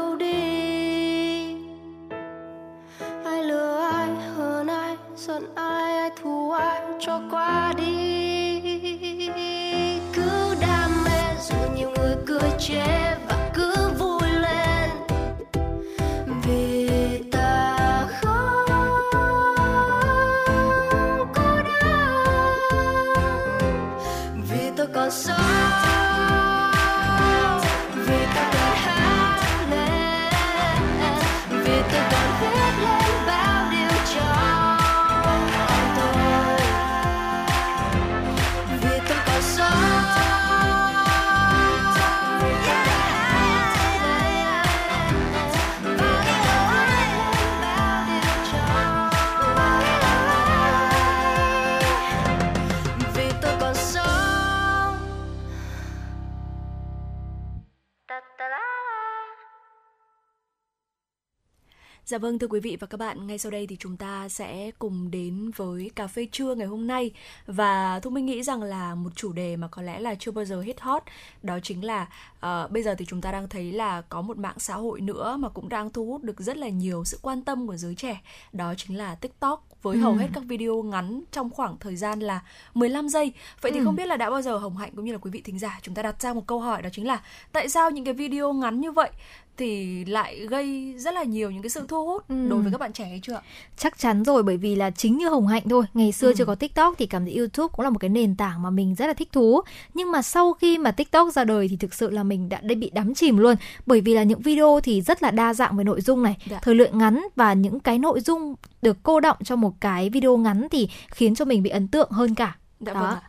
[62.24, 65.10] vâng thưa quý vị và các bạn, ngay sau đây thì chúng ta sẽ cùng
[65.10, 67.10] đến với cà phê trưa ngày hôm nay
[67.46, 70.44] và Thu Minh nghĩ rằng là một chủ đề mà có lẽ là chưa bao
[70.44, 71.02] giờ hết hot
[71.42, 72.02] đó chính là
[72.46, 75.36] uh, bây giờ thì chúng ta đang thấy là có một mạng xã hội nữa
[75.38, 78.20] mà cũng đang thu hút được rất là nhiều sự quan tâm của giới trẻ
[78.52, 80.18] đó chính là TikTok với hầu Ừ.
[80.18, 82.42] hết các video ngắn trong khoảng thời gian là
[82.74, 83.32] 15 giây.
[83.60, 83.84] Vậy thì Ừ.
[83.84, 85.78] không biết là đã bao giờ Hồng Hạnh cũng như là quý vị thính giả
[85.82, 87.22] chúng ta đặt ra một câu hỏi đó chính là
[87.52, 89.10] tại sao những cái video ngắn như vậy
[89.56, 92.48] thì lại gây rất là nhiều những cái sự thu hút Ừ.
[92.48, 93.40] đối với các bạn trẻ hay chưa ạ?
[93.76, 96.34] Chắc chắn rồi bởi vì là chính như Hồng Hạnh thôi Ngày xưa Ừ.
[96.36, 98.94] chưa có TikTok thì cảm thấy YouTube cũng là một cái nền tảng mà mình
[98.94, 99.60] rất là thích thú
[99.94, 102.74] Nhưng mà sau khi mà TikTok ra đời thì thực sự là mình đã đã
[102.74, 103.56] bị đắm chìm luôn
[103.86, 106.58] Bởi vì là những video thì rất là đa dạng về nội dung này Dạ.
[106.62, 110.36] Thời lượng ngắn và những cái nội dung được cô động trong một cái video
[110.36, 113.00] ngắn thì khiến cho mình bị ấn tượng hơn cả Dạ Đó.
[113.00, 113.22] vâng ạ.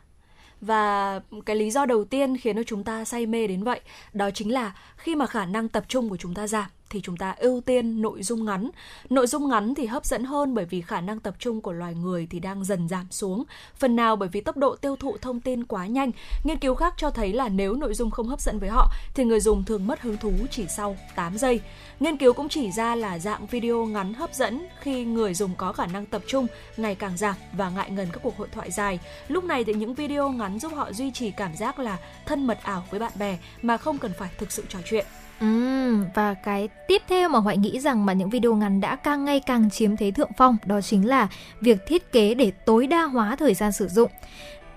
[0.65, 3.81] Và cái lý do đầu tiên khiến cho chúng ta say mê đến vậy,
[4.13, 7.17] đó chính là khi mà khả năng tập trung của chúng ta giảm thì chúng
[7.17, 8.69] ta ưu tiên nội dung ngắn.
[9.09, 11.95] Nội dung ngắn thì hấp dẫn hơn bởi vì khả năng tập trung của loài
[11.95, 13.43] người thì đang dần giảm xuống.
[13.75, 16.11] Phần nào bởi vì tốc độ tiêu thụ thông tin quá nhanh.
[16.43, 19.23] Nghiên cứu khác cho thấy là nếu nội dung không hấp dẫn với họ thì
[19.23, 21.61] người dùng thường mất hứng thú chỉ sau 8 giây.
[21.99, 25.71] Nghiên cứu cũng chỉ ra là dạng video ngắn hấp dẫn khi người dùng có
[25.71, 26.47] khả năng tập trung
[26.77, 28.99] ngày càng giảm và ngại ngần các cuộc hội thoại dài.
[29.27, 32.59] Lúc này thì những video ngắn giúp họ duy trì cảm giác là thân mật
[32.63, 35.05] ảo với bạn bè mà không cần phải thực sự trò chuyện.
[35.39, 39.25] Ừm, và cái tiếp theo mà Hoại nghĩ rằng mà những video ngắn đã càng
[39.25, 41.27] ngày càng chiếm thế thượng phong đó chính là
[41.61, 44.11] việc thiết kế để tối đa hóa thời gian sử dụng.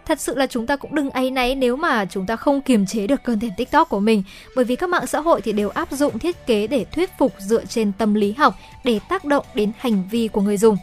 [0.08, 2.86] Thật sự là chúng ta cũng đừng áy náy nếu mà chúng ta không kiềm
[2.86, 4.22] chế được cơn thèm TikTok của mình
[4.56, 7.32] bởi vì các mạng xã hội thì đều áp dụng thiết kế để thuyết phục
[7.38, 8.54] dựa trên tâm lý học
[8.84, 10.76] để tác động đến hành vi của người dùng.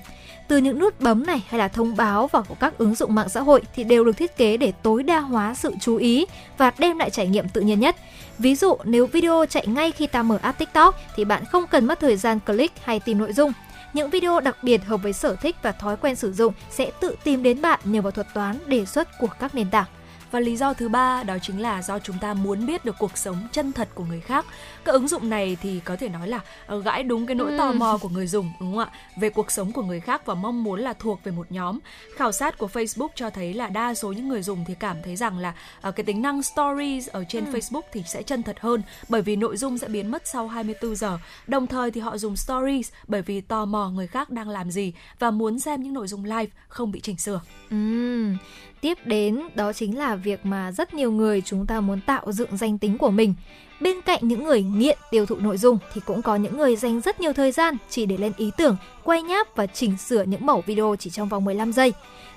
[0.47, 3.41] Từ những nút bấm này hay là thông báo vào các ứng dụng mạng xã
[3.41, 6.26] hội thì đều được thiết kế để tối đa hóa sự chú ý
[6.57, 7.95] và đem lại trải nghiệm tự nhiên nhất.
[8.39, 11.85] Ví dụ, nếu video chạy ngay khi ta mở app TikTok thì bạn không cần
[11.85, 13.52] mất thời gian click hay tìm nội dung.
[13.96, 17.16] Những video đặc biệt hợp với sở thích và thói quen sử dụng sẽ tự
[17.24, 19.86] tìm đến bạn nhờ vào thuật toán đề xuất của các nền tảng.
[20.31, 23.18] Và lý do thứ ba đó chính là do chúng ta muốn biết được cuộc
[23.18, 24.45] sống chân thật của người khác.
[24.85, 27.68] Các ứng dụng này thì có thể nói là ờ, gãi đúng cái nỗi tò
[27.68, 27.80] Ừm.
[27.80, 28.89] mò của người dùng đúng không ạ?
[29.18, 31.80] Về cuộc sống của người khác và mong muốn là thuộc về một nhóm.
[32.15, 35.15] Khảo sát của Facebook cho thấy là đa số những người dùng thì cảm thấy
[35.15, 37.53] rằng là ờ, cái tính năng stories ở trên Ừm.
[37.53, 40.95] Facebook thì sẽ chân thật hơn bởi vì nội dung sẽ biến mất sau 24
[40.95, 41.19] giờ.
[41.47, 44.93] Đồng thời thì họ dùng stories bởi vì tò mò người khác đang làm gì
[45.19, 47.41] và muốn xem những nội dung live không bị chỉnh sửa.
[47.69, 48.38] Ừm,
[48.86, 52.57] Tiếp đến đó chính là việc mà rất nhiều người chúng ta muốn tạo dựng
[52.57, 53.34] danh tính của mình.
[53.82, 57.02] Bên cạnh những người nghiện tiêu thụ nội dung thì cũng có những người dành
[57.02, 60.45] rất nhiều thời gian chỉ để lên ý tưởng, quay nháp và chỉnh sửa những
[60.45, 61.94] mẫu video chỉ trong vòng 15 giây.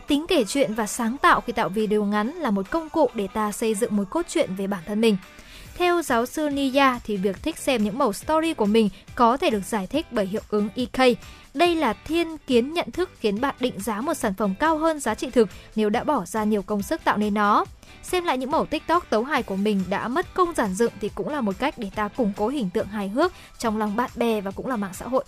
[0.07, 3.29] Tính kể chuyện và sáng tạo khi tạo video ngắn là một công cụ để
[3.35, 5.17] ta xây dựng một cốt truyện về bản thân mình.
[5.79, 9.51] Theo giáo sư Nia thì việc thích xem những mẫu story của mình có thể
[9.51, 11.19] được giải thích bởi hiệu ứng EK.
[11.59, 15.01] Đây là thiên kiến nhận thức khiến bạn định giá một sản phẩm cao hơn
[15.01, 17.65] giá trị thực nếu đã bỏ ra nhiều công sức tạo nên nó.
[18.03, 21.11] Xem lại những mẫu TikTok tấu hài của mình đã mất công giản dựng thì
[21.15, 24.11] cũng là một cách để ta củng cố hình tượng hài hước trong lòng bạn
[24.17, 25.25] bè và cũng là mạng xã hội.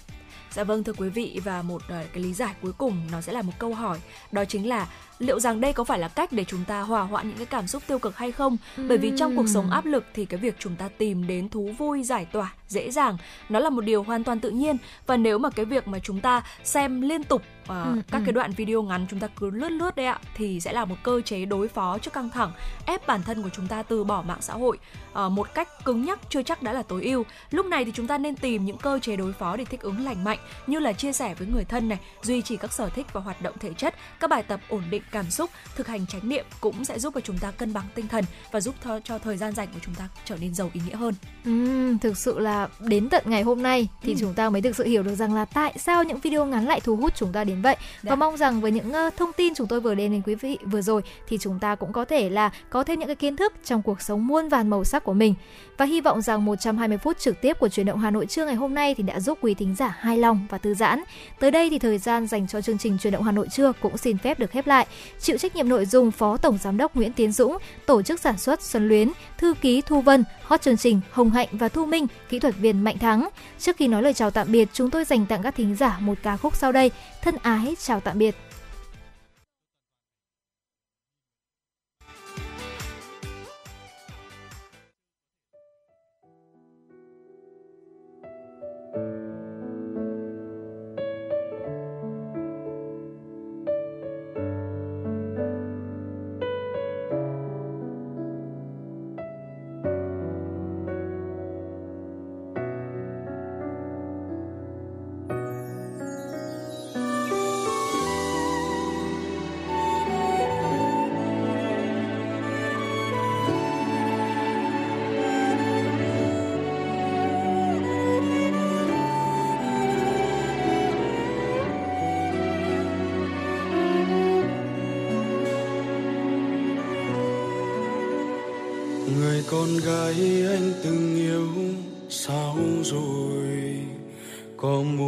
[0.52, 3.32] Dạ vâng thưa quý vị, và một ờ, cái lý giải cuối cùng nó sẽ
[3.32, 3.98] là một câu hỏi,
[4.32, 4.88] đó chính là
[5.20, 7.66] liệu rằng đây có phải là cách để chúng ta hòa hoãn những cái cảm
[7.66, 8.56] xúc tiêu cực hay không?
[8.88, 11.70] Bởi vì trong cuộc sống áp lực thì cái việc chúng ta tìm đến thú
[11.78, 13.16] vui giải tỏa dễ dàng
[13.48, 14.76] nó là một điều hoàn toàn tự nhiên
[15.06, 18.22] và nếu mà cái việc mà chúng ta xem liên tục ờ, Ừ, các ừ.
[18.26, 20.96] cái đoạn video ngắn chúng ta cứ lướt lướt đấy ạ thì sẽ là một
[21.02, 22.52] cơ chế đối phó cho căng thẳng
[22.86, 24.78] ép bản thân của chúng ta từ bỏ mạng xã hội
[25.12, 28.06] ờ, một cách cứng nhắc chưa chắc đã là tối ưu lúc này thì chúng
[28.06, 30.92] ta nên tìm những cơ chế đối phó để thích ứng lành mạnh như là
[30.92, 33.72] chia sẻ với người thân này duy trì các sở thích và hoạt động thể
[33.74, 37.14] chất các bài tập ổn định cảm xúc thực hành chánh niệm cũng sẽ giúp
[37.14, 39.80] cho chúng ta cân bằng tinh thần và giúp cho, cho thời gian dành của
[39.84, 41.14] chúng ta trở nên giàu ý nghĩa hơn
[41.44, 44.16] Ừm, thực sự là đến tận ngày hôm nay thì Ừ.
[44.20, 46.80] chúng ta mới thực sự hiểu được rằng là tại sao những video ngắn lại
[46.80, 48.10] thu hút chúng ta đến vậy Dạ.
[48.10, 50.82] và mong rằng với những thông tin chúng tôi vừa đem đến quý vị vừa
[50.82, 53.82] rồi thì chúng ta cũng có thể là có thêm những cái kiến thức trong
[53.82, 55.34] cuộc sống muôn vàn màu sắc của mình
[55.78, 58.54] và hy vọng rằng 120 phút trực tiếp của truyền động Hà Nội trưa ngày
[58.54, 61.02] hôm nay thì đã giúp quý thính giả hài lòng và thư giãn.
[61.38, 63.98] Tới đây thì thời gian dành cho chương trình truyền động Hà Nội trưa cũng
[63.98, 64.86] xin phép được khép lại.
[65.20, 68.38] Chịu trách nhiệm nội dung Phó Tổng Giám đốc Nguyễn Tiến Dũng, tổ chức sản
[68.38, 72.06] xuất Xuân Luyến, thư ký Thu Vân, hot chương trình Hồng Hạnh và Thu Minh,
[72.28, 73.28] kỹ thuật viên Mạnh Thắng.
[73.58, 76.18] Trước khi nói lời chào tạm biệt, chúng tôi dành tặng các thính giả một
[76.22, 76.90] ca khúc sau đây.
[77.22, 78.34] Thân ái chào tạm biệt.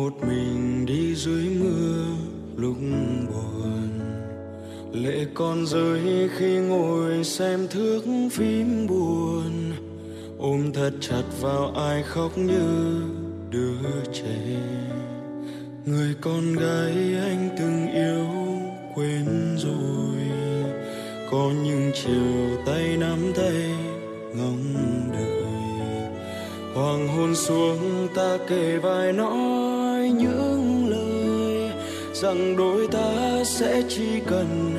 [0.03, 2.05] Một mình đi dưới mưa
[2.57, 2.77] lúc
[3.29, 3.89] buồn.
[4.93, 8.03] Lệ con rơi khi ngồi xem thước
[8.33, 9.73] phim buồn.
[10.39, 13.01] Ôm thật chặt vào ai khóc như
[13.51, 14.61] đứa trẻ.
[15.87, 18.27] Người con gái anh từng yêu,
[18.95, 20.23] quên rồi.
[21.31, 23.71] Có những chiều tay nắm tay
[24.35, 24.75] ngóng
[25.13, 25.43] đợi.
[26.75, 29.62] Hoàng hôn xuống ta kề vai nõn
[30.23, 31.73] những lời
[32.15, 34.72] rằng đôi ta sẽ chỉ cần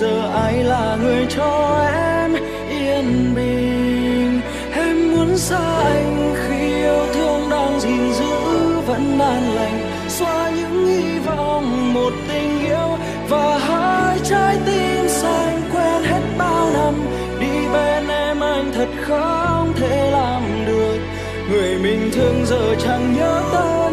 [0.00, 2.34] giờ ai là người cho em
[2.70, 4.40] yên bình?
[4.72, 8.34] Em muốn xa anh khi yêu thương đang gìn giữ
[8.86, 9.78] vẫn an lành.
[10.08, 12.98] Xóa những hy vọng một tình yêu
[13.28, 16.94] và hai trái tim xanh quen hết bao năm.
[17.40, 20.98] Đi bên em anh thật không thể làm được.
[21.50, 23.85] Người mình thương giờ chẳng nhớ tên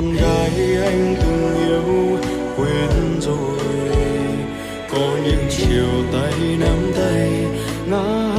[0.00, 2.18] con gái anh từng yêu
[2.56, 3.58] quên rồi.
[4.90, 7.30] Có những chiều tay nắm tay
[7.90, 8.29] ngã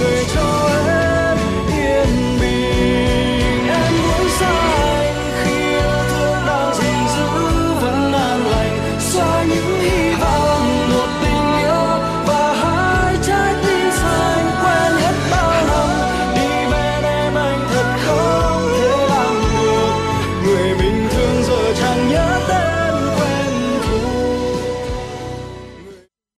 [0.00, 0.25] nơi